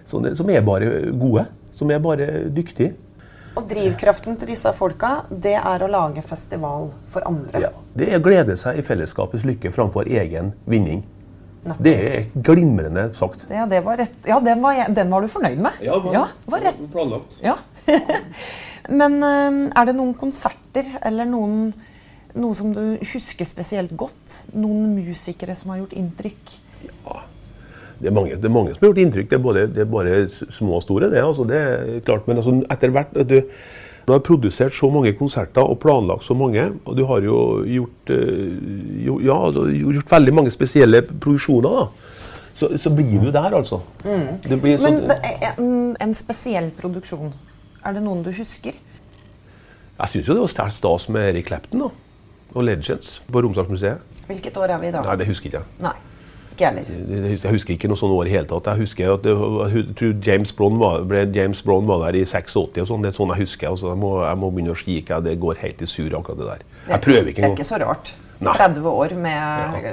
sånne 0.07 0.35
Som 0.39 0.49
er 0.49 0.63
bare 0.65 1.11
gode. 1.11 1.47
Som 1.77 1.91
er 1.93 1.99
bare 2.01 2.47
dyktige. 2.49 2.95
Og 3.57 3.65
drivkraften 3.69 4.37
til 4.37 4.51
disse 4.53 4.69
folka, 4.77 5.23
det 5.29 5.55
er 5.57 5.83
å 5.83 5.89
lage 5.89 6.21
festival 6.25 6.91
for 7.09 7.25
andre. 7.25 7.61
Ja. 7.67 7.71
Det 7.97 8.09
er 8.11 8.19
å 8.19 8.25
glede 8.25 8.57
seg 8.57 8.77
i 8.77 8.85
fellesskapets 8.85 9.45
lykke 9.47 9.73
framfor 9.73 10.09
egen 10.09 10.53
vinning. 10.69 11.03
Det 11.83 11.93
er 11.97 12.27
glimrende 12.31 13.09
sagt. 13.17 13.47
Ja, 13.51 13.65
det 13.67 13.81
var 13.83 13.97
rett. 13.99 14.15
Ja, 14.27 14.39
den 14.43 14.61
var, 14.63 14.77
den 14.93 15.11
var 15.11 15.25
du 15.25 15.31
fornøyd 15.31 15.59
med? 15.59 15.81
Ja, 15.83 15.97
det 15.99 16.23
var 16.53 16.63
rett. 16.63 16.79
planlagt. 16.93 17.37
Ja. 17.43 17.57
Men 19.01 19.17
eh, 19.25 19.59
er 19.75 19.89
det 19.89 19.95
noen 19.97 20.13
konserter 20.19 20.87
eller 21.05 21.27
noen, 21.27 21.71
noe 22.35 22.55
som 22.57 22.73
du 22.75 22.97
husker 23.13 23.47
spesielt 23.47 23.93
godt? 23.97 24.37
Noen 24.57 24.95
musikere 24.97 25.55
som 25.57 25.73
har 25.73 25.83
gjort 25.83 25.97
inntrykk? 25.97 26.55
Det 27.97 28.11
er, 28.11 28.13
mange, 28.13 28.35
det 28.37 28.45
er 28.45 28.53
mange 28.53 28.75
som 28.75 28.83
har 28.83 28.91
gjort 28.91 29.01
inntrykk. 29.01 29.29
Det 29.31 29.37
er 29.37 29.43
både, 29.43 29.65
det 29.73 29.83
er 29.83 29.91
bare 29.91 30.15
små 30.29 30.77
og 30.77 30.85
store. 30.85 31.09
det, 31.09 31.23
altså, 31.23 31.45
det 31.49 31.57
er 31.57 32.01
klart, 32.05 32.27
Men 32.27 32.41
altså, 32.41 32.53
etter 32.71 32.93
hvert 32.93 33.15
du, 33.29 33.39
du 34.07 34.13
har 34.13 34.21
produsert 34.25 34.75
så 34.77 34.89
mange 34.93 35.13
konserter 35.17 35.65
og 35.65 35.79
planlagt 35.79 36.27
så 36.27 36.37
mange, 36.37 36.69
og 36.85 36.97
du 36.97 37.05
har 37.09 37.25
jo 37.25 37.39
gjort, 37.65 38.13
eh, 38.13 38.53
jo, 39.07 39.19
ja, 39.25 39.39
altså, 39.47 39.65
gjort 39.71 40.11
veldig 40.11 40.33
mange 40.33 40.53
spesielle 40.53 41.01
produksjoner. 41.07 41.69
da. 41.69 42.13
Så, 42.57 42.71
så 42.81 42.89
blir 42.89 43.21
du 43.21 43.31
der, 43.31 43.53
altså. 43.53 43.81
Det 44.03 44.57
blir 44.61 44.79
Men 44.81 44.81
sånn, 44.81 45.03
det 45.09 45.17
er 45.23 45.59
en, 45.61 45.95
en 46.01 46.15
spesiell 46.17 46.71
produksjon, 46.77 47.33
er 47.85 47.97
det 47.97 48.01
noen 48.05 48.23
du 48.25 48.31
husker? 48.33 48.77
jeg 49.97 50.11
syns 50.11 50.27
jo 50.29 50.35
det 50.35 50.43
var 50.43 50.51
sterkt 50.51 50.77
stas 50.77 51.07
med 51.13 51.31
Eric 51.31 51.47
Clapton 51.49 51.81
da, 51.81 51.89
og 52.57 52.65
Legends 52.65 53.17
på 53.31 53.41
Romsdalsmuseet. 53.45 54.21
Hvilket 54.27 54.59
år 54.59 54.75
er 54.75 54.81
vi 54.81 54.89
i 54.89 54.93
dag? 54.95 55.05
Nei, 55.07 55.15
det 55.21 55.27
husker 55.29 55.49
ikke 55.49 55.61
jeg. 55.61 55.81
Nei, 55.85 55.93
ikke 56.51 56.69
heller. 56.71 57.31
Jeg 57.37 57.53
husker 57.53 57.75
ikke 57.75 57.89
noe 57.91 57.99
sånn 57.99 58.13
år 58.17 58.29
i 58.29 58.33
hele 58.33 58.49
tatt. 58.49 58.69
Jeg 58.73 58.83
husker 58.83 59.13
at 59.13 59.25
det, 59.25 59.33
jeg 59.37 59.97
tror 59.99 60.13
James 60.25 60.53
Brown 60.57 60.79
var, 60.81 61.03
ble, 61.07 61.23
James 61.37 61.61
Brown 61.63 61.87
var 61.89 62.03
der 62.07 62.19
i 62.19 62.23
86 62.25 62.57
og 62.57 62.89
sånn. 62.91 63.05
Det 63.05 63.13
er 63.13 63.17
sånn 63.19 63.33
jeg 63.35 63.45
husker. 63.45 63.69
Altså, 63.71 63.91
jeg, 63.93 64.01
må, 64.03 64.13
jeg 64.25 64.41
må 64.43 64.51
begynne 64.55 64.75
å 64.75 64.79
skike. 64.83 65.21
Det 65.27 65.35
går 65.43 65.61
helt 65.63 65.83
i 65.85 65.89
sur, 65.89 66.09
akkurat 66.19 66.41
det 66.41 66.49
der. 66.49 66.65
Er 66.87 66.95
Jeg 66.95 67.05
prøver 67.07 67.33
ikke 67.33 67.43
Det 67.45 67.51
er 67.51 67.59
ikke 67.59 67.69
så 67.71 67.81
rart. 67.83 68.15
Nei. 68.37 68.53
30 68.53 68.85
år 68.85 69.13
med 69.17 69.85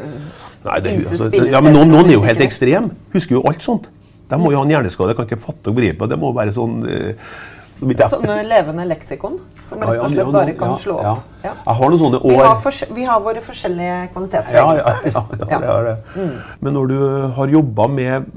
Nei, 0.64 0.80
det, 0.84 0.90
altså, 1.00 1.30
ja, 1.32 1.60
men 1.64 1.72
noen, 1.72 1.92
noen 1.94 2.10
er 2.10 2.18
jo 2.18 2.24
helt 2.26 2.42
ekstrem. 2.44 2.90
Husker 3.14 3.38
jo 3.38 3.44
alt 3.48 3.64
sånt. 3.64 3.88
De 4.28 4.36
må 4.40 4.50
jo 4.52 4.58
ha 4.60 4.64
en 4.66 4.72
hjerneskade. 4.72 5.12
Jeg 5.12 5.20
kan 5.20 5.28
ikke 5.28 5.40
fatte 5.40 5.72
og 5.72 5.78
gripe. 5.78 6.08
Det 6.08 6.18
må 6.20 6.32
være 6.36 6.52
sånn 6.56 6.80
eh, 6.88 7.34
Sånne 7.80 8.36
levende 8.46 8.84
leksikon 8.86 9.34
som 9.60 9.80
rett 9.82 9.98
og 10.04 10.10
slett 10.12 10.28
bare 10.32 10.52
kan 10.56 10.76
slå 10.78 10.94
opp. 11.00 11.24
Ja. 11.42 11.50
Jeg 11.66 11.74
har 11.80 11.90
noen 11.90 11.98
sånne 12.00 12.20
Vi, 12.22 12.30
år 12.36 12.44
har 12.46 12.60
fors- 12.62 12.86
vi 12.94 13.04
har 13.04 13.20
våre 13.20 13.40
forskjellige 13.44 13.96
kvaliteter 14.14 14.54
Ja, 14.54 14.62
ja, 14.62 14.92
egenskaper. 14.94 15.10
ja, 15.10 15.50
ja, 15.50 15.58
det 15.58 15.68
er 15.74 15.88
det. 15.88 16.26
Men 16.60 16.72
når 16.78 16.86
du 16.92 16.98
har 17.36 17.46
jobba 17.52 17.86
med 17.88 18.30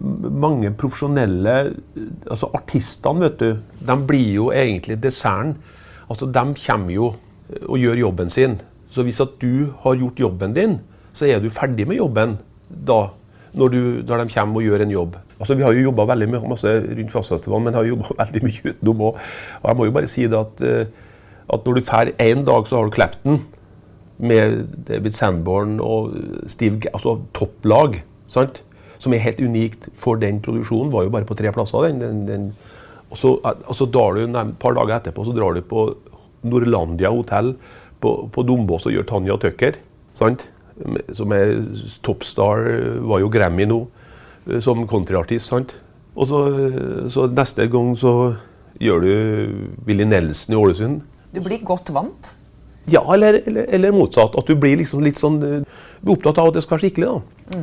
mange 0.45 0.71
profesjonelle 0.73 1.53
altså 2.31 2.49
Artistene, 2.57 3.19
vet 3.27 3.37
du, 3.39 3.59
de 3.87 3.97
blir 4.09 4.33
jo 4.39 4.49
egentlig 4.51 4.99
desserten. 5.05 5.55
Altså, 6.09 6.25
de 6.31 6.45
kommer 6.65 6.91
jo 6.97 7.13
og 7.69 7.77
gjør 7.79 7.97
jobben 8.07 8.29
sin. 8.29 8.57
Så 8.91 9.03
hvis 9.05 9.21
at 9.21 9.37
du 9.39 9.71
har 9.83 9.95
gjort 9.95 10.19
jobben 10.19 10.53
din, 10.53 10.79
så 11.13 11.25
er 11.29 11.39
du 11.39 11.49
ferdig 11.49 11.87
med 11.87 11.97
jobben 12.01 12.37
da. 12.69 13.07
Når, 13.57 13.69
du, 13.71 14.03
når 14.05 14.25
de 14.25 14.33
kommer 14.33 14.59
og 14.59 14.63
gjør 14.67 14.81
en 14.83 14.91
jobb. 14.91 15.15
Altså, 15.39 15.55
Vi 15.55 15.63
har 15.63 15.73
jo 15.73 15.83
jobba 15.91 16.05
veldig 16.09 16.27
mye- 16.33 16.49
masse 16.49 16.65
rundt 16.67 17.11
Fastlandsfestivalen, 17.13 17.63
men 17.67 17.73
har 17.77 17.85
jo 17.85 17.95
jobba 17.95 18.15
veldig 18.23 18.43
mye 18.43 18.71
utenom 18.73 19.03
òg. 19.11 19.19
Og 19.61 19.67
jeg 19.69 19.77
må 19.77 19.85
jo 19.85 19.91
bare 19.99 20.07
si 20.11 20.25
det 20.27 20.39
at, 20.39 20.61
eh, 20.65 20.85
at 21.53 21.65
når 21.67 21.73
du 21.77 21.81
drar 21.81 22.11
én 22.17 22.43
dag, 22.47 22.67
så 22.67 22.77
har 22.79 22.85
du 22.89 22.95
Clapton 22.95 23.39
med 24.17 24.63
David 24.87 25.13
Sandborn 25.13 25.75
og 25.83 26.15
Steve 26.49 26.79
G 26.81 26.89
altså 26.93 27.19
topplag, 27.37 27.99
sant? 28.27 28.63
som 28.97 29.13
er 29.13 29.21
helt 29.21 29.37
unikt 29.45 29.83
for 29.93 30.17
den 30.17 30.39
produksjonen. 30.41 30.89
Var 30.91 31.03
jo 31.05 31.11
bare 31.13 31.27
på 31.29 31.35
tre 31.37 31.51
plasser. 31.53 31.85
den, 31.85 31.99
den, 32.01 32.23
den. 32.25 32.47
Og 33.11 33.17
så, 33.21 33.35
og 33.45 33.75
så 33.77 33.85
drar 33.85 34.17
du 34.17 34.23
nei, 34.27 34.41
et 34.49 34.57
par 34.59 34.73
dager 34.73 34.95
etterpå 34.97 35.23
så 35.27 35.35
drar 35.37 35.53
du 35.53 35.61
på 35.61 35.83
Norlandia 36.49 37.11
hotell 37.13 37.53
på, 38.01 38.15
på 38.33 38.43
Dombås 38.43 38.87
og 38.89 38.95
gjør 38.95 39.05
Tanja 39.07 39.37
Tucker. 39.37 39.77
sant? 40.17 40.47
Som 41.13 41.31
er 41.33 41.53
toppstar, 42.05 42.65
var 43.05 43.21
jo 43.21 43.29
Grammy 43.33 43.65
nå, 43.69 43.83
som 44.63 44.85
countryartist. 44.87 45.49
sant? 45.51 45.75
Og 46.17 46.27
så, 46.29 46.41
så 47.13 47.27
neste 47.29 47.67
gang 47.69 47.93
så 47.99 48.13
gjør 48.81 49.03
du 49.05 49.11
Willy 49.85 50.05
Nelson 50.07 50.55
i 50.55 50.57
Ålesund. 50.57 51.01
Du 51.33 51.41
blir 51.45 51.61
godt 51.65 51.91
vant. 51.93 52.31
Ja, 52.91 53.03
eller, 53.13 53.41
eller, 53.45 53.67
eller 53.75 53.91
motsatt. 53.91 54.37
At 54.39 54.47
du 54.47 54.55
blir 54.55 54.79
liksom 54.79 55.03
litt 55.03 55.19
sånn 55.19 55.37
eh, 55.43 55.83
opptatt 56.07 56.39
av 56.39 56.49
at 56.51 56.57
det 56.57 56.63
skal 56.63 56.77
være 56.77 56.87
skikkelig. 56.87 57.11
da. 57.11 57.61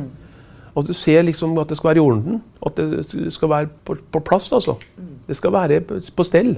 At 0.75 0.87
du 0.87 0.93
ser 0.93 1.23
liksom 1.25 1.57
at 1.59 1.71
det 1.71 1.79
skal 1.79 1.93
være 1.93 2.03
i 2.03 2.05
orden. 2.05 2.41
At 2.65 2.79
det 2.79 3.31
skal 3.33 3.51
være 3.51 3.71
på, 3.87 3.97
på 4.11 4.23
plass. 4.27 4.51
altså. 4.53 4.77
Det 5.27 5.37
skal 5.39 5.55
være 5.55 5.81
på, 5.81 5.99
på 6.15 6.27
stell. 6.27 6.57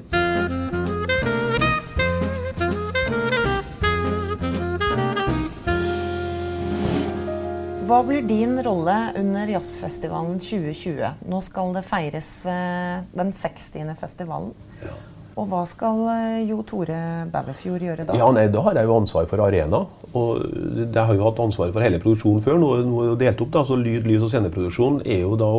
Blir 7.87 8.21
din 8.21 8.63
rolle 8.63 8.95
under 9.15 9.47
Jazzfestivalen 9.47 10.39
2020? 10.39 11.11
Nå 11.29 11.41
skal 11.41 11.73
det 11.75 11.83
feires 11.87 12.31
eh, 12.45 13.03
den 13.15 13.33
60. 13.33 13.93
festivalen. 13.99 14.51
Ja. 14.81 14.95
Og 15.37 15.45
hva 15.51 15.61
skal 15.69 16.01
eh, 16.11 16.49
Jo 16.49 16.63
Tore 16.65 16.99
Bæverfjord 17.31 17.85
gjøre 17.85 18.07
da? 18.09 18.17
Ja, 18.17 18.27
nei, 18.33 18.47
Da 18.51 18.63
har 18.65 18.79
jeg 18.79 18.89
jo 18.89 18.97
ansvar 18.97 19.27
for 19.29 19.43
arena. 19.45 19.83
Og 20.17 20.43
jeg 20.81 20.97
har 20.97 21.13
jo 21.13 21.25
hatt 21.27 21.41
ansvar 21.45 21.71
for 21.71 21.85
hele 21.85 22.01
produksjonen 22.03 22.43
før. 22.43 22.59
Nå, 22.61 22.71
nå 22.87 23.03
er 23.03 23.11
det 23.13 23.27
delt 23.27 23.43
opp, 23.45 23.53
da, 23.55 23.65
så 23.67 23.77
Lyd, 23.79 24.07
lys 24.09 24.25
og 24.25 24.33
sceneproduksjon 24.33 25.01
er 25.05 25.21
jo 25.23 25.35
da 25.39 25.51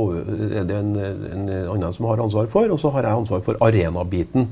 er 0.63 0.67
det 0.69 0.81
en, 0.83 0.97
en 0.99 1.53
annen 1.77 1.95
som 1.95 2.11
har 2.11 2.25
ansvar 2.25 2.51
for. 2.53 2.69
Og 2.75 2.83
så 2.83 2.93
har 2.97 3.07
jeg 3.07 3.23
ansvar 3.23 3.45
for 3.47 3.61
arenabiten 3.65 4.51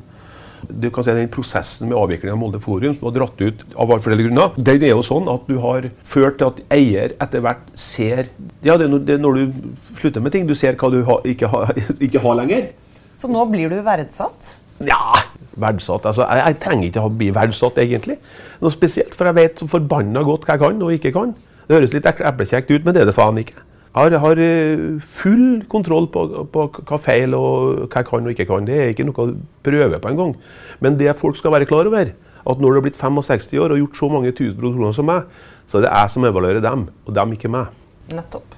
du 0.69 0.89
kan 0.91 1.05
si 1.05 1.15
Den 1.17 1.31
prosessen 1.33 1.89
med 1.91 1.99
avvikling 1.99 2.33
av 2.33 2.41
Molde 2.41 2.61
Forum 2.63 2.95
som 2.97 3.09
har 3.09 3.15
dratt 3.17 3.41
ut 3.43 3.63
av 3.75 3.93
forskjellige 3.93 4.29
grunner, 4.29 4.57
den 4.57 4.85
er 4.85 4.95
jo 4.95 5.05
sånn 5.07 5.29
at 5.33 5.47
du 5.49 5.57
har 5.63 5.89
ført 6.07 6.39
til 6.41 6.51
at 6.51 6.61
eier 6.75 7.15
etter 7.23 7.45
hvert 7.45 7.65
ser 7.79 8.31
Ja, 8.67 8.77
det 8.81 8.89
er, 8.89 9.21
når, 9.23 9.41
du 9.41 9.99
slutter 10.01 10.25
med 10.25 10.35
ting. 10.35 10.47
Du 10.49 10.55
ser 10.59 10.79
hva 10.79 10.91
du 10.93 11.03
ha, 11.07 11.21
ikke, 11.29 11.51
ha, 11.53 11.67
ikke, 12.07 12.23
har 12.25 12.39
lenger. 12.41 12.71
Så 13.17 13.31
nå 13.33 13.45
blir 13.53 13.73
du 13.73 13.79
verdsatt? 13.87 14.57
Ja, 14.85 15.15
verdsatt. 15.57 16.09
Altså, 16.09 16.27
jeg, 16.27 16.43
jeg 16.43 16.61
trenger 16.65 16.91
ikke 16.91 17.07
å 17.07 17.13
bli 17.23 17.31
verdsatt, 17.37 17.79
egentlig. 17.81 18.19
Noe 18.61 18.75
spesielt, 18.75 19.15
For 19.17 19.29
jeg 19.31 19.39
vet 19.39 19.65
forbanna 19.71 20.25
godt 20.27 20.49
hva 20.49 20.57
jeg 20.57 20.65
kan 20.67 20.83
og 20.83 20.97
ikke 20.97 21.15
kan. 21.15 21.33
Det 21.67 21.79
høres 21.79 21.97
litt 21.97 22.07
eplekjekt 22.11 22.71
ut, 22.75 22.85
men 22.85 22.95
det 22.95 23.05
er 23.05 23.11
det 23.11 23.17
faen 23.17 23.41
ikke 23.43 23.65
har, 23.97 24.17
har 24.21 24.41
eh, 24.45 25.01
full 25.01 25.65
kontroll 25.73 26.09
på, 26.13 26.27
på, 26.53 26.67
hva 26.89 26.99
feil 27.01 27.35
og 27.39 27.87
hva 27.87 28.03
jeg 28.03 28.09
kan 28.11 28.29
og 28.29 28.35
ikke 28.35 28.49
kan. 28.51 28.69
Det 28.69 28.77
er 28.77 28.93
ikke 28.93 29.07
noe 29.09 29.25
å 29.25 29.35
prøve 29.65 30.01
på 30.03 30.13
engang. 30.13 30.35
Men 30.85 30.99
det 31.01 31.15
folk 31.21 31.39
skal 31.41 31.55
være 31.57 31.69
klar 31.71 31.89
over, 31.89 32.13
at 32.47 32.61
når 32.63 32.69
du 32.69 32.79
har 32.79 32.85
blitt 32.85 33.01
65 33.01 33.57
år 33.63 33.75
og 33.75 33.81
gjort 33.81 34.03
så 34.03 34.11
mange 34.13 34.35
tusen 34.37 34.59
produksjoner 34.61 34.95
som 34.95 35.09
meg, 35.09 35.33
så 35.67 35.81
er 35.81 35.87
det 35.87 35.95
jeg 35.95 36.13
som 36.13 36.29
evaluerer 36.29 36.63
dem, 36.63 36.87
og 37.07 37.17
dem 37.17 37.35
ikke 37.35 37.51
meg. 37.51 37.73
Nettopp. 38.13 38.55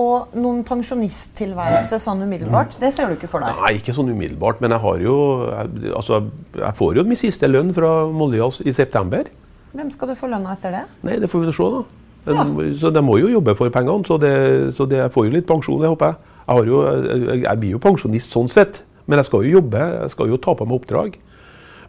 Og 0.00 0.36
noen 0.38 0.60
pensjonisttilværelse 0.64 1.98
sånn 2.00 2.22
umiddelbart, 2.22 2.76
det 2.80 2.92
ser 2.94 3.10
du 3.10 3.16
ikke 3.16 3.28
for 3.30 3.42
deg? 3.42 3.58
Nei, 3.58 3.72
ikke 3.80 3.94
sånn 3.96 4.12
umiddelbart. 4.12 4.60
Men 4.62 4.76
jeg 4.76 4.84
har 4.84 5.02
jo 5.02 5.16
jeg, 5.50 5.90
altså, 5.98 6.20
jeg 6.54 6.76
får 6.78 7.00
jo 7.00 7.04
min 7.10 7.18
siste 7.18 7.50
lønn 7.50 7.74
fra 7.74 7.90
Moldejazz 8.06 8.62
i 8.62 8.74
september. 8.76 9.26
Hvem 9.74 9.90
skal 9.94 10.12
du 10.12 10.16
få 10.18 10.30
lønna 10.30 10.54
etter 10.54 10.78
det? 10.78 10.84
Nei, 11.06 11.18
Det 11.22 11.30
får 11.30 11.42
vi 11.42 11.56
se, 11.56 11.72
da. 11.74 11.82
Ja. 12.26 12.44
Så 12.80 12.90
de 12.92 13.02
må 13.04 13.16
jo 13.20 13.30
jobbe 13.32 13.54
for 13.56 13.72
pengene, 13.72 14.04
så, 14.06 14.18
det, 14.20 14.34
så 14.76 14.86
det, 14.88 15.00
jeg 15.00 15.14
får 15.14 15.26
jo 15.26 15.34
litt 15.38 15.48
pensjon, 15.48 15.80
det 15.80 15.90
håper 15.92 16.12
jeg. 16.12 16.30
Jeg, 16.50 16.66
jo, 16.66 16.82
jeg, 16.84 17.42
jeg, 17.44 17.58
blir 17.62 17.74
jo 17.76 17.82
pensjonist 17.82 18.34
sånn 18.34 18.50
sett, 18.50 18.82
men 19.06 19.20
jeg 19.20 19.28
skal 19.28 19.46
jo 19.46 19.58
jobbe. 19.60 19.82
Jeg 20.04 20.14
skal 20.14 20.32
jo 20.32 20.38
ta 20.42 20.54
på 20.58 20.66
meg 20.66 20.80
oppdrag. 20.80 21.18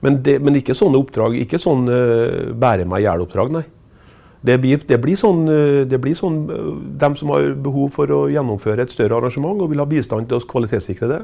Men, 0.01 0.17
det, 0.25 0.39
men 0.41 0.57
ikke 0.57 0.75
sånne 0.77 1.01
oppdrag, 1.01 1.38
ikke 1.43 1.59
sånn 1.61 1.86
uh, 1.89 2.49
bære 2.57 2.88
meg 2.89 3.03
i 3.03 3.05
hjel-oppdrag, 3.05 3.53
nei. 3.53 3.65
Det 4.41 4.55
blir, 4.57 4.82
det 4.89 4.97
blir, 4.97 5.17
sånn, 5.19 5.43
uh, 5.45 5.82
det 5.89 5.99
blir 6.01 6.17
sånn 6.17 6.39
uh, 6.49 6.71
dem 7.01 7.17
som 7.19 7.34
har 7.36 7.51
behov 7.61 7.91
for 7.97 8.13
å 8.13 8.23
gjennomføre 8.34 8.86
et 8.86 8.93
større 8.93 9.19
arrangement 9.19 9.61
og 9.61 9.69
vil 9.73 9.84
ha 9.84 9.89
bistand 9.89 10.29
til 10.29 10.41
å 10.41 10.47
kvalitetssikre 10.49 11.09
det. 11.11 11.21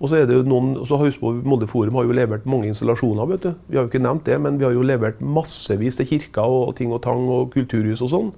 Og 0.00 0.08
så 0.08 0.16
er 0.16 0.28
det 0.28 0.38
jo 0.38 0.44
noen, 0.48 0.72
så 0.88 0.96
har 0.96 1.10
på, 1.20 1.32
Molde 1.44 1.66
Forum 1.68 1.98
har 1.98 2.06
jo 2.08 2.14
levert 2.16 2.46
mange 2.48 2.70
installasjoner. 2.70 3.26
vet 3.28 3.42
du. 3.44 3.50
Vi 3.68 3.76
har 3.76 3.84
jo 3.84 3.90
ikke 3.90 4.00
nevnt 4.00 4.24
det, 4.24 4.38
men 4.40 4.56
vi 4.56 4.64
har 4.64 4.72
jo 4.72 4.86
levert 4.86 5.20
massevis 5.20 6.00
til 6.00 6.08
kirker 6.08 6.48
og 6.48 6.72
ting 6.78 6.94
og 6.96 7.02
tang 7.04 7.28
og 7.28 7.52
kulturhus 7.52 8.00
og 8.06 8.12
sånn. 8.14 8.30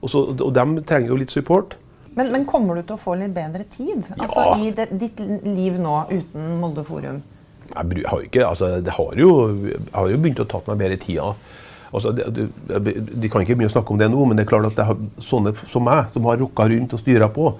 Og, 0.00 0.08
så, 0.08 0.24
og 0.32 0.54
dem 0.56 0.78
trenger 0.88 1.12
jo 1.12 1.20
litt 1.20 1.34
support. 1.34 1.76
Men, 2.16 2.32
men, 2.32 2.46
kommer 2.48 2.78
du 2.78 2.86
til 2.86 2.96
å 2.96 3.00
få 3.00 3.18
litt 3.20 3.34
bedre 3.36 3.66
tid 3.70 4.00
ja. 4.00 4.16
altså, 4.24 4.46
i 4.58 4.72
det, 4.74 4.88
ditt 4.98 5.20
liv 5.44 5.76
nå 5.78 6.00
uten 6.08 6.56
Molde 6.62 6.82
Forum? 6.86 7.20
Jeg 7.68 8.04
har, 8.08 8.22
ikke, 8.24 8.46
altså, 8.48 8.78
det 8.80 8.94
har 8.96 9.18
jo, 9.20 9.30
jeg 9.68 9.92
har 9.92 10.08
jo 10.08 10.20
begynt 10.24 10.40
å 10.40 10.48
ta 10.48 10.62
meg 10.70 10.80
bedre 10.80 10.98
tida. 11.02 11.32
Altså, 11.92 12.14
de, 12.16 12.48
de, 12.48 12.94
de, 12.96 13.28
kan 13.28 13.44
ikke 13.44 13.58
mye 13.60 13.68
snakke 13.72 13.92
om 13.92 14.00
det 14.00 14.08
nå, 14.12 14.24
men 14.24 14.40
det 14.40 14.46
er 14.46 14.50
klart 14.50 14.70
at 14.70 14.80
har, 14.88 14.96
sånne 15.24 15.52
som 15.60 15.84
meg, 15.84 16.08
som 16.14 16.24
har 16.28 16.40
rukka 16.40 16.66
rundt 16.72 16.96
og 16.96 17.02
styra 17.02 17.28
på, 17.32 17.52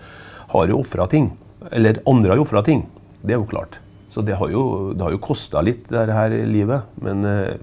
har 0.54 0.72
jo 0.72 0.80
ofra 0.80 1.06
ting. 1.12 1.28
Eller 1.68 2.00
andre 2.08 2.32
har 2.32 2.42
ofra 2.42 2.64
ting. 2.64 2.86
Det 3.22 3.34
er 3.34 3.40
jo 3.40 3.48
klart. 3.50 3.80
Så 4.14 4.22
det 4.24 4.38
har 4.40 4.50
jo, 4.50 4.94
det 4.96 5.10
jo 5.14 5.20
kosta 5.22 5.62
litt, 5.64 5.86
det 5.90 6.14
her 6.14 6.34
livet. 6.48 6.88
Men 7.02 7.24
eh, 7.28 7.58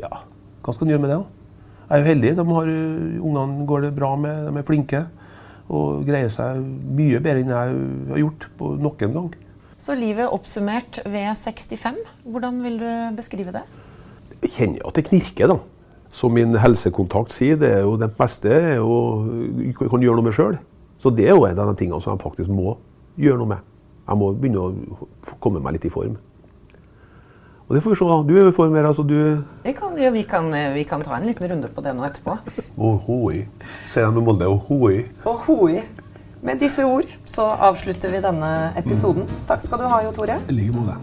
ja, 0.00 0.22
hva 0.62 0.74
skal 0.74 0.86
en 0.86 0.94
gjøre 0.94 1.04
med 1.04 1.12
det? 1.12 1.18
da? 1.18 1.34
Jeg 1.88 1.94
er 1.96 2.02
jo 2.02 2.08
heldig. 2.10 2.34
De 2.36 2.44
har, 2.52 2.70
ungene 3.24 3.66
går 3.68 3.86
det 3.86 3.94
bra 3.96 4.12
med, 4.20 4.48
de 4.48 4.60
er 4.60 4.68
flinke. 4.68 5.02
Og 5.68 6.04
greier 6.08 6.32
seg 6.32 6.60
mye 6.96 7.20
bedre 7.20 7.42
enn 7.42 7.52
jeg 7.52 7.78
har 8.12 8.22
gjort 8.22 8.48
på 8.60 8.72
noen 8.80 9.14
gang. 9.16 9.30
Så 9.78 9.94
livet 9.94 10.32
oppsummert 10.34 10.98
ved 11.06 11.28
65, 11.38 11.98
hvordan 12.26 12.62
vil 12.64 12.80
du 12.80 12.88
beskrive 13.18 13.52
det? 13.54 13.62
Jeg 14.42 14.54
kjenner 14.56 14.80
jo 14.82 14.90
at 14.90 14.98
det 14.98 15.06
knirker, 15.06 15.52
da. 15.52 15.58
Som 16.14 16.34
min 16.34 16.56
helsekontakt 16.56 17.34
sier, 17.34 17.58
det 17.60 17.70
er 17.76 17.84
jo 17.86 17.98
det 18.00 18.08
beste 18.16 18.50
er 18.50 18.80
å 18.82 18.98
kan 19.78 20.02
gjøre 20.02 20.18
noe 20.18 20.26
med 20.26 20.34
sjøl. 20.34 20.58
Så 20.98 21.12
det 21.14 21.28
er 21.28 21.36
jo 21.36 21.46
en 21.46 21.60
av 21.60 21.70
de 21.70 21.78
tingene 21.78 22.00
som 22.02 22.14
jeg 22.14 22.24
faktisk 22.24 22.50
må 22.50 22.74
gjøre 23.20 23.38
noe 23.42 23.52
med. 23.54 23.66
Jeg 24.08 24.16
må 24.16 24.32
begynne 24.32 24.64
å 24.64 25.36
komme 25.44 25.60
meg 25.60 25.76
litt 25.76 25.86
i 25.88 25.92
form. 25.92 26.16
Og 27.68 27.76
det 27.76 27.82
får 27.84 27.92
vi 27.92 27.98
se. 28.00 28.18
Du 28.24 28.34
er 28.40 28.48
i 28.48 28.56
form 28.56 28.76
her, 28.78 28.88
altså. 28.88 29.04
Du 29.04 29.44
vi 29.64 29.74
kan, 29.76 29.96
ja, 30.00 30.10
vi, 30.10 30.22
kan, 30.24 30.48
vi 30.74 30.84
kan, 30.88 31.04
ta 31.04 31.18
en 31.18 31.28
liten 31.28 31.50
runde 31.50 31.68
på 31.68 31.84
det 31.84 31.92
nå 31.92 32.06
etterpå. 32.08 32.38
Ohoi. 32.80 33.44
Sier 33.92 34.08
de 34.08 34.16
med 34.16 34.24
Molde. 34.24 34.48
Ohoi. 34.48 35.04
Ohoi. 35.28 35.82
Med 36.40 36.62
disse 36.62 36.86
ord 36.86 37.08
så 37.28 37.50
avslutter 37.68 38.14
vi 38.14 38.24
denne 38.24 38.52
episoden. 38.78 39.28
Takk 39.50 39.66
skal 39.66 39.84
du 39.84 39.90
ha, 39.90 40.04
Jo 40.06 40.14
Tore. 40.16 40.40
I 40.48 40.56
like 40.56 40.72
måte. 40.72 40.96